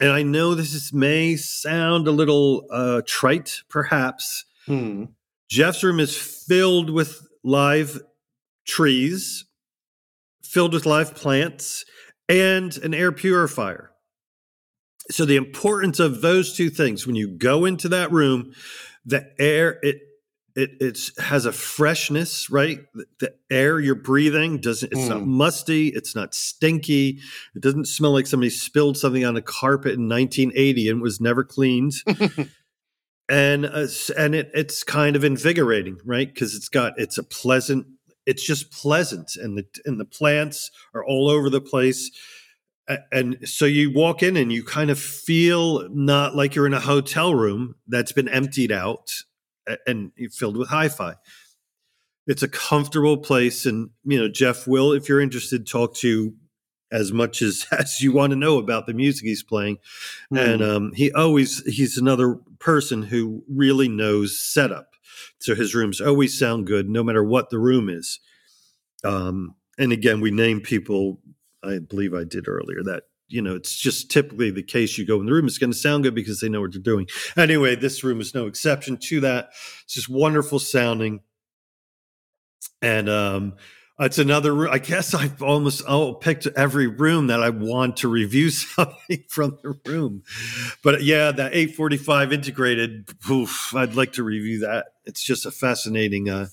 [0.00, 4.46] and I know this is, may sound a little uh, trite, perhaps.
[4.64, 5.04] Hmm.
[5.48, 8.00] Jeff's room is filled with live
[8.66, 9.44] trees,
[10.42, 11.84] filled with live plants,
[12.28, 13.90] and an air purifier.
[15.10, 18.52] So the importance of those two things when you go into that room,
[19.04, 19.96] the air it
[20.56, 22.80] it it's has a freshness, right?
[22.94, 25.26] The, the air you're breathing doesn't it's not Mm.
[25.26, 27.20] musty, it's not stinky,
[27.54, 31.42] it doesn't smell like somebody spilled something on a carpet in 1980 and was never
[31.44, 31.94] cleaned
[33.28, 33.86] and uh,
[34.18, 36.32] and it it's kind of invigorating, right?
[36.32, 37.86] Because it's got it's a pleasant,
[38.30, 42.12] it's just pleasant, and the and the plants are all over the place,
[43.10, 46.80] and so you walk in and you kind of feel not like you're in a
[46.80, 49.10] hotel room that's been emptied out
[49.84, 51.16] and filled with hi-fi.
[52.28, 56.32] It's a comfortable place, and you know Jeff will, if you're interested, talk to
[56.92, 59.78] as much as as you want to know about the music he's playing
[60.32, 64.89] and um, he always he's another person who really knows setup
[65.40, 68.20] so his rooms always sound good no matter what the room is.
[69.04, 71.18] Um, and again we name people
[71.64, 75.18] i believe i did earlier that you know it's just typically the case you go
[75.18, 77.06] in the room it's going to sound good because they know what they're doing.
[77.36, 79.50] Anyway this room is no exception to that.
[79.84, 81.20] It's just wonderful sounding.
[82.82, 83.54] And um
[84.00, 84.70] it's another room.
[84.72, 89.58] I guess I've almost oh, picked every room that I want to review something from
[89.62, 90.22] the room.
[90.82, 94.86] But yeah, that 845 integrated, oof, I'd like to review that.
[95.04, 96.46] It's just a fascinating, uh,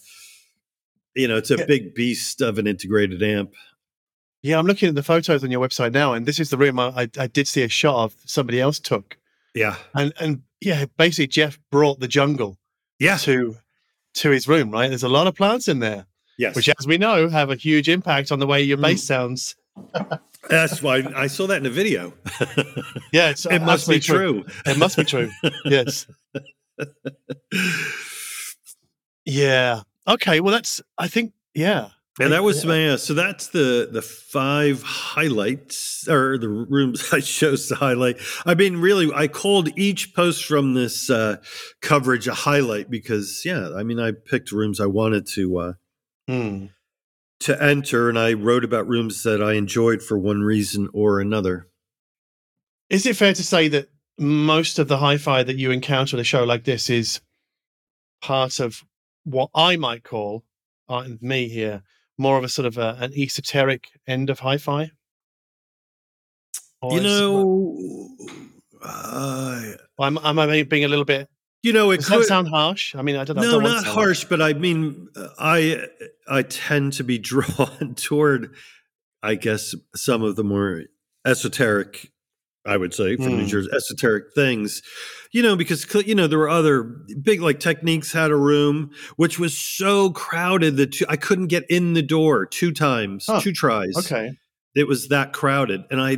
[1.15, 3.53] you know, it's a big beast of an integrated amp.
[4.43, 6.79] Yeah, I'm looking at the photos on your website now, and this is the room
[6.79, 9.17] I, I, I did see a shot of somebody else took,
[9.55, 9.75] Yeah.
[9.95, 12.57] and and yeah, basically Jeff brought the jungle
[12.99, 13.17] Yeah.
[13.17, 13.57] to
[14.15, 14.71] to his room.
[14.71, 16.05] Right, there's a lot of plants in there,
[16.37, 16.55] Yes.
[16.55, 18.81] which, as we know, have a huge impact on the way your Mm.
[18.83, 19.55] bass sounds.
[20.49, 22.13] That's why I saw that in the video.
[23.13, 24.45] Yeah, it's, it must be absolutely true.
[24.65, 25.29] It must be true.
[25.65, 26.05] yes.
[29.25, 29.81] Yeah.
[30.07, 30.39] Okay.
[30.39, 30.81] Well, that's.
[30.97, 31.33] I think.
[31.53, 31.89] Yeah.
[32.19, 32.69] And that was Yeah.
[32.69, 38.17] my uh, so that's the the five highlights or the rooms I chose to highlight.
[38.45, 41.37] I mean, really, I called each post from this uh,
[41.81, 45.73] coverage a highlight because, yeah, I mean, I picked rooms I wanted to uh,
[46.27, 46.65] Hmm.
[47.39, 51.67] to enter, and I wrote about rooms that I enjoyed for one reason or another.
[52.89, 56.23] Is it fair to say that most of the hi-fi that you encounter at a
[56.23, 57.21] show like this is
[58.21, 58.83] part of
[59.23, 60.43] what I might call,
[60.89, 61.83] uh, me here,
[62.17, 64.91] more of a sort of a, an esoteric end of hi-fi?
[66.81, 68.09] Or you know,
[68.83, 71.29] uh, am, am I being a little bit?
[71.63, 72.95] You know, it Does could sound harsh?
[72.95, 73.41] I mean, I don't know.
[73.41, 75.87] No, not harsh, but I mean, uh, I
[76.27, 78.53] I tend to be drawn toward,
[79.23, 80.83] I guess, some of the more
[81.25, 82.11] esoteric,
[82.65, 83.47] I would say, from New Hmm.
[83.47, 84.81] Jersey, esoteric things,
[85.31, 86.83] you know, because you know there were other
[87.21, 91.65] big like Technics had a room which was so crowded that two, I couldn't get
[91.69, 93.41] in the door two times, Huh.
[93.41, 93.95] two tries.
[93.97, 94.31] Okay.
[94.77, 96.17] It was that crowded, and I,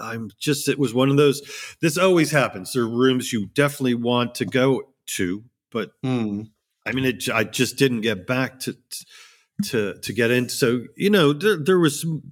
[0.00, 0.68] I'm just.
[0.68, 1.40] It was one of those.
[1.80, 2.72] This always happens.
[2.72, 4.82] There are rooms you definitely want to go
[5.16, 6.42] to, but Hmm.
[6.86, 8.76] I mean, it, I just didn't get back to
[9.66, 10.48] to to get in.
[10.48, 12.22] So you know, there, there was, some,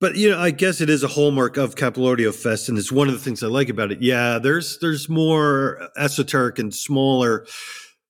[0.00, 3.08] but you know, I guess it is a hallmark of Capital AudioFest, and it's one
[3.08, 4.02] of the things I like about it.
[4.02, 7.46] Yeah, there's there's more esoteric and smaller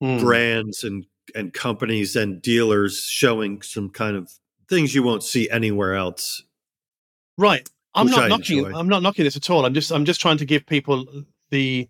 [0.03, 0.19] Hmm.
[0.19, 4.31] brands and and companies and dealers showing some kind of
[4.68, 6.43] things you won't see anywhere else.
[7.38, 7.68] Right.
[7.94, 8.59] I'm not I knocking.
[8.59, 8.78] enjoy.
[8.78, 9.64] I'm not knocking this at all.
[9.64, 9.90] I'm just.
[9.90, 11.06] I'm just trying to give people
[11.51, 11.88] the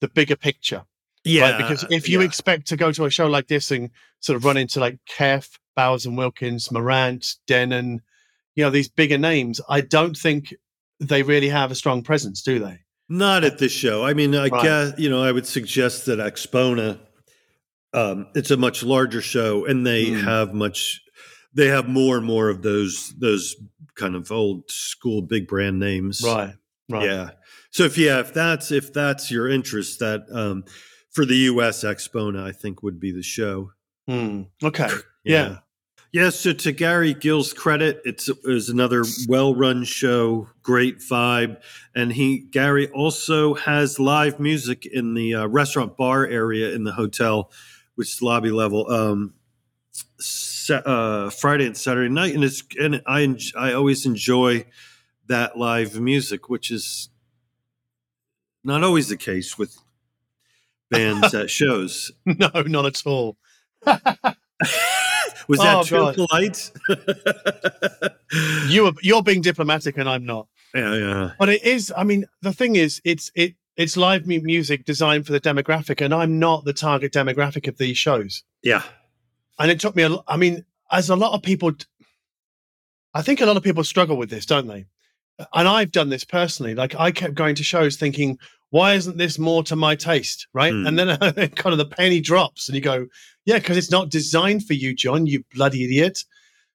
[0.00, 0.84] the bigger picture.
[1.24, 1.58] Yeah, right?
[1.58, 2.26] Because if you yeah.
[2.26, 3.90] expect to go to a show like this and
[4.20, 8.00] sort of run into like Kef, Bowers and Wilkins, Marantz, Denon,
[8.56, 10.54] you know, these bigger names, I don't think
[11.00, 12.78] they really have a strong presence, do they?
[13.08, 14.04] Not at this show.
[14.04, 14.62] I mean, I Right.
[14.62, 16.98] guess you know, I would suggest that AXPONA.
[17.94, 20.24] Um, it's a much larger show, and they Mm.
[20.24, 21.02] have much.
[21.54, 23.56] They have more and more of those those
[23.94, 26.22] kind of old school big brand names.
[26.24, 26.54] Right.
[26.88, 27.06] Right.
[27.06, 27.30] Yeah.
[27.70, 30.64] So if yeah, if that's if that's your interest, that um,
[31.10, 31.84] for the U.S.
[31.84, 33.72] AXPONA, I think would be the show.
[34.08, 34.42] Hmm.
[34.62, 34.88] Okay.
[35.24, 35.58] Yeah.
[36.12, 41.62] Yeah, so to Gary Gill's credit, it's it was another well-run show, great vibe,
[41.94, 46.92] and he Gary also has live music in the uh, restaurant bar area in the
[46.92, 47.50] hotel,
[47.94, 49.32] which is lobby level, um,
[50.70, 54.64] uh, Friday and Saturday night, and it's and I I always enjoy
[55.28, 57.08] that live music, which is
[58.64, 59.76] not always the case with
[60.90, 62.10] bands at shows.
[62.24, 63.36] No, not at all.
[65.48, 66.14] Was that Oh, too God.
[66.14, 66.70] polite?
[68.68, 70.46] You are, you're being diplomatic, and I'm not.
[70.74, 71.30] Yeah, yeah.
[71.38, 71.92] But it is.
[71.96, 76.14] I mean, the thing is, it's it it's live music designed for the demographic, and
[76.14, 78.44] I'm not the target demographic of these shows.
[78.62, 78.82] Yeah.
[79.58, 80.16] And it took me a.
[80.28, 81.72] I mean, as a lot of people,
[83.14, 84.86] I think a lot of people struggle with this, don't they?
[85.54, 86.74] And I've done this personally.
[86.74, 88.38] Like I kept going to shows thinking,
[88.70, 90.72] why isn't this more to my taste, right?
[90.72, 90.86] Hmm.
[90.86, 91.16] And then
[91.56, 93.06] kind of the penny drops, and you go,
[93.44, 95.26] yeah, because it's not designed for you, John.
[95.26, 96.18] You bloody idiot.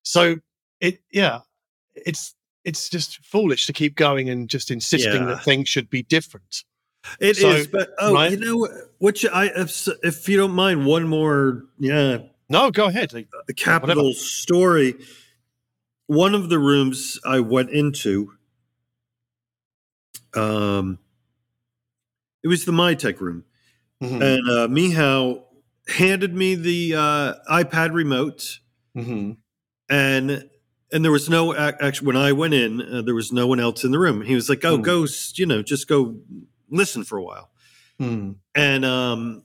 [0.04, 0.38] So
[0.80, 1.40] it, yeah,
[1.96, 5.26] it's it's just foolish to keep going and just insisting Yeah.
[5.28, 6.64] that things should be different.
[7.20, 8.32] It is, So, but oh, right?
[8.32, 8.68] you know,
[8.98, 12.18] which I, if, if you don't mind, one more, yeah,
[12.50, 13.14] No, go ahead.
[13.14, 14.96] Like, a capital story.
[16.08, 18.32] One of the rooms I went into,
[20.34, 21.00] um,
[22.44, 23.44] it was the Mytek room,
[24.02, 25.44] mhm, and uh, Mihao
[25.90, 28.60] handed me the uh, iPad remote,
[28.96, 29.32] mm-hmm.
[29.90, 30.50] and
[30.94, 33.60] and there was no ac- actually when I went in, uh, there was no one
[33.60, 34.22] else in the room.
[34.22, 34.84] He was like, "Oh, Hmm.
[34.84, 35.06] go,
[35.36, 36.18] you know, just go
[36.70, 37.50] listen for a while."
[38.00, 38.34] Hmm.
[38.54, 39.44] and um,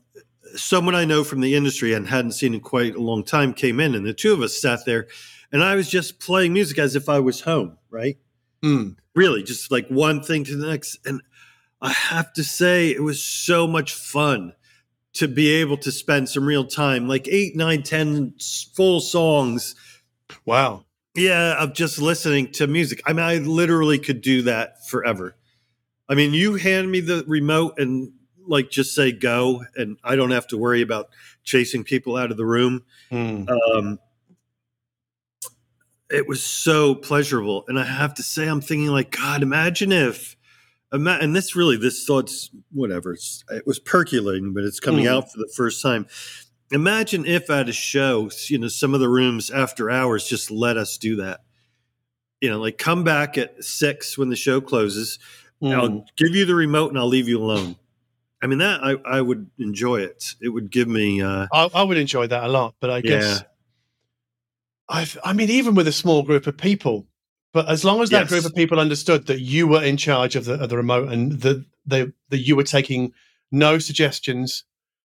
[0.56, 3.80] someone I know from the industry and hadn't seen in quite a long time came
[3.80, 5.06] in, and the two of us sat there,
[5.52, 8.18] and I was just playing music as if I was home, right?
[8.62, 8.90] Hmm.
[9.14, 10.98] Really, just like one thing to the next.
[11.04, 11.20] And
[11.80, 14.54] I have to say, it was so much fun
[15.14, 18.34] to be able to spend some real time, like eight, nine, ten
[18.74, 19.74] full songs.
[20.46, 20.84] Wow.
[21.14, 23.02] Yeah, of just listening to music.
[23.04, 25.36] I mean, I literally could do that forever.
[26.08, 28.12] I mean, you hand me the remote and
[28.46, 31.08] like just say go, and I don't have to worry about
[31.44, 32.84] chasing people out of the room.
[33.10, 33.44] Hmm.
[33.48, 33.98] Um,
[36.10, 40.36] it was so pleasurable, and I have to say, I'm thinking like, God, imagine if,
[40.92, 43.14] ima- and this really, this thought's whatever.
[43.14, 45.10] It's, it was percolating, but it's coming Mm.
[45.10, 46.06] out for the first time.
[46.70, 50.76] Imagine if at a show, you know, some of the rooms after hours just let
[50.76, 51.40] us do that.
[52.40, 55.18] You know, like come back at six when the show closes.
[55.60, 55.68] Hmm.
[55.68, 57.76] I'll give you the remote and I'll leave you alone.
[58.42, 60.34] I mean, that I, I would enjoy it.
[60.40, 63.40] It would give me, uh, I, I would enjoy that a lot, but I guess
[63.40, 63.46] Yeah.
[64.88, 67.06] I I mean even with a small group of people,
[67.52, 68.28] but as long as that Yes.
[68.28, 71.40] group of people understood that you were in charge of the of the remote and
[71.42, 73.12] that they that you were taking
[73.52, 74.64] no suggestions,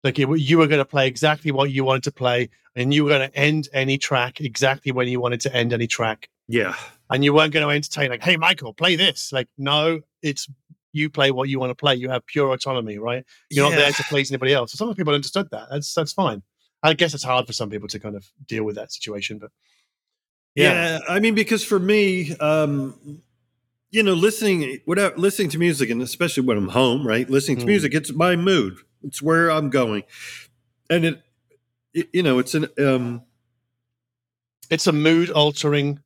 [0.04, 2.94] like you, were- you were going to play exactly what you wanted to play, and
[2.94, 6.30] you were going to end any track exactly when you wanted to end any track,
[6.48, 6.76] yeah,
[7.10, 9.32] and you weren't going to entertain like, hey Michael, play this.
[9.32, 10.50] Like no, it's
[10.94, 11.96] you play what you want to play.
[11.96, 13.26] You have pure autonomy, right?
[13.50, 14.72] You're not there to please anybody else.
[14.72, 15.68] So some people understood that.
[15.70, 16.44] That's that's fine.
[16.82, 19.52] I guess it's hard for some people to kind of deal with that situation, but
[20.56, 21.00] Yeah.
[21.10, 23.22] I mean, because for me, um,
[23.90, 27.30] you know, listening without listening to music, and especially when I'm home, right?
[27.30, 27.68] Listening to Mm.
[27.68, 28.78] music, it's my mood.
[29.04, 30.04] It's where I'm going,
[30.90, 31.22] and it,
[31.94, 33.24] it you know, it's an um,
[34.70, 36.00] it's a mood altering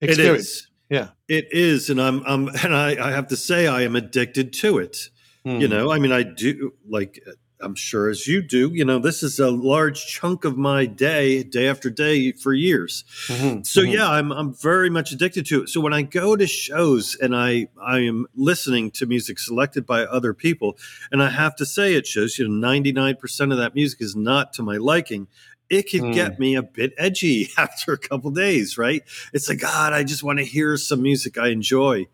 [0.00, 0.67] it experience.
[0.90, 1.08] Yeah.
[1.28, 4.78] it is, and I'm, I'm, and I, I have to say, I am addicted to
[4.78, 5.10] it.
[5.44, 5.60] Hmm.
[5.60, 7.22] You know, I mean, I do like.
[7.60, 11.42] I'm sure as you do, you know, this is a large chunk of my day,
[11.42, 13.02] day after day for years.
[13.26, 13.66] Mhm.
[13.66, 13.94] So Mhm.
[13.94, 15.68] yeah, I'm I'm very much addicted to it.
[15.68, 20.04] So when I go to shows and I I am listening to music selected by
[20.04, 20.78] other people,
[21.10, 24.52] and I have to say it shows, you know, 99% of that music is not
[24.52, 25.26] to my liking.
[25.70, 26.14] It can Mm.
[26.14, 29.02] get me a bit edgy after a couple days, right?
[29.32, 32.06] It's like God, I just want to hear some music I enjoy.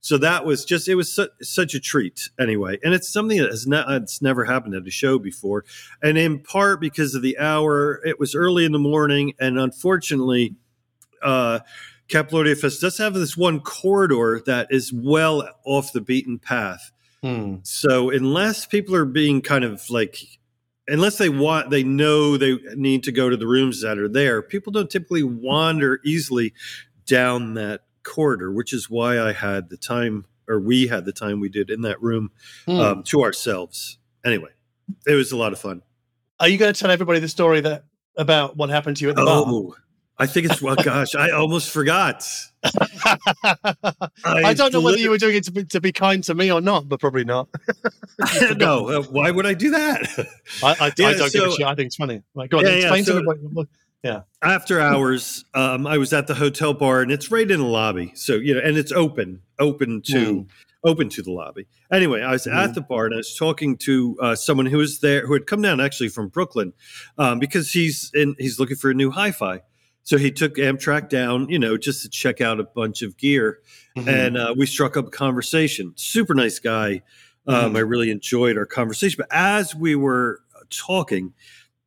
[0.00, 3.50] So that was just it was su- such a treat anyway, and it's something that
[3.50, 5.64] has not it's never happened at a show before,
[6.02, 8.00] and in part because of the hour.
[8.04, 10.56] It was early in the morning, and unfortunately,
[11.22, 11.60] uh,
[12.08, 16.92] Capital AudioFest does have this one corridor that is well off the beaten path.
[17.22, 17.56] Hmm.
[17.62, 20.18] So unless people are being kind of like,
[20.88, 24.42] unless they want, they know they need to go to the rooms that are there.
[24.42, 26.52] People don't typically wander easily
[27.06, 31.40] down that corridor, which is why I had the time, or we had the time
[31.40, 32.30] we did in that room
[32.66, 32.80] Hmm.
[32.80, 33.98] um, to ourselves.
[34.24, 34.50] Anyway,
[35.06, 35.82] it was a lot of fun.
[36.40, 37.84] Are you going to tell everybody the story that
[38.16, 39.83] about what happened to you at the bar?
[40.18, 40.76] I think it's well.
[40.76, 42.24] Gosh, I almost forgot.
[44.24, 46.50] I don't know whether you were doing it to be, to be kind to me
[46.52, 47.48] or not, but probably not.
[48.56, 50.02] no, uh, why would I do that?
[50.62, 51.66] I, I, Yeah, I don't give a shit.
[51.66, 52.22] I think it's funny.
[52.34, 53.48] Like, go on, Yeah, yeah, explain so- to me.
[53.52, 53.68] What-
[54.42, 58.12] After hours, um, I was at the hotel bar, and it's right in the lobby.
[58.14, 60.14] So you know, and it's open, open to
[60.44, 60.46] Mm.
[60.84, 61.66] open to the lobby.
[61.90, 62.54] Anyway, I was Mhm.
[62.54, 65.46] at the bar, and I was talking to uh, someone who was there, who had
[65.46, 66.74] come down actually from Brooklyn,
[67.16, 69.62] um, because he's in, he's looking for a new hi-fi.
[70.04, 73.58] So he took Amtrak down, you know, just to check out a bunch of gear.
[73.96, 74.08] Mhm.
[74.08, 75.92] and uh, we struck up a conversation.
[75.94, 77.02] Super nice guy.
[77.46, 77.76] Um, Mhm.
[77.76, 79.16] I really enjoyed our conversation.
[79.18, 80.40] But as we were
[80.70, 81.32] talking,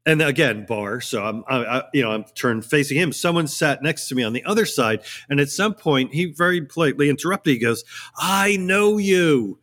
[0.06, 3.84] and again bar so i'm I, I, you know i'm turned facing him someone sat
[3.84, 7.52] next to me on the other side and at some point he very politely interrupted
[7.52, 7.84] he goes
[8.18, 9.60] i know you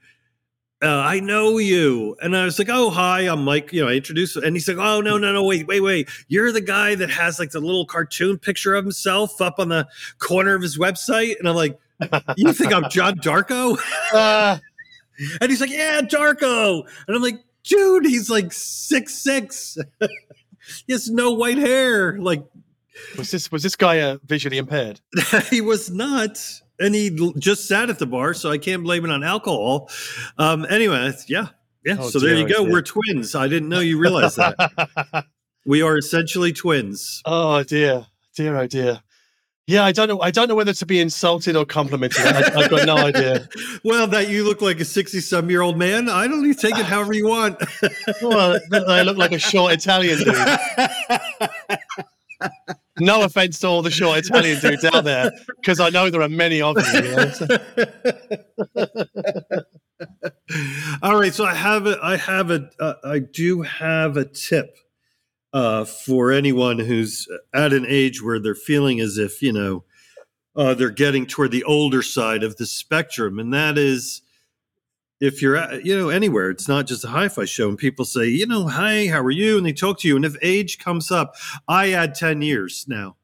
[0.84, 2.14] uh, I know you.
[2.20, 3.72] And I was like, oh, hi, I'm Mike.
[3.72, 6.08] You know, I introduced, and he's like, oh, no, no, no, wait, wait, wait.
[6.28, 9.88] You're the guy that has like the little cartoon picture of himself up on the
[10.18, 11.38] corner of his website.
[11.38, 11.78] And I'm like,
[12.36, 13.78] you think I'm John Darko?
[14.12, 14.58] Uh,
[15.40, 16.82] and he's like, yeah, Darko.
[17.06, 19.76] And I'm like, dude, he's like six six.
[20.86, 22.18] he has no white hair.
[22.18, 22.44] Like,
[23.16, 25.00] was this was this guy uh, visually impaired?
[25.50, 26.38] he was not
[26.78, 29.90] and he just sat at the bar, so I can't blame it on alcohol.
[30.38, 31.48] Um, anyway, yeah,
[31.84, 31.96] yeah.
[31.98, 32.62] Oh, so there you go.
[32.62, 33.34] We're twins.
[33.34, 35.26] I didn't know you realized that.
[35.66, 37.22] we are essentially twins.
[37.24, 38.06] oh dear,
[38.36, 39.00] dear, oh dear.
[39.66, 40.20] Yeah, I don't know.
[40.20, 42.20] I don't know whether to be insulted or complimented.
[42.26, 43.48] I, I've got no idea.
[43.84, 46.10] well, that you look like a sixty-some-year-old man.
[46.10, 47.56] I don't need to take it however you want.
[48.22, 50.36] Well, I look like a short Italian dude.
[53.00, 56.28] No offense to all the short Italian dudes out there, because I know there are
[56.28, 57.02] many of you.
[57.02, 57.32] you know,
[61.02, 64.78] All right, so I have a, I have a, uh, I do have a tip
[65.52, 69.84] uh, for anyone who's at an age where they're feeling as if you know
[70.56, 74.22] uh, they're getting toward the older side of the spectrum, and that is
[75.20, 76.50] if you're at, you know anywhere.
[76.50, 79.56] It's not just a hi-fi show, and people say, you know, hi, how are you,
[79.56, 81.34] and they talk to you, and if age comes up,
[81.68, 83.16] I add ten years now.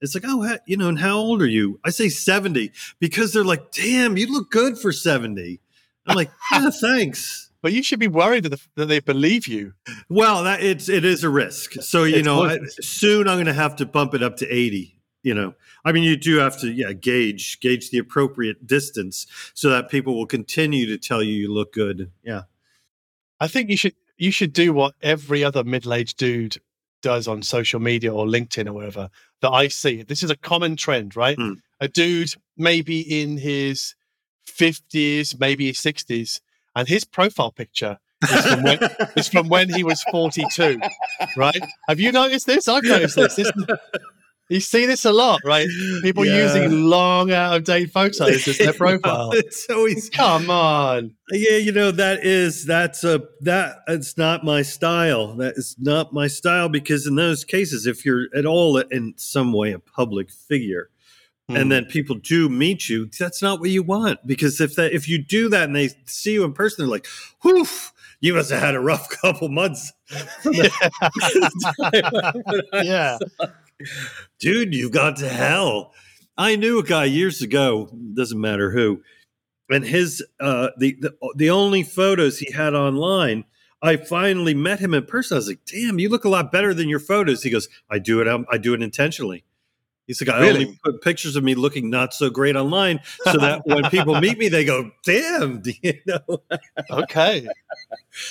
[0.00, 1.80] It's like, oh, you know, and how old are you?
[1.82, 5.60] I say 70 because they're like, damn, you look good for 70.
[6.06, 7.50] I'm like, yeah, thanks.
[7.62, 9.72] but you should be worried that, the, that they believe you.
[10.10, 11.74] Well, that it's it is a risk.
[11.80, 14.46] So you It's know, I, soon I'm going to have to bump it up to
[14.46, 14.93] 80.
[15.24, 15.54] You know,
[15.86, 20.14] I mean, you do have to, yeah, gauge gauge the appropriate distance so that people
[20.14, 22.12] will continue to tell you you look good.
[22.22, 22.42] Yeah.
[23.40, 26.58] I think you should you should do what every other middle aged dude
[27.02, 29.08] does on social media or LinkedIn or wherever
[29.40, 30.02] that I see.
[30.02, 31.36] This is a common trend, right?
[31.36, 31.54] Hmm.
[31.80, 33.94] A dude maybe in his
[34.46, 36.42] fifties, maybe his sixties,
[36.76, 38.78] and his profile picture is from when
[39.16, 40.78] is from when he was forty two,
[41.36, 41.62] right?
[41.88, 42.68] Have you noticed this?
[42.68, 43.36] I've noticed this.
[43.36, 43.52] this
[44.50, 45.66] you see this a lot, right?
[46.02, 46.42] People Yeah.
[46.42, 49.30] using long out of date photos as their profile.
[49.32, 51.14] it's always Come on.
[51.30, 55.34] Yeah, you know that is that's a that it's not my style.
[55.36, 59.52] That is not my style because in those cases, if you're at all in some
[59.52, 60.90] way a public figure,
[61.48, 61.56] Hmm.
[61.56, 64.18] and then people do meet you, that's not what you want.
[64.26, 67.06] Because if that if you do that and they see you in person, they're like,
[67.42, 67.66] "Whew,
[68.20, 69.92] you must have had a rough couple months."
[72.82, 73.18] yeah.
[74.38, 75.92] Dude, you've got to hell.
[76.36, 79.02] I knew a guy years ago, doesn't matter who,
[79.70, 83.44] and his uh the, the the only photos he had online,
[83.82, 85.36] I finally met him in person.
[85.36, 87.42] I was like, damn, you look a lot better than your photos.
[87.42, 89.44] He goes, I do it, um, I do it intentionally.
[90.06, 90.64] He's like, I Really?
[90.66, 94.36] only put pictures of me looking not so great online so that when people meet
[94.36, 96.42] me, they go, damn, you know.
[96.90, 97.48] Okay.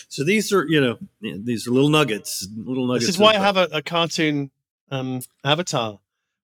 [0.08, 3.08] So these are, you know, these are little nuggets, little nuggets.
[3.08, 4.52] This is why I have a, a cartoon
[4.92, 6.00] um, avatar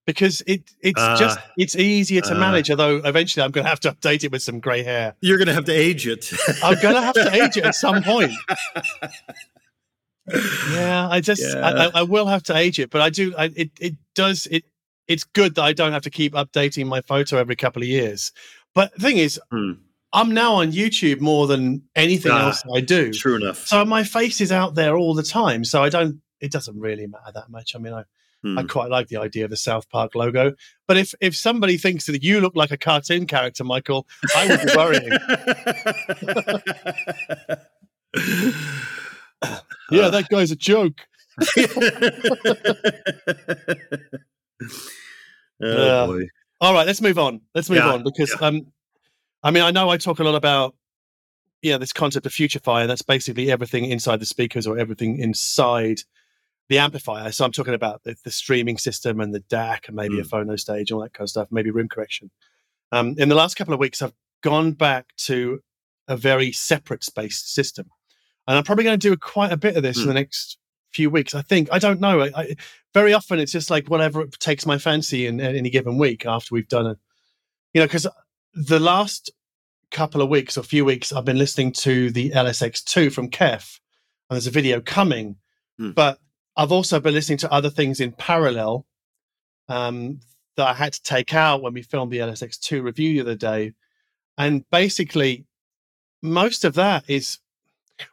[0.06, 1.16] because it it's Ah.
[1.18, 2.40] just it's easier to Ah.
[2.40, 2.70] manage.
[2.72, 5.16] Although eventually I'm going to have to update it with some grey hair.
[5.22, 6.32] You're going to have to age it.
[6.64, 8.32] I'm going to have to age it at some point.
[10.72, 11.90] Yeah, I just I, Yeah.
[11.95, 13.34] I, I will have to age it, but I do.
[13.36, 14.64] I, it it does it.
[15.07, 18.32] It's good that I don't have to keep updating my photo every couple of years.
[18.76, 19.72] But the thing is, Hmm.
[20.14, 23.11] I'm now on YouTube more than anything Ah, else I do.
[23.11, 23.66] True enough.
[23.66, 25.66] So my face is out there all the time.
[25.66, 26.22] So I don't.
[26.40, 27.76] It doesn't really matter that much.
[27.76, 28.03] I mean, I
[28.45, 28.68] I Hmm.
[28.68, 30.53] quite like the idea of the South Park logo.
[30.88, 34.61] But if if somebody thinks that you look like a cartoon character, Michael, I would
[34.61, 35.11] be worrying.
[39.91, 41.02] yeah, that guy's a joke.
[45.61, 46.06] oh Yeah.
[46.06, 46.24] boy.
[46.61, 47.41] All right, let's move on.
[47.56, 48.68] Let's move Yeah, on because um,
[49.44, 50.76] I mean, I know I talk a lot about
[51.61, 52.86] yeah this concept of Future-Fi.
[52.86, 56.02] That's basically everything inside the speakers or everything inside
[56.69, 57.31] the amplifier.
[57.31, 60.57] So I'm talking about the, the streaming system and the DAC and maybe a phono
[60.59, 62.31] stage, and all that kind of stuff, maybe room correction.
[62.91, 65.59] Um, in the last couple of weeks, I've gone back to
[66.07, 67.87] a very separate space system,
[68.47, 70.07] and I'm probably going to do quite a bit of this in Hmm.
[70.09, 70.57] the next
[70.91, 71.35] few weeks.
[71.35, 72.21] I think I don't know.
[72.21, 72.55] I, I,
[72.95, 76.55] very often it's just like whatever takes my fancy in, in any given week after
[76.55, 76.97] we've done it.
[77.73, 78.07] You know, because
[78.55, 79.29] the last
[79.91, 83.79] couple of weeks or few weeks, I've been listening to the LSX2 from Kef,
[84.29, 85.35] and there's a video coming.
[85.77, 85.91] Hmm.
[85.91, 86.19] But
[86.60, 88.86] I've also been listening to other things in parallel
[89.69, 90.19] um,
[90.57, 93.73] that I had to take out when we filmed the LSX2 review the other day.
[94.38, 95.45] And basically,
[96.22, 97.40] most of that is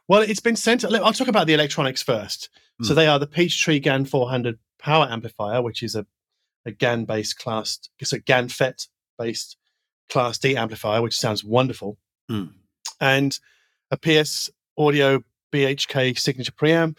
[0.07, 0.83] Well, it's been sent.
[0.85, 2.49] I'll talk about the electronics first.
[2.83, 2.95] So Hmm.
[2.95, 6.05] they are the Peachtree GAN 400 power amplifier, which is a,
[6.65, 8.87] a GAN based class, it's a GAN FET
[9.17, 9.57] based
[10.09, 11.97] class D amplifier, which sounds wonderful,
[12.29, 12.47] Hmm.
[12.99, 13.39] and
[13.91, 16.97] a PS Audio BHK signature preamp,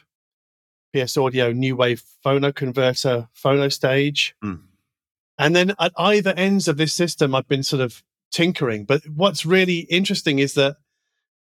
[0.95, 4.55] PS Audio NuWave phono converter, phono stage, Hmm.
[5.39, 8.85] and then at either ends of this system, I've been sort of tinkering.
[8.85, 10.77] But what's really interesting is that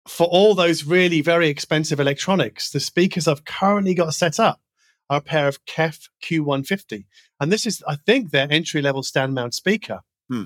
[0.07, 4.59] for all those really very expensive electronics, the speakers I've currently got set up
[5.09, 7.05] are a pair of KEF Q150.
[7.39, 10.01] And this is, I think, their entry level stand mount speaker.
[10.29, 10.43] Hmm.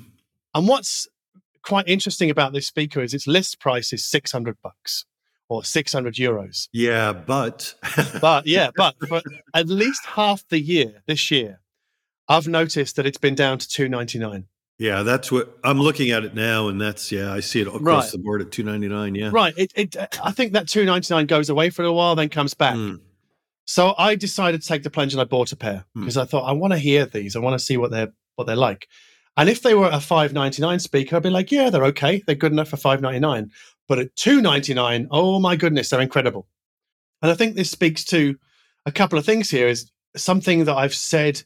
[0.54, 1.08] And what's
[1.62, 5.06] quite interesting about this speaker is its list price is 600 bucks
[5.50, 6.68] or 600 euros.
[6.74, 7.76] Yeah, but
[8.22, 9.22] But yeah, but for
[9.54, 11.62] at least half the year this year,
[12.28, 14.46] I've noticed that it's been down to 299.
[14.80, 17.82] yeah, that's what I'm looking at it now, and that's yeah, I see it across
[18.06, 18.12] Right.
[18.12, 19.16] the board at 299.
[19.16, 19.54] Yeah, Right.
[19.58, 22.76] It, it, I think that 299 goes away for a while, then comes back.
[22.76, 23.00] Mm.
[23.66, 26.02] So I decided to take the plunge and I bought a pair Hmm.
[26.02, 27.36] because I thought I want to hear these.
[27.36, 28.88] I want to see what they're what they're like.
[29.38, 32.24] And if they were a five ninety nine speaker, I'd be like, yeah, they're okay.
[32.26, 33.52] They're good enough for five ninety nine.
[33.88, 36.48] But at two ninety nine, oh my goodness, they're incredible.
[37.22, 38.36] And I think this speaks to
[38.86, 39.68] a couple of things here.
[39.68, 41.44] Is something that I've said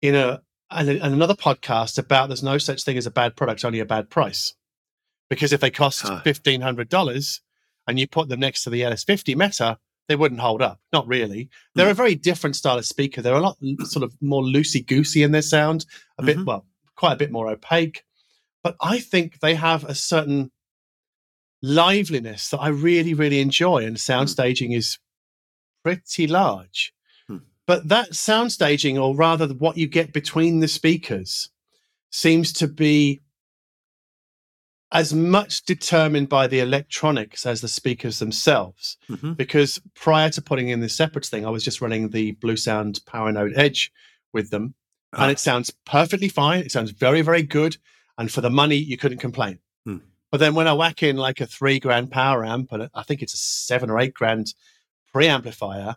[0.00, 0.42] in a
[0.78, 4.08] in another podcast about there's no such thing as a bad product, only a bad
[4.08, 4.54] price.
[5.28, 6.20] Because if they cost Huh.
[6.22, 7.40] fifteen hundred dollars
[7.86, 9.78] and you put them next to the LS50 Meta,
[10.08, 10.80] they wouldn't hold up.
[10.92, 11.48] Not really.
[11.74, 13.20] They're a very different style of speaker.
[13.22, 15.84] They're a lot sort of more loosey goosey in their sound,
[16.18, 16.46] a bit Mhm.
[16.46, 16.66] well,
[17.02, 18.04] quite a bit more opaque.
[18.62, 20.52] But I think they have a certain
[21.60, 24.98] liveliness that I really, really enjoy, and sound staging is
[25.82, 26.92] pretty large.
[27.26, 27.38] Hmm.
[27.66, 31.50] But that sound staging, or rather what you get between the speakers,
[32.12, 33.20] seems to be
[34.92, 39.36] as much determined by the electronics as the speakers themselves Mhm.
[39.36, 43.56] because prior to putting in this separate thing, I was just running the Bluesound PowerNode
[43.56, 43.90] Edge
[44.32, 44.74] with them.
[45.12, 46.60] And it sounds perfectly fine.
[46.60, 47.76] It sounds very, very good,
[48.18, 49.58] and for the money, you couldn't complain.
[49.84, 49.98] Hmm.
[50.30, 53.22] But then when I whack in like a three grand power amp, and I think
[53.22, 54.54] it's a seven or eight grand
[55.14, 55.96] preamplifier,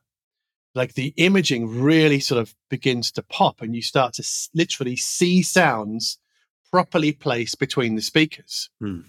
[0.74, 4.98] like the imaging really sort of begins to pop, and you start to s- literally
[4.98, 6.20] see sounds
[6.72, 8.70] properly placed between the speakers.
[8.80, 9.02] Hmm.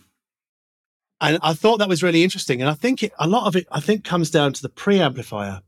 [1.20, 2.60] And I thought that was really interesting.
[2.60, 5.62] And I think it, a lot of it, I think, comes down to the preamplifier.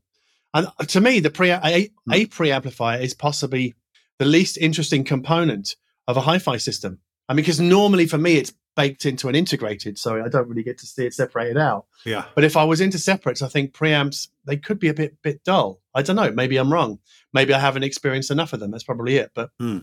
[0.53, 3.75] And to me, the pre a, a preamplifier is possibly
[4.19, 5.75] the least interesting component
[6.07, 6.99] of a hi-fi system.
[7.27, 10.63] I mean, because normally for me, it's baked into an integrated, so I don't really
[10.63, 11.85] get to see it separated out.
[12.05, 15.17] Yeah, But if I was into separates, I think preamps they could be a bit
[15.21, 15.81] bit dull.
[15.93, 16.31] I don't know.
[16.31, 16.99] Maybe I'm wrong.
[17.33, 18.71] Maybe I haven't experienced enough of them.
[18.71, 19.31] That's probably it.
[19.35, 19.79] But Hmm.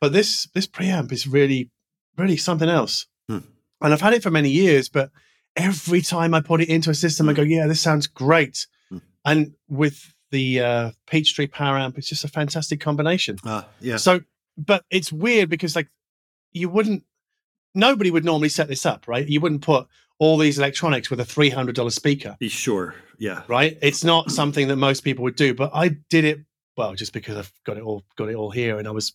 [0.00, 1.70] but this this preamp is really
[2.16, 3.06] really something else.
[3.28, 3.38] Hmm.
[3.80, 5.10] And I've had it for many years, but
[5.56, 8.66] every time I put it into a system, I go, yeah, this sounds great.
[8.88, 8.98] Hmm.
[9.24, 13.36] And with the uh, Peachtree Power Amp, it's just a fantastic combination.
[13.44, 13.96] Ah, yeah.
[13.96, 14.20] So,
[14.56, 15.88] but it's weird because like
[16.52, 17.04] you wouldn't,
[17.74, 19.26] nobody would normally set this up, right?
[19.26, 19.86] You wouldn't put
[20.18, 22.94] all these electronics with a three hundred dollar speaker, Be sure.
[23.18, 23.42] Yeah.
[23.48, 23.78] right?
[23.82, 25.54] It's not something that most people would do.
[25.54, 26.40] But I did it
[26.76, 29.14] well just because I've got it all got it all here, and I was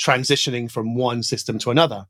[0.00, 2.06] transitioning from one system to another,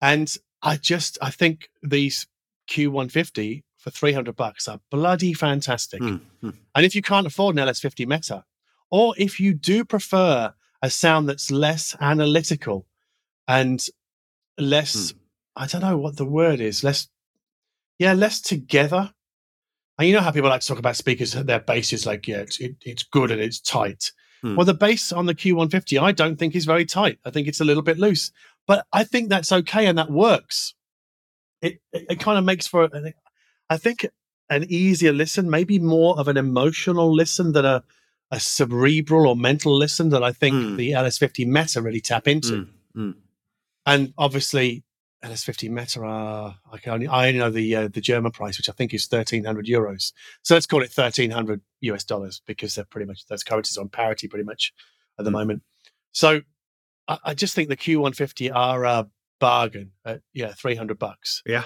[0.00, 0.32] and
[0.62, 2.26] I just I think these
[2.70, 6.00] Q150 for three hundred bucks are bloody fantastic.
[6.00, 6.16] Hmm.
[6.40, 6.50] Hmm.
[6.74, 8.42] And if you can't afford an LS50 Meta,
[8.90, 12.86] or if you do prefer a sound that's less analytical
[13.46, 13.84] and
[14.56, 15.12] less,
[15.54, 17.08] I don't know what the word is, less,
[17.98, 19.12] yeah, less together.
[19.98, 22.38] And you know how people like to talk about speakers, their bass is like, yeah,
[22.38, 24.12] it's, it, it's good and it's tight.
[24.40, 24.56] Hmm.
[24.56, 27.18] Well, the bass on the Q150, I don't think is very tight.
[27.26, 28.32] I think it's a little bit loose,
[28.66, 30.74] but I think that's okay and that works.
[31.60, 32.88] It, it, it kind of makes for,
[33.70, 34.06] I think,
[34.50, 37.82] an easier listen, maybe more of an emotional listen than a,
[38.30, 40.76] a cerebral or mental listen that I think Hmm.
[40.76, 42.66] the LS50 Meta really tap into.
[42.94, 43.00] Hmm.
[43.00, 43.10] Hmm.
[43.86, 44.84] And obviously,
[45.22, 48.68] LS50 Meta are I can only I only know the uh, the German price, which
[48.68, 50.12] I think is thirteen hundred euros.
[50.42, 53.88] So let's call it thirteen hundred US dollars because they're pretty much those currencies on
[53.88, 54.72] parity pretty much
[55.18, 55.36] at the Hmm.
[55.38, 55.62] moment.
[56.12, 56.42] So
[57.08, 59.08] I, I just think the Q150 are a
[59.40, 61.64] bargain at yeah three hundred bucks, Yeah.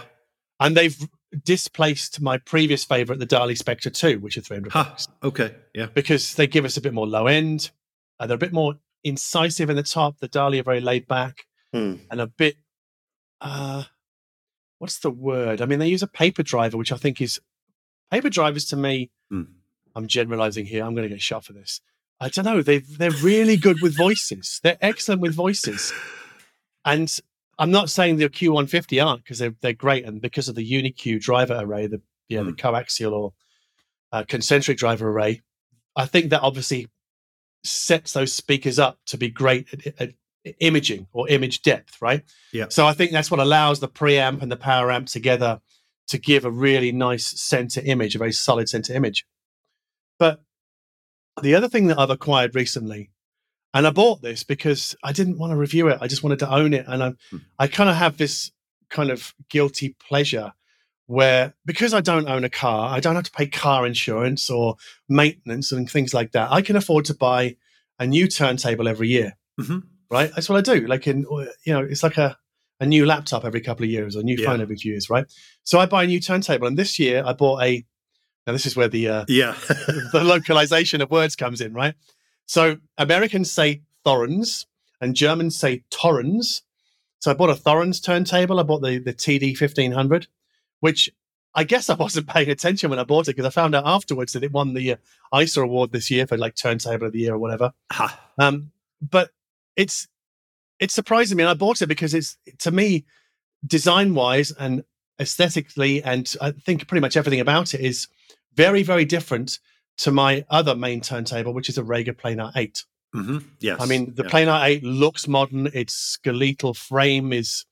[0.61, 0.97] and they've
[1.45, 4.85] displaced my previous favorite, the Dali Spektor 2, which are three hundred Ha.
[4.85, 5.55] bucks Okay.
[5.75, 5.87] Yeah.
[5.95, 7.71] because they give us a bit more low end.
[8.19, 8.75] Uh, they're a bit more
[9.05, 10.19] incisive in the top.
[10.19, 11.97] The Dali are very laid back Hmm.
[12.11, 12.57] and a bit
[13.41, 13.85] uh
[14.79, 15.61] what's the word?
[15.61, 17.41] I mean, they use a paper driver, which I think is
[18.11, 19.11] paper drivers to me.
[19.31, 19.43] Hmm.
[19.95, 20.85] I'm generalizing here.
[20.85, 21.81] I'm going to get shot for this.
[22.21, 22.63] I don't know.
[22.63, 24.61] They they're really good with voices.
[24.63, 25.93] They're excellent with voices,
[26.85, 27.15] and
[27.59, 31.21] I'm not saying the Q150 aren't because they're they're great, and because of the UniQ
[31.21, 33.33] driver array, the yeah the coaxial or
[34.13, 35.43] uh, concentric driver array.
[35.97, 36.89] I think that obviously
[37.65, 40.15] sets those speakers up to be great at, at
[40.61, 42.23] imaging or image depth, right?
[42.53, 42.67] Yeah.
[42.69, 45.61] So I think that's what allows the preamp and the power amp together
[46.09, 49.27] to give a really nice center image, a very solid center image.
[50.19, 50.41] But
[51.43, 53.11] the other thing that I've acquired recently,
[53.75, 55.99] and I bought this because I didn't want to review it.
[56.01, 56.87] I just wanted to own it.
[56.89, 57.37] And I, Hmm.
[57.59, 58.51] I kind of have this
[58.91, 60.53] kind of guilty pleasure
[61.07, 64.77] where because I don't own a car, I don't have to pay car insurance or
[65.09, 66.51] maintenance and things like that.
[66.51, 67.57] I can afford to buy
[67.99, 69.83] a new turntable every year Mhm.
[70.11, 70.31] right?
[70.35, 70.87] That's what I do.
[70.87, 71.27] Like in,
[71.65, 72.37] you know, it's like a,
[72.81, 74.47] a new laptop every couple of years or a new Yeah.
[74.47, 75.27] phone every few years, right?
[75.65, 77.85] So I buy a new turntable, and this year I bought a.
[78.47, 79.57] Now this is where the uh, Yeah.
[80.13, 81.95] the localization of words comes in, right?
[82.49, 84.67] So Americans say thorns
[85.01, 86.63] and Germans say torrens.
[87.21, 88.59] So I bought a Thorens turntable.
[88.59, 90.27] I bought the the TD fifteen hundred,
[90.81, 91.11] which
[91.55, 94.33] I guess I wasn't paying attention when I bought it because I found out afterwards
[94.33, 94.97] that it won the uh,
[95.33, 97.73] EISA award this year for like turntable of the year or whatever.
[97.93, 98.19] ha.
[98.39, 98.73] Um,
[99.03, 99.31] but
[99.77, 100.09] it's
[100.81, 103.05] it's surprising me, and I bought it because it's to me,
[103.67, 104.85] design wise and
[105.21, 108.09] aesthetically, and I think pretty much everything about it is
[108.55, 109.59] very very different
[109.99, 112.85] to my other main turntable, which is a Rega Planar Eight.
[113.13, 113.81] hmm Yes.
[113.81, 114.31] I mean, the yeah.
[114.31, 115.67] Planar Eight looks modern.
[115.75, 117.65] Its skeletal frame is,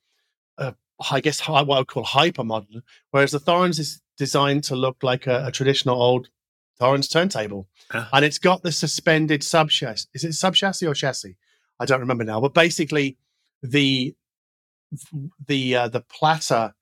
[0.59, 0.73] uh,
[1.11, 5.03] I guess, what I would call hyper modern, whereas the Thorens is designed to look
[5.03, 6.29] like a, a traditional old
[6.79, 8.09] Thorens turntable, Ah.
[8.13, 10.09] and it's got the suspended sub chassis.
[10.15, 11.37] Is it sub chassis or chassis?
[11.81, 13.17] I don't remember now, but basically,
[13.63, 14.15] the
[15.47, 16.75] the uh, the platter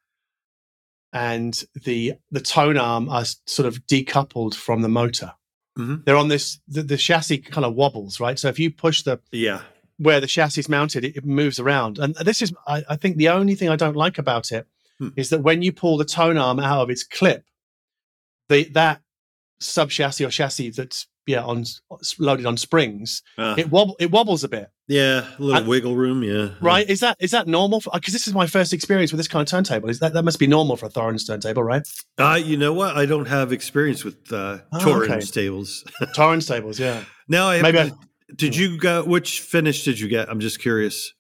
[1.15, 5.33] and the the tone arm are sort of decoupled from the motor.
[5.79, 6.05] Mhm.
[6.05, 8.39] They're on this the, the chassis kind of wobbles, right?
[8.39, 9.63] So if you push the Yeah.
[9.97, 11.99] where the chassis is mounted, it, it moves around.
[11.99, 14.67] And this is, I, I think, the only thing I don't like about it
[15.17, 15.37] is Hmm.
[15.37, 17.45] that when you pull the tone arm out of its clip,
[18.49, 19.01] the that
[19.61, 21.65] sub chassis or chassis that's yeah on
[22.19, 25.27] loaded on springs, Uh, it wobble it wobbles a bit, yeah.
[25.39, 26.23] A little wiggle room.
[26.23, 26.51] Yeah.
[26.61, 26.89] right?
[26.89, 27.83] Is that is that normal?
[27.93, 29.89] Because this is my first experience with this kind of turntable.
[29.89, 31.87] Is that that must be normal for a Thorens turntable, right?
[32.19, 32.97] Uh, you know what?
[32.97, 35.43] I don't have experience with uh, Oh, Torrens okay.
[35.43, 35.85] tables.
[36.15, 37.05] Torrens tables, yeah.
[37.29, 37.93] now I Maybe I-
[38.37, 39.05] did you go?
[39.05, 40.29] Which finish did you get?
[40.29, 41.13] I'm just curious.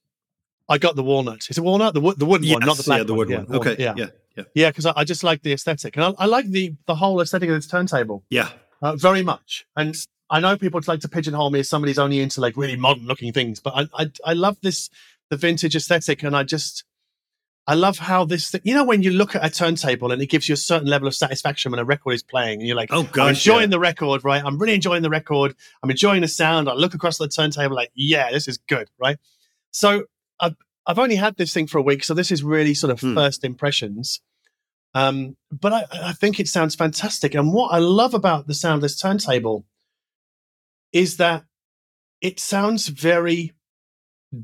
[0.68, 1.40] I got the walnut.
[1.50, 1.92] Is it walnut?
[1.94, 3.18] The wood, the wooden one, not the black yeah, the one.
[3.18, 3.46] wood Yeah, one.
[3.48, 3.82] walnut, Okay.
[3.82, 4.06] yeah, Yeah.
[4.36, 4.44] Yeah.
[4.54, 4.70] yeah.
[4.70, 7.48] Because I, I just like the aesthetic, and I, I like the the whole aesthetic
[7.50, 8.24] of this turntable.
[8.30, 8.48] Yeah.
[8.82, 9.66] uh, very much.
[9.76, 9.94] And
[10.34, 13.32] I know people like to pigeonhole me as somebody's only into like really modern looking
[13.32, 14.90] things, but I, I I love this
[15.30, 16.84] the vintage aesthetic, and I just
[17.66, 18.50] I love how this.
[18.50, 20.88] Th- you know, when you look at a turntable and it gives you a certain
[20.88, 23.76] level of satisfaction when a record is playing, and you're like, Oh I'm enjoying yeah.
[23.76, 24.42] the record, right?
[24.44, 25.54] I'm really enjoying the record.
[25.82, 26.68] I'm enjoying the sound.
[26.68, 29.18] I look across the turntable like, yeah, this is good, right?
[29.70, 30.04] So
[30.40, 30.56] I've
[30.86, 33.14] I've only had this thing for a week, so this is really sort of Hmm.
[33.14, 34.20] first impressions.
[34.94, 37.34] Um, but I, I think it sounds fantastic.
[37.34, 39.64] And what I love about the sound of this turntable
[40.94, 41.44] is that
[42.22, 43.52] it sounds very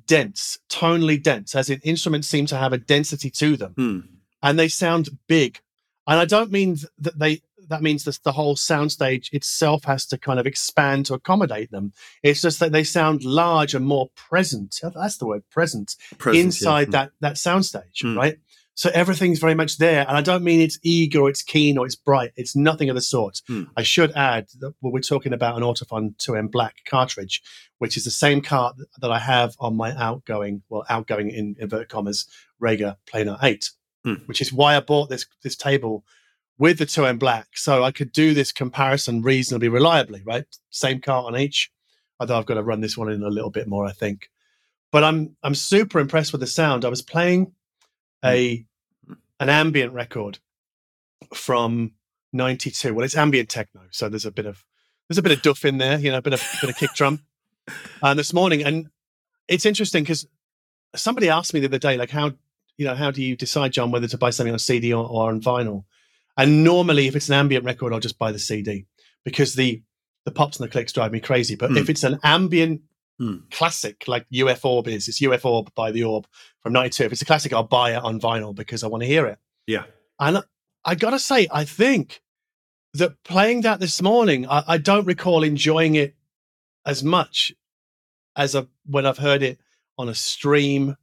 [0.07, 4.01] dense, tonally dense, as in instruments seem to have a density to them Hmm.
[4.43, 5.61] and they sound big.
[6.07, 10.19] And I don't mean that they that means that the whole soundstage itself has to
[10.19, 11.93] kind of expand to accommodate them.
[12.21, 14.81] It's just that they sound large and more present.
[14.83, 16.47] That's the word, present Presence, yeah.
[16.47, 16.91] inside Hmm.
[16.93, 18.17] that that soundstage, Mm.
[18.17, 18.39] right?
[18.81, 21.85] So everything's very much there, and I don't mean it's eager, or it's keen, or
[21.85, 22.31] it's bright.
[22.37, 23.43] It's nothing of the sort.
[23.51, 23.69] Mm.
[23.77, 27.43] I should add that we're talking about an Ortofon 2M Black cartridge,
[27.77, 31.91] which is the same cart that I have on my outgoing, well, outgoing in inverted
[31.91, 32.27] commas,
[32.59, 33.69] Rega Planar 8,
[34.07, 34.27] Mm.
[34.27, 36.07] which is why I bought this this table
[36.57, 40.47] with the 2M Black, so I could do this comparison reasonably reliably, right?
[40.71, 41.71] Same cart on each,
[42.19, 44.31] although I've got to run this one in a little bit more, I think.
[44.91, 46.87] But I'm I'm super impressed with the sound.
[46.87, 47.53] I was playing
[48.25, 48.65] a
[49.41, 50.39] an ambient record
[51.35, 51.93] from
[52.33, 54.65] 92 well it's ambient techno so there's a bit of
[55.09, 56.91] there's a bit of duff in there you know a bit of bit of kick
[56.95, 57.21] drum.
[58.03, 58.89] And this morning and
[59.49, 60.27] it's interesting because
[60.95, 62.33] somebody asked me the other day like how
[62.77, 65.29] you know how do you decide john whether to buy something on cd or, or
[65.29, 65.85] on vinyl?
[66.37, 68.87] And normally if it's an ambient record i'll just buy the cd
[69.25, 69.83] because the
[70.25, 71.57] the pops and the clicks drive me crazy.
[71.57, 71.79] But Hmm.
[71.79, 72.83] if it's an ambient
[73.21, 73.37] Hmm.
[73.51, 76.27] classic like U.F.Orb is it's U.F.Orb by the orb
[76.63, 79.07] from 92 if it's a classic i'll buy it on vinyl because i want to
[79.07, 79.85] hear it Yeah.
[80.19, 80.43] and
[80.83, 82.23] I gotta say, I think
[82.95, 86.15] that playing that this morning, I, I don't recall enjoying it
[86.87, 87.53] as much
[88.35, 88.57] as
[88.87, 89.59] when I've heard it
[89.99, 90.97] on a stream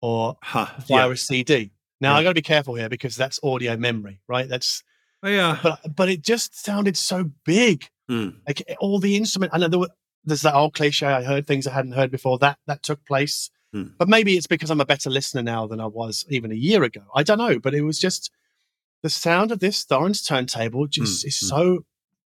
[0.00, 0.76] or Ha.
[0.86, 1.12] via Yeah.
[1.12, 1.72] a CD.
[2.00, 2.18] Now Yeah.
[2.18, 4.48] I got to be careful here because that's audio memory, right?
[4.48, 4.84] That's
[5.24, 5.58] Oh, yeah.
[5.64, 8.28] but but it just sounded so big, Hmm.
[8.46, 9.50] like all the instrument.
[9.52, 9.90] And there were,
[10.28, 11.06] there's that old cliche.
[11.06, 12.38] I heard things I hadn't heard before.
[12.38, 13.88] That that took place, Hmm.
[13.98, 16.82] but maybe it's because I'm a better listener now than I was even a year
[16.84, 17.02] ago.
[17.14, 18.30] I don't know, but it was just
[19.02, 21.80] the sound of this Thorens turntable just Mm, is so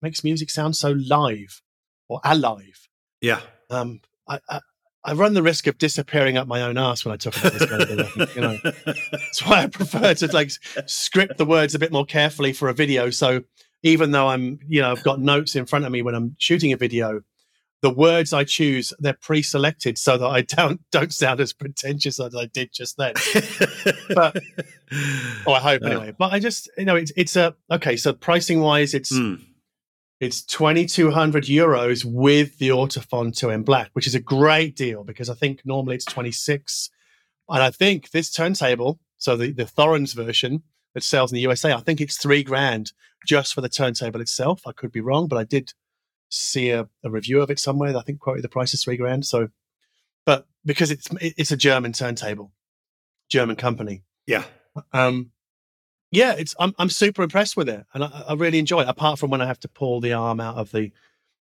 [0.01, 1.61] makes music sound so live
[2.07, 2.87] or alive.
[3.21, 3.41] Yeah.
[3.69, 4.59] Um, I, I
[5.05, 7.65] I run the risk of disappearing up my own ass when I talk about this
[7.69, 8.27] kind of thing.
[8.35, 8.57] You know,
[9.11, 10.51] that's why I prefer to like
[10.85, 13.09] script the words a bit more carefully for a video.
[13.09, 13.43] So
[13.81, 16.73] even though I'm, you know, I've got notes in front of me when I'm shooting
[16.73, 17.21] a video,
[17.81, 22.35] the words I choose they're pre-selected so that I don't don't sound as pretentious as
[22.35, 23.13] I did just then.
[24.09, 24.37] But-
[25.45, 25.87] Oh, I hope Oh.
[25.87, 26.13] anyway.
[26.17, 27.95] But I just, you know, it's it's a okay.
[27.95, 29.39] So pricing wise, it's Mm,
[30.19, 35.35] it's 2200 euros with the Ortofon 2M Black, which is a great deal because I
[35.35, 36.89] think normally it's 26.
[37.49, 40.63] And I think this turntable, so the, the Thorens version
[40.95, 42.91] that sells in the USA, I think it's three grand
[43.25, 44.61] just for the turntable itself.
[44.65, 45.73] I could be wrong, but I did
[46.29, 49.25] see a, a review of it somewhere I think quoted the price is three grand.
[49.25, 49.49] So,
[50.25, 52.51] but because it's it's a German turntable,
[53.29, 54.43] German company, yeah.
[54.93, 55.31] um,
[56.11, 58.87] yeah, it's I'm I'm super impressed with it, and I, I really enjoy it.
[58.87, 60.91] Apart from when I have to pull the arm out of the,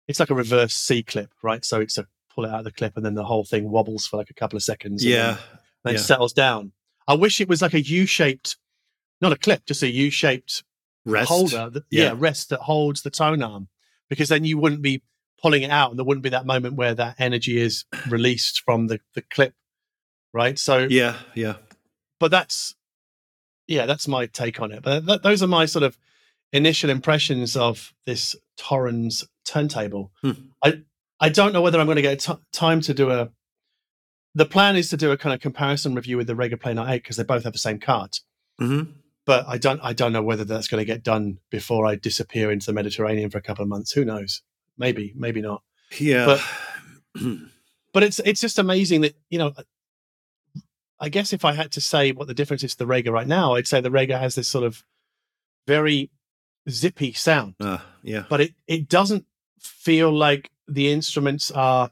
[0.07, 1.63] it's like a reverse C clip, right?
[1.65, 4.05] So it's a pull it out of the clip, and then the whole thing wobbles
[4.07, 5.03] for like a couple of seconds.
[5.03, 5.37] and then- Yeah.
[5.83, 5.99] then yeah.
[5.99, 6.71] it settles down.
[7.07, 8.57] I wish it was like a U-shaped,
[9.19, 10.63] not a clip, just a U-shaped
[11.05, 11.27] Rest.
[11.27, 11.71] holder.
[11.71, 12.03] That, yeah.
[12.03, 12.13] Yeah.
[12.15, 13.67] rest that holds the tone arm,
[14.09, 15.03] because then you wouldn't be
[15.41, 18.87] pulling it out, and there wouldn't be that moment where that energy is released from
[18.87, 19.53] the the clip,
[20.33, 20.57] right?
[20.59, 21.15] So Yeah.
[21.35, 21.55] Yeah.
[22.19, 22.75] but that's
[23.67, 25.95] yeah that's my take on it but th- those are my sort of
[26.51, 30.31] initial impressions of this Thorens turntable Hmm.
[30.63, 30.81] i
[31.19, 33.29] i don't know whether i'm going to get t- time to do a
[34.33, 37.03] the plan is to do a kind of comparison review with the Rega Planar 8
[37.03, 38.17] because they both have the same card
[38.57, 38.81] hmm
[39.29, 42.49] but i don't i don't know whether that's going to get done before i disappear
[42.51, 44.41] into the mediterranean for a couple of months who knows
[44.75, 45.61] maybe maybe not
[45.99, 46.25] Yeah.
[46.25, 47.21] but
[47.93, 49.53] but it's it's just amazing that you know
[50.99, 53.27] i guess if i had to say what the difference is to the rega right
[53.27, 54.83] now i'd say the rega has this sort of
[55.67, 56.09] very
[56.67, 58.23] zippy sound uh, yeah.
[58.29, 59.25] but it it doesn't
[59.59, 61.91] feel like the instruments are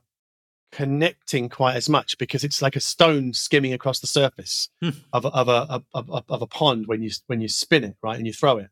[0.78, 4.90] connecting quite as much because it's like a stone skimming across the surface Hmm.
[5.12, 7.96] of a, of a of, of, of a pond when you when you spin it
[8.04, 8.70] right and you throw it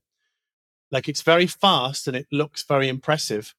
[0.92, 3.56] like it's very fast and it looks very impressive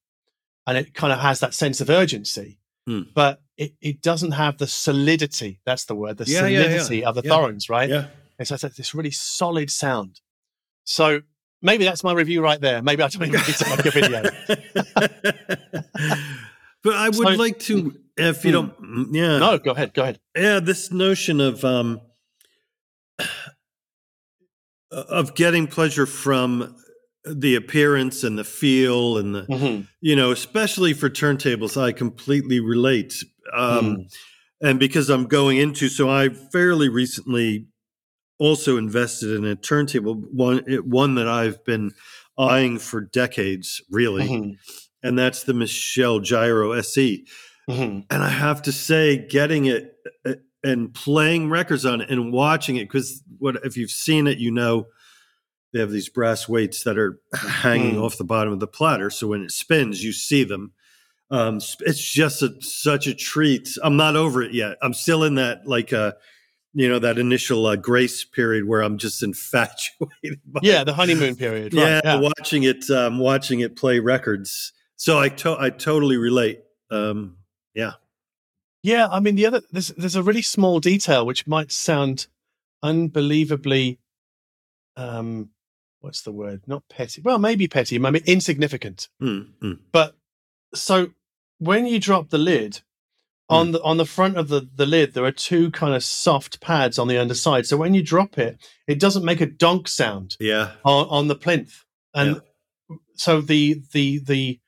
[0.66, 2.58] and it kind of has that sense of urgency
[2.88, 3.02] Hmm.
[3.14, 6.64] but it, it doesn't have the solidity that's the word the Yeah, yeah, yeah.
[6.64, 7.30] solidity of the Yeah.
[7.30, 8.06] thorns right Yeah.
[8.38, 10.20] it's like this really solid sound
[10.84, 11.22] so
[11.62, 14.22] maybe that's my review right there maybe i don't need to make a video
[16.86, 18.52] but I would So- like to, if you Hmm.
[18.52, 22.00] don't, mm, yeah, no go ahead go ahead yeah, this notion of um
[24.90, 26.76] of getting pleasure from
[27.24, 29.88] the appearance and the feel and the Mhm.
[30.00, 33.14] you know especially for turntables i completely relate
[33.52, 34.02] um Hmm.
[34.68, 37.66] and because i'm going into so i fairly recently
[38.38, 41.90] also invested in a turntable one one that i've been
[42.38, 44.56] eyeing for decades really Mhm.
[45.06, 47.24] And that's the Michell gyro se
[47.68, 48.04] Mhm.
[48.10, 52.76] and I have to say, getting it uh, and playing records on it and watching
[52.76, 54.86] it, because what if you've seen it, you know
[55.72, 58.02] they have these brass weights that are hanging Mm.
[58.02, 59.10] off the bottom of the platter.
[59.10, 60.72] So when it spins, you see them.
[61.30, 63.68] Um, it's just a, such a treat.
[63.82, 64.76] I'm not over it yet.
[64.80, 66.12] I'm still in that like uh,
[66.72, 70.40] you know that initial uh, grace period where I'm just infatuated.
[70.46, 72.20] By yeah the honeymoon period right, yeah, yeah.
[72.20, 74.72] watching it, um, watching it play records.
[74.96, 76.60] So I to- I totally relate.
[76.90, 77.36] Um,
[78.82, 82.28] Yeah, I mean the other there's there's a really small detail which might sound
[82.84, 83.98] unbelievably
[84.96, 85.50] um
[86.00, 86.62] what's the word?
[86.68, 87.20] Not petty.
[87.20, 89.08] Well, maybe petty, I mean insignificant.
[89.20, 89.78] mm, mm.
[89.90, 90.14] But
[90.74, 91.10] so
[91.58, 92.82] when you drop the lid
[93.48, 96.60] on the on the front of the, the lid there are two kind of soft
[96.60, 97.66] pads on the underside.
[97.66, 100.72] So when you drop it, it doesn't make a donk sound Yeah.
[100.84, 101.84] on, on the plinth.
[102.14, 102.40] And
[103.16, 104.60] so the the the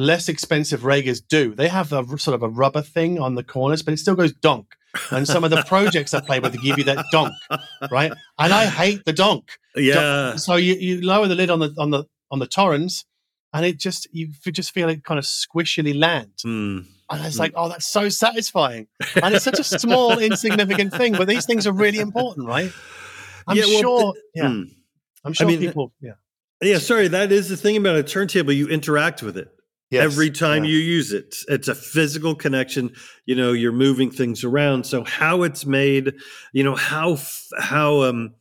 [0.00, 1.54] less expensive Regas do.
[1.54, 4.32] They have a sort of a rubber thing on the corners, but it still goes
[4.32, 4.74] donk.
[5.10, 7.32] And some of the Pro-Jects I play with give you that donk,
[7.90, 8.12] right?
[8.38, 9.52] And I hate the donk.
[9.76, 10.36] yeah.
[10.36, 13.04] So you, you lower the lid on the on the on the Thorens,
[13.52, 16.32] and it just you just feel it kind of squishily land.
[16.44, 16.86] Mm.
[17.10, 18.86] And it's like, oh, that's so satisfying.
[19.20, 22.70] And it's such a small, insignificant thing, but these things are really important, right?
[23.48, 24.12] I'm Yeah, well, sure.
[24.12, 24.70] th- yeah, mm.
[25.24, 25.92] I'm sure mean, people.
[26.00, 26.12] Yeah.
[26.62, 28.52] Yeah, sorry, that is the thing about a turntable.
[28.52, 29.50] You interact with it
[29.90, 30.04] Yes.
[30.04, 30.70] every time Yeah.
[30.70, 31.34] you use it.
[31.48, 32.92] It's a physical connection.
[33.26, 34.86] You know, you're moving things around.
[34.86, 36.14] So how it's made,
[36.52, 37.18] you know, how
[37.58, 38.34] how um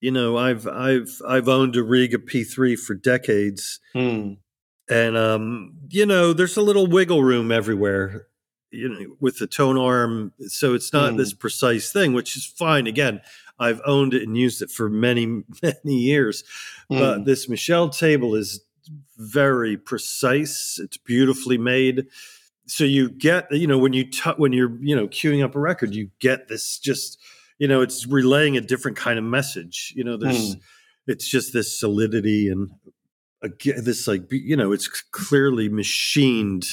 [0.00, 4.34] you know, I've I've I've owned a Rega P3 for decades Hmm.
[4.90, 8.26] and um you know, there's a little wiggle room everywhere.
[8.70, 11.16] you know with the tone arm so it's not Mm.
[11.16, 13.22] this precise thing which is fine again
[13.58, 15.24] i've owned it and used it for many
[15.62, 16.44] many years
[16.90, 17.24] but Mm.
[17.24, 18.60] this Michell table is
[19.16, 20.78] very precise.
[20.82, 22.06] It's beautifully made.
[22.66, 25.60] So you get you know when you t- when you're you know queuing up a
[25.60, 27.18] record you get this just
[27.58, 29.92] you know it's relaying a different kind of message.
[29.96, 30.56] You know there's
[31.06, 32.70] it's just this solidity and
[33.42, 36.66] again this like you know it's clearly machined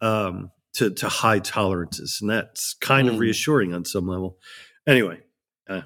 [0.00, 2.18] um to to high tolerances.
[2.20, 3.20] And that's kind of Mm.
[3.20, 4.38] reassuring on some level.
[4.86, 5.20] Anyway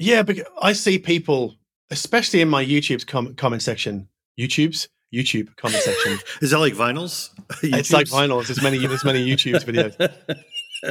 [0.00, 1.54] Yeah, because I see people,
[1.90, 4.08] especially in my YouTube's com- comment section,
[4.38, 6.18] YouTube's YouTube comment section.
[6.42, 7.30] is that like vinyls
[7.62, 8.46] it's like vinyls.
[8.46, 10.36] There's many, there's many YouTube's videos.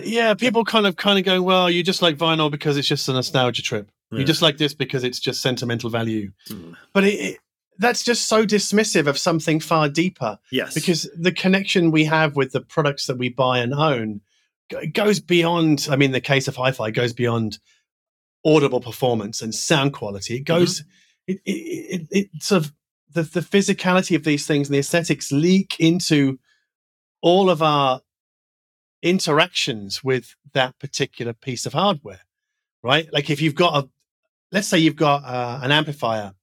[0.04, 3.08] Yeah, people kind of, kind of going, well, you just like vinyl because it's just
[3.08, 3.90] a nostalgia trip.
[4.12, 4.20] Yeah.
[4.20, 6.32] You just like this because it's just sentimental value.
[6.50, 6.76] Mm.
[6.94, 7.38] But it, it,
[7.80, 10.40] that's just so dismissive of something far deeper.
[10.52, 14.22] yes because the connection we have with the products that we buy and own
[14.94, 17.60] goes beyond i mean the case of hi-fi goes beyond
[18.46, 20.84] audible performance and sound quality it goes
[21.28, 21.52] it, it,
[22.02, 22.74] it, it sort of
[23.14, 26.40] the, the physicality of these things and the aesthetics leak into
[27.22, 28.02] all of our
[29.02, 32.22] interactions with that particular piece of hardware
[32.84, 33.90] right like if you've got a
[34.52, 36.34] let's say you've got uh, an amplifier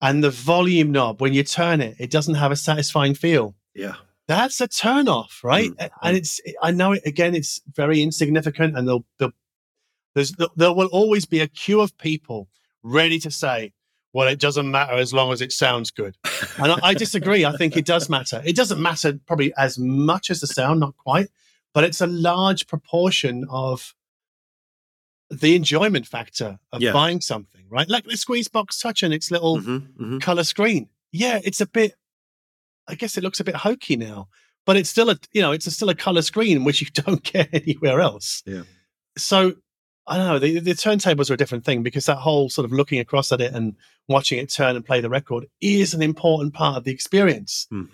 [0.00, 3.94] and the volume knob when you turn it it doesn't have a satisfying feel yeah
[4.28, 5.70] that's a turn off, right?
[5.70, 7.34] Mm, And it's I know it again.
[7.34, 9.32] It's very insignificant, and there'll, there'll
[10.14, 12.48] there's there will always be a queue of people
[12.82, 13.72] ready to say,
[14.12, 16.16] "Well, it doesn't matter as long as it sounds good."
[16.58, 17.44] And I, I disagree.
[17.44, 18.42] I think it does matter.
[18.44, 21.28] It doesn't matter probably as much as the sound, not quite,
[21.74, 23.94] but it's a large proportion of
[25.30, 26.92] the enjoyment factor of Yeah.
[26.92, 27.88] buying something, right?
[27.88, 30.20] Like the Squeezebox Touch and its little Mhm, mhm.
[30.20, 30.88] color screen.
[31.10, 31.94] Yeah, it's a bit.
[32.88, 34.28] I guess it looks a bit hokey now,
[34.66, 37.22] but it's still a you know it's a, still a color screen which you don't
[37.22, 38.42] get anywhere else.
[38.44, 38.62] Yeah.
[39.16, 39.54] So
[40.06, 40.38] I don't know.
[40.38, 43.40] The, the turntables are a different thing because that whole sort of looking across at
[43.40, 43.76] it and
[44.08, 47.84] watching it turn and play the record is an important part of the experience, Hmm.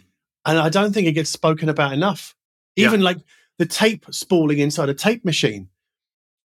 [0.47, 2.35] and I don't think it gets spoken about enough.
[2.76, 2.86] Yeah.
[2.86, 3.18] Even like
[3.59, 5.68] the tape spooling inside a tape machine,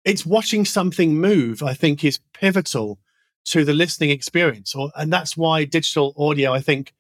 [0.06, 1.62] it's watching something move.
[1.62, 3.00] I think is pivotal
[3.46, 6.54] to the listening experience, or and that's why digital audio.
[6.54, 6.94] I think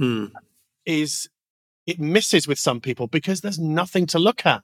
[0.00, 0.32] Mm.
[0.86, 1.28] is
[1.86, 4.62] it misses with some people because there's nothing to look at.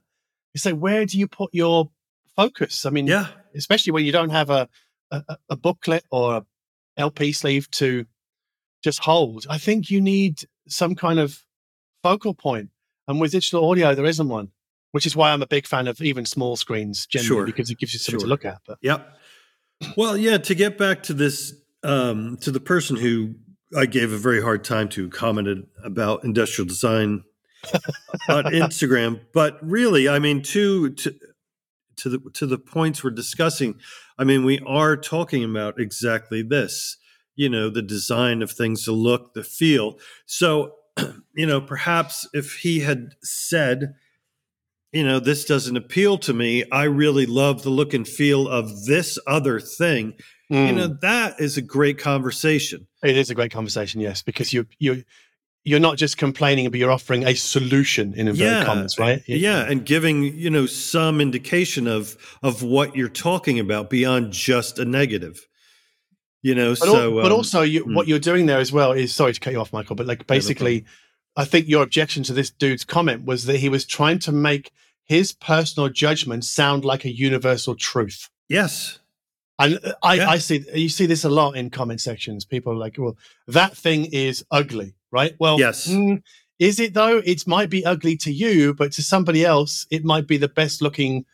[0.54, 1.90] You say, where do you put your
[2.36, 2.86] focus?
[2.86, 4.68] I mean, yeah especially when you don't have a,
[5.10, 6.44] a, a booklet or a
[6.96, 8.04] LP sleeve to
[8.84, 9.46] just hold.
[9.48, 11.42] I think you need some kind of
[12.02, 12.70] focal point.
[13.08, 14.50] And with digital audio, there isn't one,
[14.92, 17.46] which is why I'm a big fan of even small screens generally Sure.
[17.46, 18.26] because it gives you something Sure.
[18.26, 18.58] to look at.
[18.66, 19.12] But Yep.
[19.96, 23.34] Well, yeah, to get back to this, um, to the person who
[23.76, 27.24] I gave a very hard time to commented about industrial design
[28.28, 31.14] on Instagram, but really, I mean, to to
[31.96, 33.80] to the to the points we're discussing,
[34.18, 36.96] I mean, we are talking about exactly this.
[37.34, 39.98] You know, the design of things, the look, the feel.
[40.24, 40.74] So,
[41.34, 43.94] you know, perhaps if he had said,
[44.92, 46.64] you know, this doesn't appeal to me.
[46.72, 50.14] I really love the look and feel of this other thing.
[50.48, 52.86] You mm, know, that is a great conversation.
[53.02, 55.04] it is a great conversation, yes, because you you
[55.66, 59.22] you're not just complaining, but you're offering a solution in inverted Yeah, commas, right?
[59.26, 64.78] Yeah, and giving, you know, some indication of of what you're talking about beyond just
[64.78, 65.46] a negative.
[66.42, 67.94] You know, But, al- so but um, also, you, mm.
[67.96, 70.26] what you're doing there as well is sorry to cut you off, Michael, but like
[70.28, 70.84] basically,
[71.36, 74.70] I think your objection to this dude's comment was that he was trying to make
[75.04, 78.30] his personal judgment sound like a universal truth.
[78.48, 79.00] yes.
[79.58, 80.28] And uh, I, Yeah.
[80.28, 82.44] I see you see this a lot in comment sections.
[82.44, 83.16] People are like, "Well,
[83.48, 85.88] that thing is ugly, right?" Well, Yes.
[85.88, 86.22] mm,
[86.58, 87.18] is it though?
[87.18, 90.80] It might be ugly to you, but to somebody else, it might be the best
[90.82, 91.24] looking,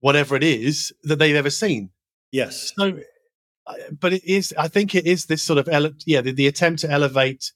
[0.00, 1.90] whatever it is that they've ever seen.
[2.32, 2.72] Yes.
[2.76, 3.00] So,
[4.00, 4.54] but it is.
[4.58, 7.52] I think it is this sort of ele- yeah, the, the attempt to elevate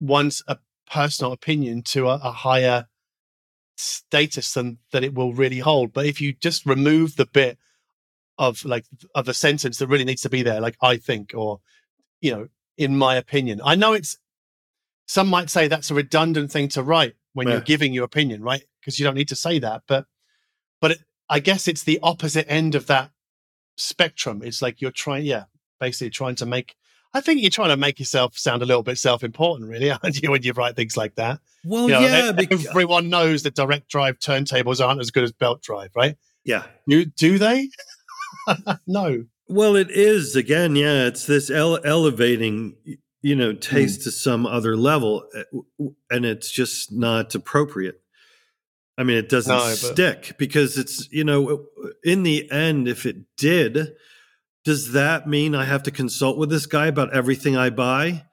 [0.00, 0.58] one's a
[0.90, 2.86] personal opinion to a, a higher
[3.76, 5.92] status than that it will really hold.
[5.92, 7.58] But if you just remove the bit
[8.38, 8.84] of like
[9.14, 11.60] of a sentence that really needs to be there, like I think or
[12.20, 14.18] you know, in my opinion, I know it's.
[15.10, 17.54] Some might say that's a redundant thing to write when Yeah.
[17.54, 18.62] you're giving your opinion, right?
[18.80, 20.06] Because you don't need to say that, but
[20.80, 23.10] but it, I guess it's the opposite end of that
[23.76, 24.40] spectrum.
[24.44, 25.44] It's like you're trying, yeah,
[25.80, 26.76] basically trying to make.
[27.12, 30.30] I think you're trying to make yourself sound a little bit self-important, really, aren't you,
[30.30, 31.40] when you write things like that?
[31.64, 35.32] Well, You know, yeah, because, everyone knows that direct drive turntables aren't as good as
[35.32, 36.16] belt drive, right?
[36.44, 36.66] yeah.
[36.86, 37.68] You do they?
[38.86, 39.24] no.
[39.48, 40.76] Well, it is again.
[40.76, 42.76] Yeah, it's this ele- elevating,
[43.22, 48.00] you know, taste to some other level, uh, w- and it's just not appropriate.
[48.96, 51.66] I mean, it doesn't No, stick because it's, you know,
[52.04, 53.94] in the end, if it did,
[54.64, 58.24] does that mean I have to consult with this guy about everything I buy?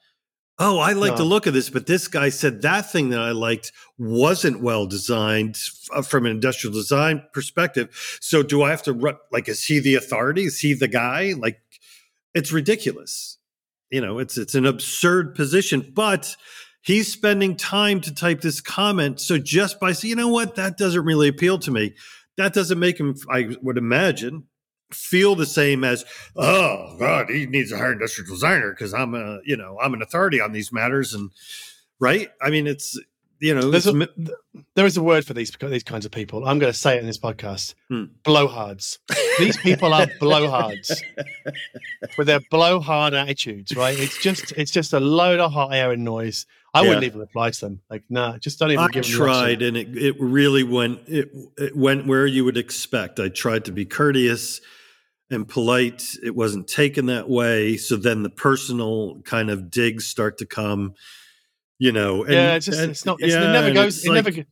[0.59, 3.29] Oh, I like the look of this, but this guy said that thing that I
[3.29, 5.55] liked wasn't well designed
[5.93, 8.17] f- from an industrial design perspective.
[8.21, 10.45] So do I have to run, like, is he the authority?
[10.45, 11.33] Is he the guy?
[11.37, 11.61] Like,
[12.33, 13.36] it's ridiculous.
[13.89, 16.35] You know, it's it's an absurd position, but
[16.81, 19.19] he's spending time to type this comment.
[19.19, 21.93] So just by saying, you know what, that doesn't really appeal to me.
[22.37, 24.45] That doesn't make him, I would imagine,
[24.91, 26.05] feel the same as,
[26.35, 30.01] oh God, he needs a higher industrial designer because I'm a, you know, I'm an
[30.01, 31.13] authority on these matters.
[31.13, 31.31] And
[31.99, 32.29] right.
[32.41, 32.97] I mean, it's
[33.39, 34.07] you know, There's a,
[34.75, 36.47] there is a word for these these kinds of people.
[36.47, 38.05] I'm going to say it in this podcast: Hmm.
[38.23, 38.97] blowhards.
[39.39, 40.91] These people are blowhards
[42.17, 43.75] with their blowhard attitudes.
[43.75, 43.97] Right?
[43.99, 46.45] It's just it's just a load of hot air and noise.
[46.73, 47.81] I wouldn't even reply to them.
[47.89, 51.29] Like, nah, just don't even I give them tried, and it it really went it,
[51.57, 53.19] it went where you would expect.
[53.19, 54.61] I tried to be courteous
[55.29, 56.03] and polite.
[56.23, 57.77] It wasn't taken that way.
[57.77, 60.93] So then the personal kind of digs start to come.
[61.79, 63.17] You know, and, yeah, it's just and- it's not.
[63.19, 64.03] It's, yeah, it never goes.
[64.05, 64.45] It like- never.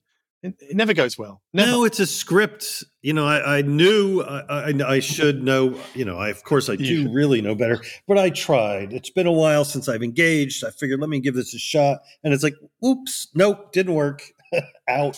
[0.44, 1.42] It, it never goes well.
[1.54, 1.72] Never.
[1.72, 2.84] No, it's a script.
[3.02, 5.80] You know, I, I knew I, I, I should know.
[5.96, 7.08] You know, I of course I do Yeah.
[7.12, 8.94] really know better, but I tried.
[8.94, 10.64] It's been a while since I've engaged.
[10.64, 12.54] I figured let me give this a shot, and it's like,
[12.86, 14.22] oops, nope, didn't work.
[14.88, 15.18] Out.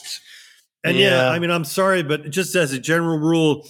[0.86, 1.10] And yeah.
[1.24, 1.30] Yeah.
[1.30, 3.68] I mean, I'm sorry, but just as a general rule,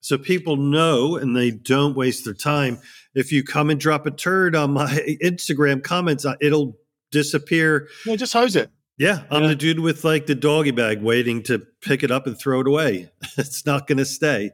[0.00, 2.80] so people know and they don't waste their time.
[3.14, 4.86] If you come and drop a turd on my
[5.22, 6.76] Instagram comments, uh, it'll
[7.10, 7.88] disappear.
[8.06, 8.70] no, just hose it.
[8.98, 9.48] Yeah, I'm Yeah.
[9.48, 12.68] the dude with like the doggy bag waiting to pick it up and throw it
[12.68, 13.10] away.
[13.36, 14.52] it's not going to stay.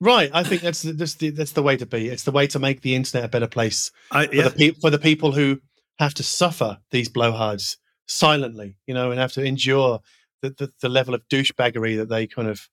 [0.00, 0.30] Right.
[0.32, 2.08] I think that's the, that's the that's the way to be.
[2.08, 4.80] It's the way to make the internet a better place I for yeah, the pe-
[4.80, 5.60] for the people who
[5.98, 7.76] have to suffer these blowhards
[8.06, 10.00] silently, you know, and have to endure
[10.42, 12.68] the, the, the level of douchebaggery that they kind of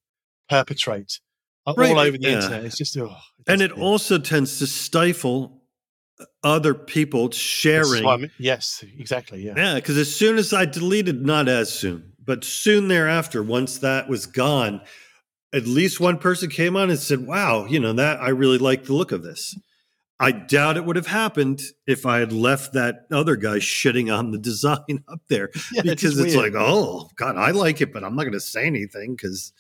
[0.50, 1.20] perpetrate
[1.66, 2.36] uh, all over the yeah.
[2.36, 2.66] internet.
[2.66, 3.16] It's just, oh,
[3.48, 5.63] and it also tends to stifle
[6.44, 8.06] other people sharing.
[8.06, 9.44] I mean- Yes, exactly.
[9.46, 9.54] Yeah.
[9.56, 14.08] Yeah, because as soon as I deleted, not as soon, but soon thereafter, once that
[14.10, 14.82] was gone,
[15.54, 18.86] at least one person came on and said, "Wow, you know that I really like
[18.86, 19.56] the look of this."
[20.20, 24.32] I doubt it would have happened if I had left that other guy shitting on
[24.32, 28.04] the design up there Yeah, because just it's like, oh God, I like it, but
[28.04, 29.52] I'm not going to say anything because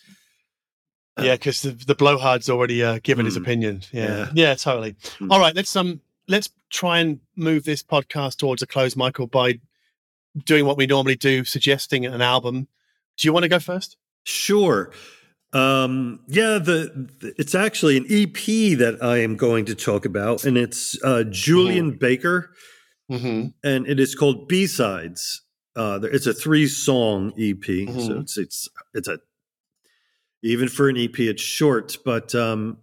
[1.19, 3.41] yeah, because the, the blowhard's already uh, given his Mm.
[3.41, 3.81] opinion.
[3.91, 4.30] Yeah, Yeah.
[4.34, 4.94] yeah, totally.
[5.19, 5.31] Mm.
[5.31, 9.59] All right, let's um, let's try and move this podcast towards a close, Michael, by
[10.45, 12.67] doing what we normally do, suggesting an album.
[13.17, 13.97] Do you want to go first?
[14.23, 14.91] Sure.
[15.51, 20.45] Um, yeah, the, the- it's actually an EP that I am going to talk about,
[20.45, 22.51] and it's uh, Julien Baker,
[23.11, 23.47] Mm-hmm.
[23.67, 25.41] and it is called B Sides.
[25.75, 28.21] Uh, there- it's a three song EP, so Mhm.
[28.21, 29.19] it's it's it's a
[30.41, 32.77] even for an EP, it's short, but um,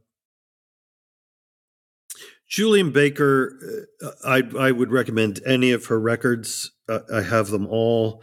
[2.51, 6.73] Julien Baker, uh, I I would recommend any of her records.
[6.89, 8.23] Uh, I have them all.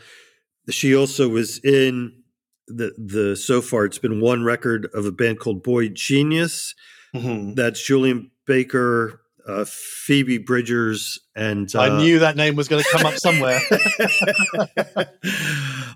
[0.70, 2.24] She also was in
[2.68, 6.76] the the so far it's been one record of a band called boygenius.
[7.16, 7.54] Mm-hmm.
[7.54, 12.90] That's Julien Baker, uh, Phoebe Bridgers, and uh, I knew that name was going to
[12.92, 13.60] come up somewhere.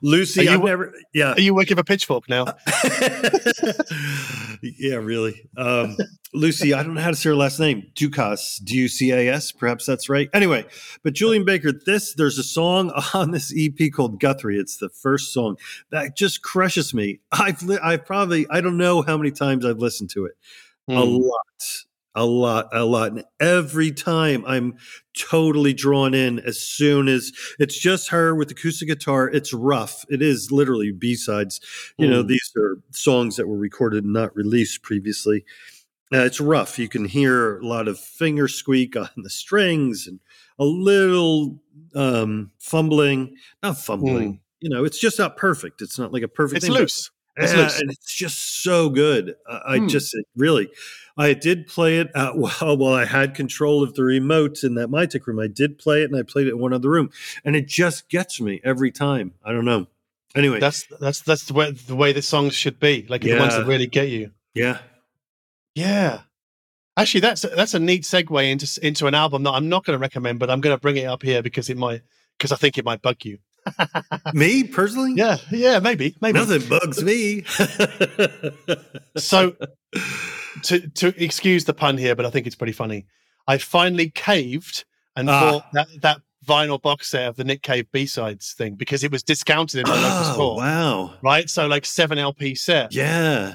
[0.02, 0.44] Lucy.
[0.44, 2.46] You- I've never, yeah, Are you working for Pitchfork now?
[4.62, 5.50] yeah, really.
[5.58, 5.98] Um,
[6.34, 7.84] Lucy, I don't know how to say her last name.
[7.96, 9.52] Ducas, D U C A S.
[9.52, 10.30] Perhaps that's right.
[10.34, 10.66] Anyway,
[11.04, 14.58] but Julien Baker, this there's a song on this EP called Guthrie.
[14.58, 15.58] It's the first song
[15.92, 17.20] that just crushes me.
[17.32, 20.34] I've li- I've probably I don't know how many times I've listened to it.
[20.88, 21.22] A Mm.
[21.22, 21.86] lot,
[22.16, 23.12] a lot, a lot.
[23.12, 24.76] And every time I'm
[25.18, 29.30] totally drawn in as soon as it's just her with acoustic guitar.
[29.30, 30.06] It's rough.
[30.10, 31.60] It is literally B sides.
[31.98, 32.28] You know, Mm.
[32.28, 35.46] these are songs that were recorded and not released previously.
[36.14, 36.78] Uh, it's rough.
[36.78, 40.20] You can hear a lot of finger squeak on the strings and
[40.60, 41.62] a little
[41.96, 43.36] um, fumbling.
[43.64, 44.42] Not fumbling.
[44.60, 45.82] You know, it's just not perfect.
[45.82, 46.58] It's not like a perfect.
[46.58, 47.10] It's thing, loose.
[47.42, 49.36] It's yeah, and it's just so good.
[49.50, 49.88] I, I Hmm.
[49.88, 50.70] just really,
[51.18, 54.90] I did play it uh, while while I had control of the remote in that
[54.90, 55.40] Mytek room.
[55.40, 57.10] I did play it, and I played it in one other room,
[57.44, 59.34] and it just gets me every time.
[59.44, 59.88] I don't know.
[60.36, 63.06] Anyway, That's that's that's the way the way the songs should be.
[63.10, 64.32] Like the ones that really get you.
[64.54, 64.80] yeah,
[65.76, 66.22] Yeah.
[66.98, 70.02] Actually, that's that's a neat segue into into an album that I'm not going to
[70.02, 72.02] recommend, but I'm going to bring it up here because it might
[72.38, 73.40] because I think it might bug you.
[74.34, 76.40] Me personally, Yeah, yeah, maybe, maybe.
[76.40, 77.44] nothing bugs me.
[79.18, 79.56] So
[80.64, 83.06] to to excuse the pun here, but I think it's pretty funny.
[83.48, 84.86] I finally caved
[85.16, 85.40] and Ah.
[85.52, 89.12] bought that that vinyl box set of the Nick Cave B sides thing because it
[89.12, 90.56] was discounted in my local Oh, store.
[90.58, 91.14] wow.
[91.22, 93.54] Right, so like seven LP set, Yeah.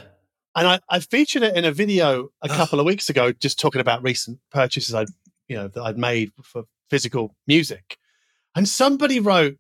[0.55, 3.81] and I, I featured it in a video a couple of weeks ago, just talking
[3.81, 5.09] about recent purchases I, would
[5.49, 7.99] you know, that I'd made for physical music,
[8.55, 9.57] and somebody wrote,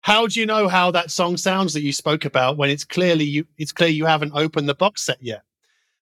[0.00, 3.24] "How do you know how that song sounds that you spoke about when it's clearly
[3.24, 3.46] you?
[3.56, 5.42] It's clear you haven't opened the box set yet."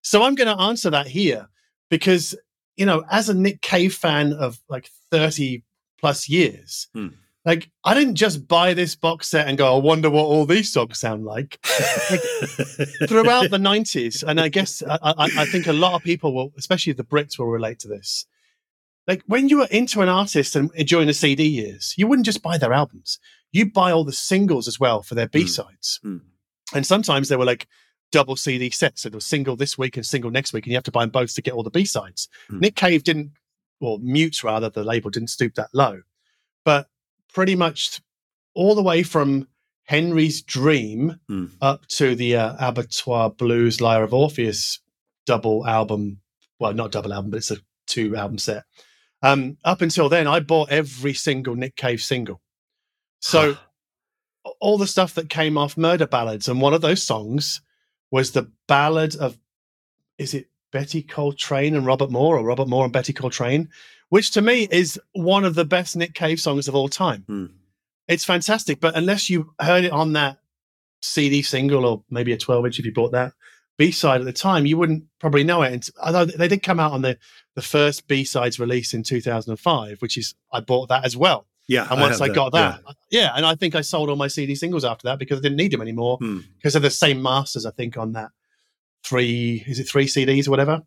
[0.01, 1.49] So I'm going to answer that here
[1.89, 2.35] because
[2.77, 5.63] you know, as a Nick Cave fan of like 30
[5.99, 6.87] plus years.
[6.93, 7.07] Hmm.
[7.43, 10.71] Like, I didn't just buy this box set and go, I wonder what all these
[10.71, 11.57] songs sound like.
[13.07, 16.53] throughout the 90s and i guess I, I, I think a lot of people will
[16.57, 18.25] especially the brits will relate to this
[19.07, 22.41] like when you were into an artist and during the cd years you wouldn't just
[22.41, 23.19] buy their albums
[23.51, 26.21] you buy all the singles as well for their b-sides Mm.
[26.73, 27.67] and sometimes they were like
[28.11, 30.77] double cd sets so there was single this week and single next week and you
[30.77, 32.61] have to buy them both to get all the b-sides Mm.
[32.61, 33.31] nick cave didn't
[33.79, 36.01] well, Mute's rather the label didn't stoop that low
[36.65, 36.87] but
[37.33, 38.01] pretty much
[38.55, 39.47] all the way from
[39.85, 41.51] henry's dream Mm.
[41.61, 44.79] up to the uh, Abattoir Blues Lyre of Orpheus
[45.25, 46.19] double album.
[46.59, 48.63] Well, not double album, but it's a two album set.
[49.21, 52.41] Um, up until then, I bought every single Nick Cave single.
[53.19, 53.57] So
[54.59, 57.61] all the stuff that came off Murder Ballads, and one of those songs
[58.11, 59.37] was the ballad of,
[60.17, 63.69] is it Betty Coltrane and Robert Moore, or Robert Moore and Betty Coltrane,
[64.09, 67.23] which to me is one of the best Nick Cave songs of all time.
[67.27, 67.45] Hmm.
[68.07, 70.39] It's fantastic, but unless you heard it on that
[71.01, 73.33] CD single or maybe a 12 inch if you bought that
[73.77, 75.73] B side at the time, you wouldn't probably know it.
[75.73, 77.17] And although they did come out on the,
[77.55, 81.45] the first B sides release in 2005, which is, I bought that as well.
[81.67, 81.87] Yeah.
[81.91, 82.81] And once have I, got that,
[83.11, 83.31] yeah.
[83.35, 85.71] and I think I sold all my CD singles after that because I didn't need
[85.71, 86.39] them anymore Hmm.
[86.57, 88.29] because they're the same masters, I think, on that
[89.03, 90.81] three, is it three CDs or whatever?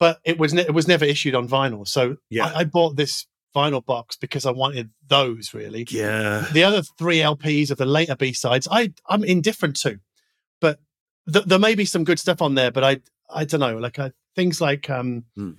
[0.00, 1.86] But it was, ne- it was never issued on vinyl.
[1.86, 2.46] So Yeah.
[2.46, 6.46] I, I bought this vinyl box because I wanted those really Yeah.
[6.52, 10.00] the other three LPs of the later B sides, I I'm indifferent to,
[10.60, 10.80] but
[11.32, 12.72] th- there may be some good stuff on there.
[12.72, 13.00] But I
[13.32, 15.52] I don't know, like uh, things like um, Hmm.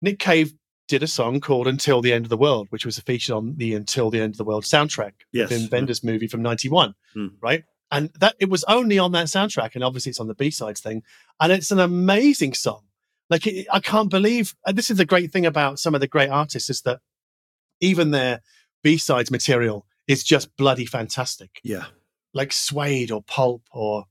[0.00, 0.54] Nick Cave
[0.88, 3.74] did a song called "Until the End of the World," which was featured on the
[3.74, 5.50] "Until the End of the World" soundtrack, Yes.
[5.50, 7.26] Wim Wenders' movie from '91, Hmm.
[7.40, 7.64] right?
[7.90, 10.80] And that it was only on that soundtrack, and obviously it's on the B sides
[10.80, 11.02] thing,
[11.40, 12.82] and it's an amazing song.
[13.30, 16.06] Like it, I can't believe and this is the great thing about some of the
[16.06, 17.00] great artists is that
[17.80, 18.40] even their
[18.82, 21.60] B sides material is just bloody fantastic.
[21.64, 21.86] Yeah.
[22.32, 24.04] Like Suede or Pulp or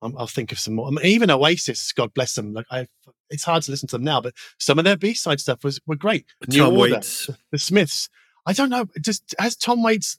[0.00, 0.88] um, I'll think of some more.
[0.88, 2.52] I mean, even Oasis, God bless them.
[2.54, 2.86] Like I,
[3.32, 5.80] it's hard to listen to them now, but some of their B side stuff was
[5.86, 6.26] were great.
[6.48, 7.28] New Tom Order, Waits.
[7.50, 8.08] the Smiths.
[8.46, 8.86] I don't know.
[9.00, 10.18] Just has Tom Waits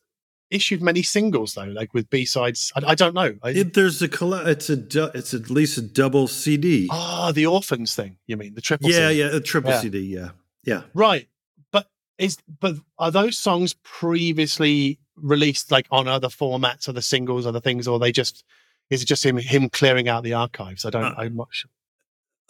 [0.52, 2.72] issued many singles though, like with B sides?
[2.76, 3.34] I, I don't know.
[3.42, 6.88] I, It, there's a colla- it's a du- it's at least a double CD.
[6.92, 8.18] Ah, the Orphans thing.
[8.28, 8.90] You mean the triple?
[8.90, 9.20] yeah, CD?
[9.20, 9.80] yeah, a triple Yeah.
[9.82, 10.00] CD.
[10.00, 10.30] Yeah,
[10.64, 10.82] yeah.
[10.94, 11.28] Right.
[11.72, 11.88] But
[12.18, 17.88] is but are those songs previously released like on other formats, other singles, other things,
[17.88, 18.44] or they just
[18.90, 20.86] is it just him him clearing out the archives?
[20.86, 21.72] I don't Uh, I'm not sure.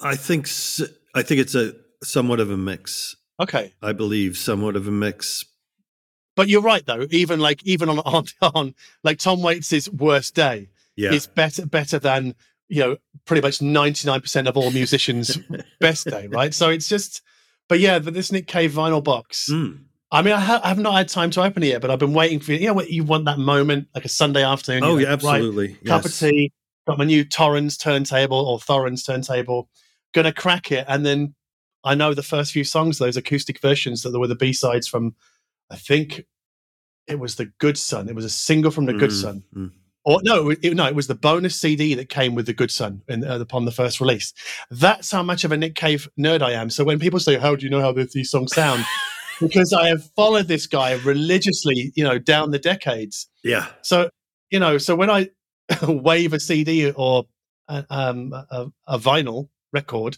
[0.02, 0.48] I think
[1.15, 3.15] I think it's a somewhat of a mix.
[3.40, 3.74] Okay.
[3.82, 5.45] I believe somewhat of a mix.
[6.36, 10.70] But you're right though, even like even on on, on like Tom Waits' worst day
[10.95, 12.36] Yeah, is better better than
[12.70, 15.38] you know pretty much 99% of all musicians'
[15.80, 16.53] best day, right?
[16.53, 17.22] So it's just
[17.70, 19.49] but yeah, but this Nick Cave vinyl box.
[19.52, 19.86] Mm.
[20.11, 21.98] I mean, I, ha- I have not had time to open it yet, but I've
[21.98, 22.68] been waiting for you.
[22.68, 24.84] know, what you want that moment, like a Sunday afternoon.
[24.84, 25.74] Oh yeah, like, right, absolutely.
[25.86, 26.52] cup of tea,
[26.86, 29.70] got my new Torrens turntable or Thorens turntable,
[30.14, 31.35] gonna crack it, and then
[31.84, 35.15] I know the first few songs, those acoustic versions that were the B sides from,
[35.69, 36.23] I think
[37.07, 38.07] it was the Good Son.
[38.07, 39.72] It was a single from the Good Mm, Son, mm.
[40.06, 43.02] or no, it, no, it was the bonus CD that came with the Good Son
[43.10, 44.34] in, uh, upon the first release.
[44.72, 46.69] That's how much of a Nick Cave nerd I am.
[46.69, 48.85] So when people say, "How do you know how these songs sound?"
[49.40, 53.27] because I have followed this guy religiously, you know, down the decades.
[53.44, 54.10] Yeah, So,
[54.49, 55.30] you know, so when I
[55.88, 57.26] wave a CD or
[57.68, 60.18] a, um, a, a vinyl record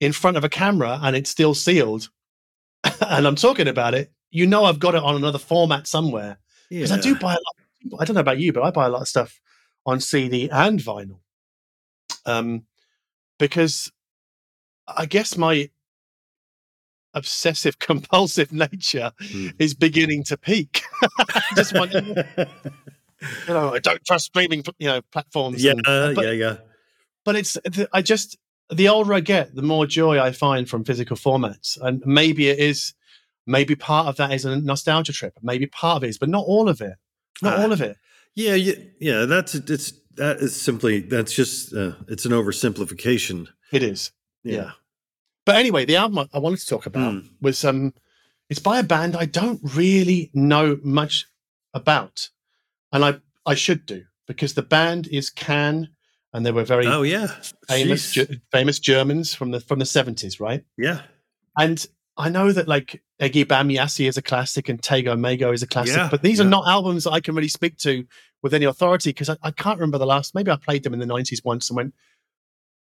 [0.00, 2.08] in front of a camera and it's still sealed
[3.00, 6.38] and I'm talking about it, you know, I've got it on another format somewhere
[6.70, 6.78] yeah.
[6.80, 8.00] because I do buy a lot.
[8.00, 9.40] I don't know about you, but I buy a lot of stuff
[9.86, 11.20] on CD and vinyl.
[12.26, 12.64] Um,
[13.38, 13.90] because
[14.88, 15.70] I guess my
[17.14, 19.48] obsessive compulsive nature Hmm.
[19.58, 20.82] is beginning to peak.
[21.18, 22.04] I just want, you
[23.48, 25.62] know, I don't trust streaming, you know, platforms.
[25.62, 26.56] yeah, and- uh, but, yeah, yeah.
[27.24, 27.56] but it's,
[27.92, 28.36] I just,
[28.76, 31.78] the older I get, the more joy I find from physical formats.
[31.80, 32.94] And maybe it is,
[33.46, 35.34] maybe part of that is a nostalgia trip.
[35.42, 36.94] Maybe part of it is, but not all of it.
[37.42, 37.62] Not Ah.
[37.62, 37.96] all of it.
[38.34, 39.24] Yeah, yeah, yeah.
[39.26, 43.48] That's it's that is simply that's just uh, it's an oversimplification.
[43.72, 44.12] It is.
[44.42, 44.72] Yeah.
[45.46, 47.28] But anyway, the album I- I wanted to talk about Mm.
[47.40, 47.94] was um
[48.50, 51.26] It's by a band I don't really know much
[51.72, 52.30] about,
[52.92, 55.88] and I I should do because the band is Can,
[56.34, 57.28] and they were very Oh yeah,
[57.68, 60.62] famous Ge- famous Germans from the from the seventies, right?
[60.76, 61.00] yeah,
[61.56, 61.86] And
[62.18, 65.96] I know that like Ege Bamyasi is a classic and Tago Mago is a classic,
[65.96, 68.04] Yeah, but these are not albums that I can really speak to
[68.42, 70.34] with any authority because I, I can't remember the last.
[70.34, 71.94] Maybe I played them in the nineties once and went,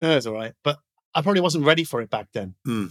[0.03, 0.79] "Oh, it's all right," but
[1.15, 2.55] I probably wasn't ready for it back then.
[2.65, 2.87] Hmm.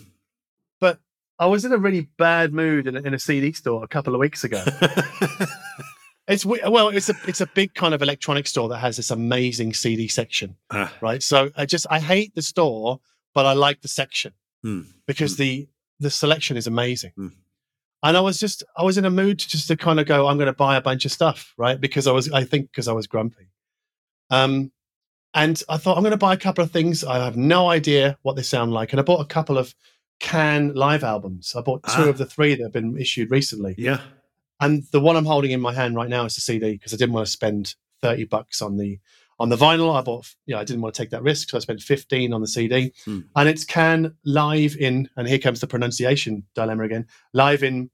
[0.79, 0.99] But
[1.39, 4.19] I was in a really bad mood in in a CD store a couple of
[4.19, 4.63] weeks ago.
[6.27, 9.73] it's well, it's a it's a big kind of electronic store that has this amazing
[9.73, 11.21] CD section, Ah, right?
[11.21, 12.99] So I just I hate the store,
[13.33, 14.33] but I like the section
[14.63, 14.81] Hmm.
[15.07, 15.67] because the
[15.99, 17.11] the selection is amazing.
[17.15, 17.27] Hmm.
[18.03, 20.27] And I was just I was in a mood to just to kind of go,
[20.27, 21.79] I'm going to buy a bunch of stuff, right?
[21.79, 23.49] Because I was I think because I was grumpy.
[24.29, 24.71] Um,
[25.33, 27.03] and I thought I'm going to buy a couple of things.
[27.03, 29.73] I have no idea what they sound like, and I bought a couple of
[30.19, 31.53] Can live albums.
[31.57, 32.09] I bought two Ah.
[32.09, 34.01] of the three that have been issued recently, yeah,
[34.59, 36.97] and the one I'm holding in my hand right now is the CD because I
[36.97, 38.99] didn't want to spend thirty bucks on the
[39.39, 39.95] on the vinyl.
[39.95, 42.33] I bought, you know, I didn't want to take that risk, so I spent fifteen
[42.33, 43.21] on the CD, Hmm.
[43.35, 47.07] and it's Can live in, and here comes the pronunciation dilemma again.
[47.33, 47.89] Live in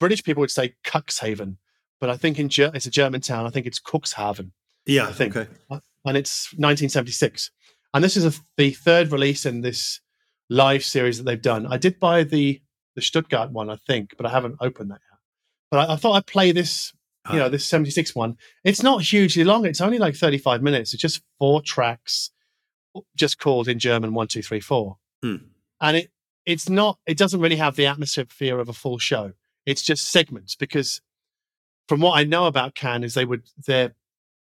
[0.00, 1.56] British people would say Cuxhaven,
[2.00, 3.46] but I think in Ger- it's a German town.
[3.46, 4.50] I think it's Cuxhaven
[4.86, 5.06] yeah.
[5.08, 5.36] I think.
[5.36, 5.50] Okay.
[5.70, 7.50] and it's 1976.
[7.94, 10.00] And this is a, the third release in this
[10.50, 11.66] live series that they've done.
[11.66, 12.60] I did buy the
[12.94, 15.15] the Stuttgart one, I think, but I haven't opened that yet.
[15.76, 16.94] But I, I thought I'd play this,
[17.30, 18.38] you know, this 76 one.
[18.64, 19.66] It's not hugely long.
[19.66, 20.94] It's only like 35 minutes.
[20.94, 22.30] It's just four tracks,
[23.14, 24.96] just called in German one, two, three, four.
[25.22, 25.36] Hmm.
[25.80, 26.10] And it
[26.46, 26.98] it's not.
[27.06, 29.32] It doesn't really have the atmosphere of a full show.
[29.66, 31.02] It's just segments because,
[31.88, 33.94] from what I know about Can, is they would they're,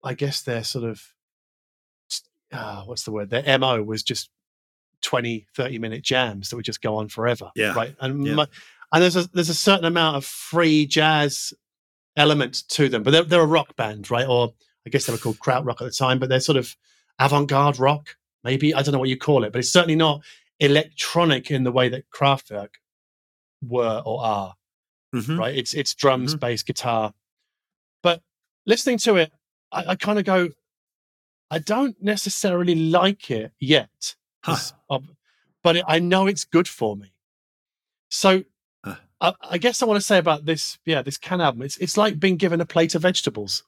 [0.05, 1.01] I guess they're sort of
[2.53, 3.31] uh, what's the word?
[3.31, 4.29] Their MO was just
[5.03, 7.51] 20, 30 minute jams that would just go on forever.
[7.57, 7.95] Yeah, Right.
[8.01, 8.35] And yeah.
[8.35, 8.47] my,
[8.93, 11.53] and there's a there's a certain amount of free jazz
[12.17, 13.03] element to them.
[13.03, 14.27] But they're they're a rock band, right?
[14.27, 14.53] Or
[14.87, 16.77] I guess they were called krautrock at the time, but they're sort of
[17.19, 18.75] avant-garde rock, maybe.
[18.75, 20.23] I don't know what you call it, but it's certainly not
[20.61, 22.75] electronic in the way that Kraftwerk
[23.63, 24.55] were or are
[25.15, 25.39] Mhm.
[25.39, 25.55] right?
[25.57, 26.41] It's it's drums, Mhm.
[26.41, 27.15] bass, guitar.
[28.03, 28.23] But
[28.67, 29.33] listening to it,
[29.71, 30.49] I, I kind of go,
[31.51, 34.57] I don't necessarily like it yet, Huh.
[34.91, 35.11] of-
[35.63, 37.13] but it, I know it's good for me.
[38.11, 38.45] So.
[39.23, 41.63] I, I guess I want to say about this, yeah, this Can album.
[41.63, 43.63] It's it's like being given a plate of vegetables.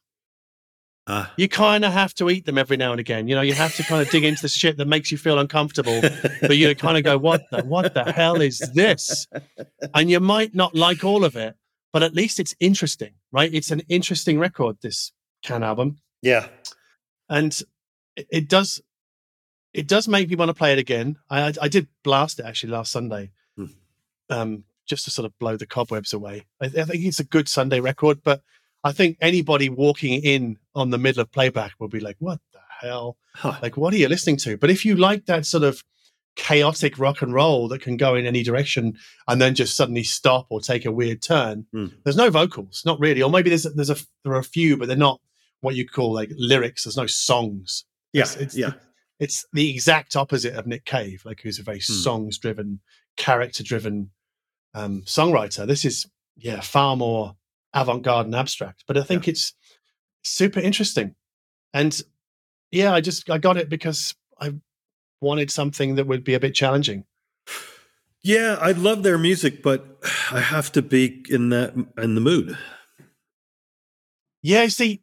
[1.07, 1.33] Ah.
[1.37, 3.29] You kind of have to eat them every now and again.
[3.29, 5.39] You know, you have to kind of dig into the shit that makes you feel
[5.39, 6.01] uncomfortable
[6.41, 9.27] but you kind of go, "What the what the hell is this?"
[9.95, 11.57] And you might not like all of it,
[11.93, 13.53] but at least it's interesting, right?
[13.53, 14.79] It's an interesting record.
[14.83, 15.13] This
[15.43, 16.49] Can album, yeah.
[17.29, 17.53] and
[18.17, 18.81] it, it does
[19.75, 21.19] it does make me want to play it again.
[21.29, 23.67] I I, I did blast it actually last Sunday, Hmm.
[24.31, 26.47] um, just to sort of blow the cobwebs away.
[26.61, 28.43] I, I think it's a good Sunday record, but
[28.83, 32.61] I think anybody walking in on the middle of playback will be like, "What the
[32.81, 33.59] hell?" Huh.
[33.63, 35.83] like what are you listening to but if you like that sort of
[36.37, 38.97] chaotic rock and roll that can go in any direction
[39.27, 41.87] and then just suddenly stop or take a weird turn Hmm.
[42.05, 44.87] there's no vocals not really or maybe there's there's a there are a few but
[44.89, 45.21] they're not
[45.63, 48.23] what you call like lyrics there's no songs yeah.
[48.23, 48.73] it's- it's- yeah.
[49.21, 51.93] it's the exact opposite of nick cave like who's a very Hmm.
[51.93, 52.81] songs driven
[53.17, 54.11] character driven
[54.75, 56.07] um songwriter this is
[56.37, 57.37] yeah far more
[57.75, 59.55] avant-garde and abstract but i think it's
[60.23, 61.15] super interesting
[61.73, 62.03] and
[62.71, 64.53] yeah i just i got it because i
[65.21, 67.05] wanted something that would be a bit challenging
[68.23, 69.99] Yeah, I love their music, but
[70.33, 72.57] I have to be in that in the mood.
[74.43, 75.01] yeah see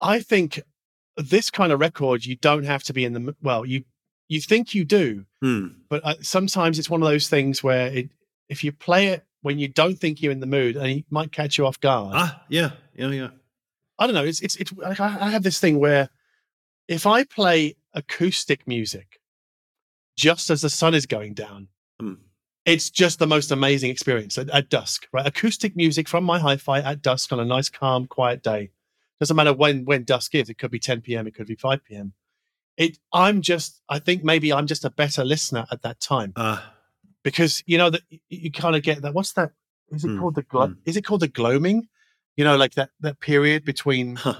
[0.00, 0.60] i think
[1.16, 3.84] this kind of record you don't have to be in the well you
[4.28, 5.66] you think you do Hmm.
[5.88, 8.10] but uh, sometimes it's one of those things where it
[8.48, 11.32] if you play it when you don't think you're in the mood and it might
[11.32, 13.28] catch you off guard Ah, yeah, yeah, yeah.
[13.98, 14.24] I don't know.
[14.24, 14.72] It's it's it's.
[14.72, 16.10] like, I I have this thing where
[16.88, 19.20] if I play acoustic music
[20.16, 21.68] just as the sun is going down,
[22.00, 22.14] Hmm.
[22.66, 25.06] it's just the most amazing experience at, at dusk.
[25.12, 28.70] Right, acoustic music from my hi-fi at dusk on a nice, calm, quiet day.
[29.20, 30.50] Doesn't matter when when dusk is.
[30.50, 31.26] It could be 10 p.m.
[31.26, 32.12] It could be 5 p.m.
[32.76, 32.98] It.
[33.14, 33.80] I'm just.
[33.88, 36.74] I think maybe I'm just a better listener at that time Ah,
[37.26, 39.12] because you know that you, kind of get that.
[39.12, 39.50] What's that?
[39.90, 40.74] Is it Hmm, called the glo- hmm.
[40.84, 41.88] Is it called the gloaming?
[42.36, 44.34] You know, like that that period between huh.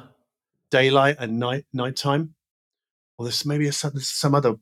[0.70, 2.34] daylight and night nighttime.
[3.18, 4.54] Well, there's maybe a, some, there's some other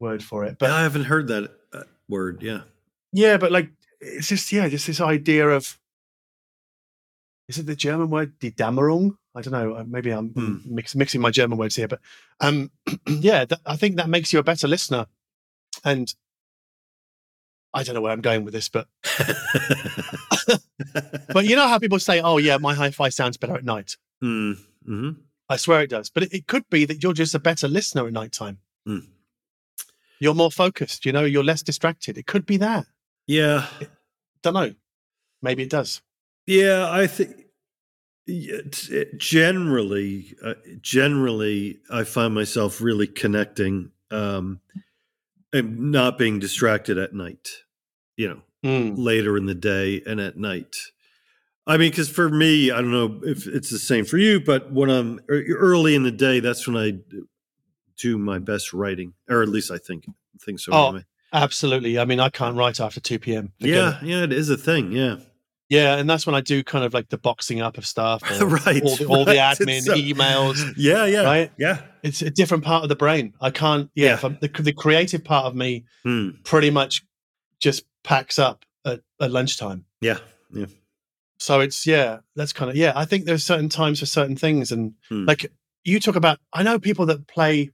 [0.00, 2.42] word for it, but I haven't heard that uh, word.
[2.42, 2.62] Yeah.
[3.12, 3.68] yeah, but like
[4.00, 5.78] it's just yeah, just this idea of
[7.48, 9.16] is it the German word die Dämmerung?
[9.34, 9.74] I don't know.
[9.74, 10.56] uh, Maybe I'm Hmm.
[10.64, 12.00] mix, mixing my German words here, but
[12.40, 12.70] um,
[13.06, 15.06] yeah, that, I think that makes you a better listener,
[15.84, 16.14] and
[17.74, 18.86] I don't know where I'm going with this, but
[21.32, 24.58] but you know how people say, "Oh yeah, my hi-fi sounds better at night." Mm,
[24.84, 25.10] hmm
[25.50, 28.06] I swear it does, but it, it could be that you're just a better listener
[28.06, 28.58] at nighttime.
[28.86, 29.06] Mm.
[30.20, 31.06] You're more focused.
[31.06, 32.18] You know, you're less distracted.
[32.18, 32.84] It could be that.
[33.26, 33.66] Yeah.
[34.42, 34.74] Don't know.
[35.40, 36.02] Maybe it does.
[36.46, 37.36] Yeah, I think
[38.26, 44.60] it- generally, uh, generally, I find myself really connecting um,
[45.52, 47.48] and not being distracted at night.
[48.16, 48.94] You know, Mm.
[48.98, 50.74] later in the day and at night.
[51.66, 54.72] I mean, because for me, I don't know if it's the same for you, but
[54.72, 56.98] when I'm early in the day, that's when I
[57.96, 60.06] do my best writing, or at least I think
[60.40, 60.72] think so.
[60.72, 61.04] Oh, anyway.
[61.32, 61.98] Absolutely.
[61.98, 63.52] I mean, I can't write after 2 p.m.
[63.60, 64.06] Forget Yeah, it.
[64.06, 64.90] yeah, it is a thing.
[64.92, 65.16] Yeah,
[65.68, 65.96] Yeah.
[65.96, 68.82] And that's when I do kind of like the boxing up of stuff, right.
[68.82, 70.72] all the, all the admin, so- emails.
[70.76, 71.52] Yeah, yeah, Right?
[71.58, 71.82] yeah.
[72.02, 73.34] It's a different part of the brain.
[73.40, 74.34] I can't, yeah, Yeah.
[74.40, 76.30] the, the creative part of me Hmm.
[76.44, 77.04] pretty much
[77.60, 79.84] just packs up at, at lunchtime.
[80.00, 80.18] Yeah,
[80.54, 80.66] yeah.
[81.40, 84.72] So it's, yeah, that's kind of, yeah, I think there's certain times for certain things.
[84.72, 85.24] And Hmm.
[85.26, 85.52] like
[85.84, 87.70] you talk about, I know people that play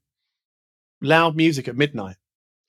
[1.01, 2.17] loud music at midnight.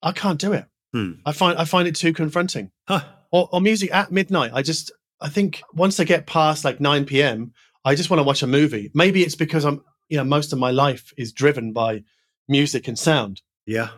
[0.02, 0.66] I can't do it.
[0.94, 1.14] Hmm.
[1.26, 2.72] I find, I find it too confronting.
[2.88, 3.04] Huh.
[3.32, 4.52] or, or music at midnight.
[4.54, 4.92] I just,
[5.26, 7.52] I think once I get past like 9 p.m.,
[7.84, 8.92] I just want to watch a movie.
[8.94, 12.04] Maybe it's because I'm, you know, most of my life is driven by
[12.48, 13.42] music and sound.
[13.66, 13.90] Yeah,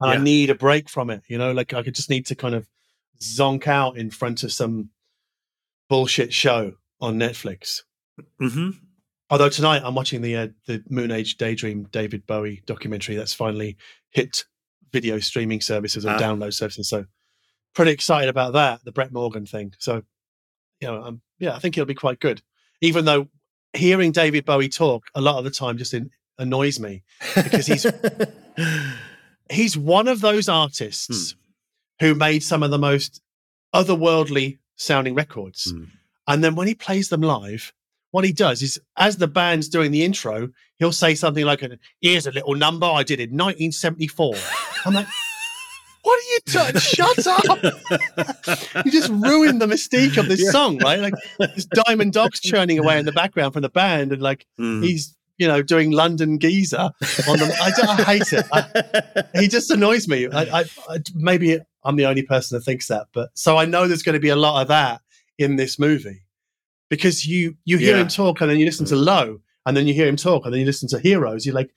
[0.00, 2.34] And I need a break from it, you know, like I could just need to
[2.34, 2.66] kind of
[3.20, 4.88] zonk out in front of some
[5.90, 7.82] bullshit show on Netflix.
[8.38, 8.70] hmm
[9.32, 13.76] Although tonight I'm watching the uh, the Moonage Daydream David Bowie documentary that's finally
[14.10, 14.44] hit
[14.92, 16.18] video streaming services or Ah.
[16.18, 16.88] download services.
[16.88, 17.04] So
[17.74, 19.72] pretty excited about that, the Brett Morgen thing.
[19.78, 20.02] So
[20.80, 22.42] you know, um, yeah, I think it'll be quite good.
[22.80, 23.28] Even though
[23.74, 27.02] hearing David Bowie talk a lot of the time just in, annoys me.
[27.34, 27.86] Because he's-
[29.50, 31.34] He's one of those artists
[31.98, 33.20] who made some of the most
[33.74, 35.72] otherworldly sounding records.
[35.72, 35.84] Hmm.
[36.28, 37.72] And then when he plays them live,
[38.12, 41.64] what he does is, as the band's doing the intro, he'll say something like,
[42.00, 44.34] "Here's a little number I did in 1974."
[44.84, 45.06] I'm like,
[46.02, 46.80] "What are you doing?
[46.80, 47.74] Shut up!
[48.84, 50.50] You just ruined the mystique of this Yeah.
[50.50, 51.00] song, right?
[51.00, 51.14] Like,
[51.54, 54.82] this Diamond Dogs churning away in the background from the band, and like Hmm.
[54.82, 56.78] he's, you know, doing London Geezer
[57.28, 57.56] on the.
[57.62, 58.46] I, don't- I hate it.
[58.52, 60.28] I, he just annoys me.
[60.28, 63.86] I, I, I maybe I'm the only person that thinks that, but so I know
[63.88, 65.00] there's going to be a lot of that
[65.38, 66.22] in this movie
[66.88, 68.02] because you you hear Yeah.
[68.02, 70.52] him talk and then you listen to Low and then you hear him talk and
[70.52, 71.46] then you listen to Heroes.
[71.46, 71.70] You're like,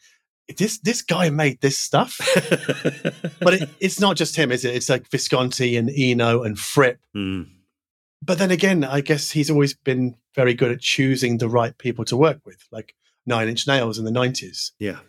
[0.57, 2.17] this this guy made this stuff,
[3.39, 4.75] but it, it's not just him, is it?
[4.75, 6.99] It's like Visconti and Eno and Fripp.
[7.13, 7.43] Hmm.
[8.21, 12.05] But then again, I guess he's always been very good at choosing the right people
[12.05, 12.95] to work with, like
[13.25, 14.99] Nine Inch Nails in the '90s Yeah.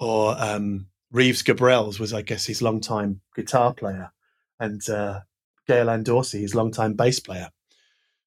[0.00, 4.12] or um, Reeves Gabrels was, I guess, his longtime guitar player,
[4.60, 5.20] and uh,
[5.66, 7.50] Gail Ann Dorsey, his longtime bass player.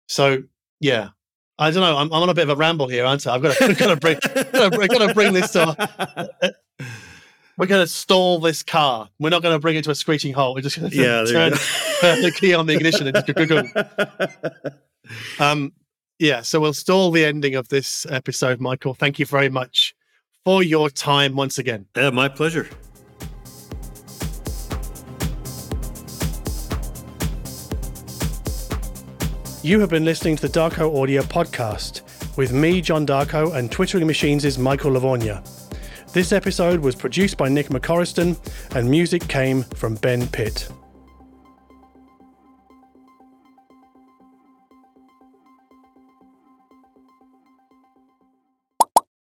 [0.08, 0.44] So,
[0.80, 1.10] yeah,
[1.60, 1.98] I don't know.
[1.98, 3.36] I'm, I'm on a bit of a ramble here, aren't I?
[3.36, 4.18] I've got to, I've got to bring,
[4.54, 6.56] we're going to bring this to.
[7.58, 9.10] We're going to stall this car.
[9.18, 10.56] We're not going to bring it to a screeching halt.
[10.56, 11.26] We're just going to yeah.
[11.26, 11.52] Turn
[12.22, 14.70] the key on the ignition and just go, go, go.
[15.40, 15.72] Um,
[16.20, 18.94] yeah, so we'll stall the ending of this episode, Michael.
[18.94, 19.96] Thank you very much
[20.44, 21.86] for your time once again.
[21.96, 22.68] yeah, my pleasure.
[29.68, 34.08] You have been listening to the Darko Audio Podcast with me, John Darko, and Twittering
[34.08, 35.44] Machines' Michael Lavorgna.
[36.14, 38.40] This episode was produced by Nick McCorriston,
[38.78, 40.70] and music came from Ben Pitt.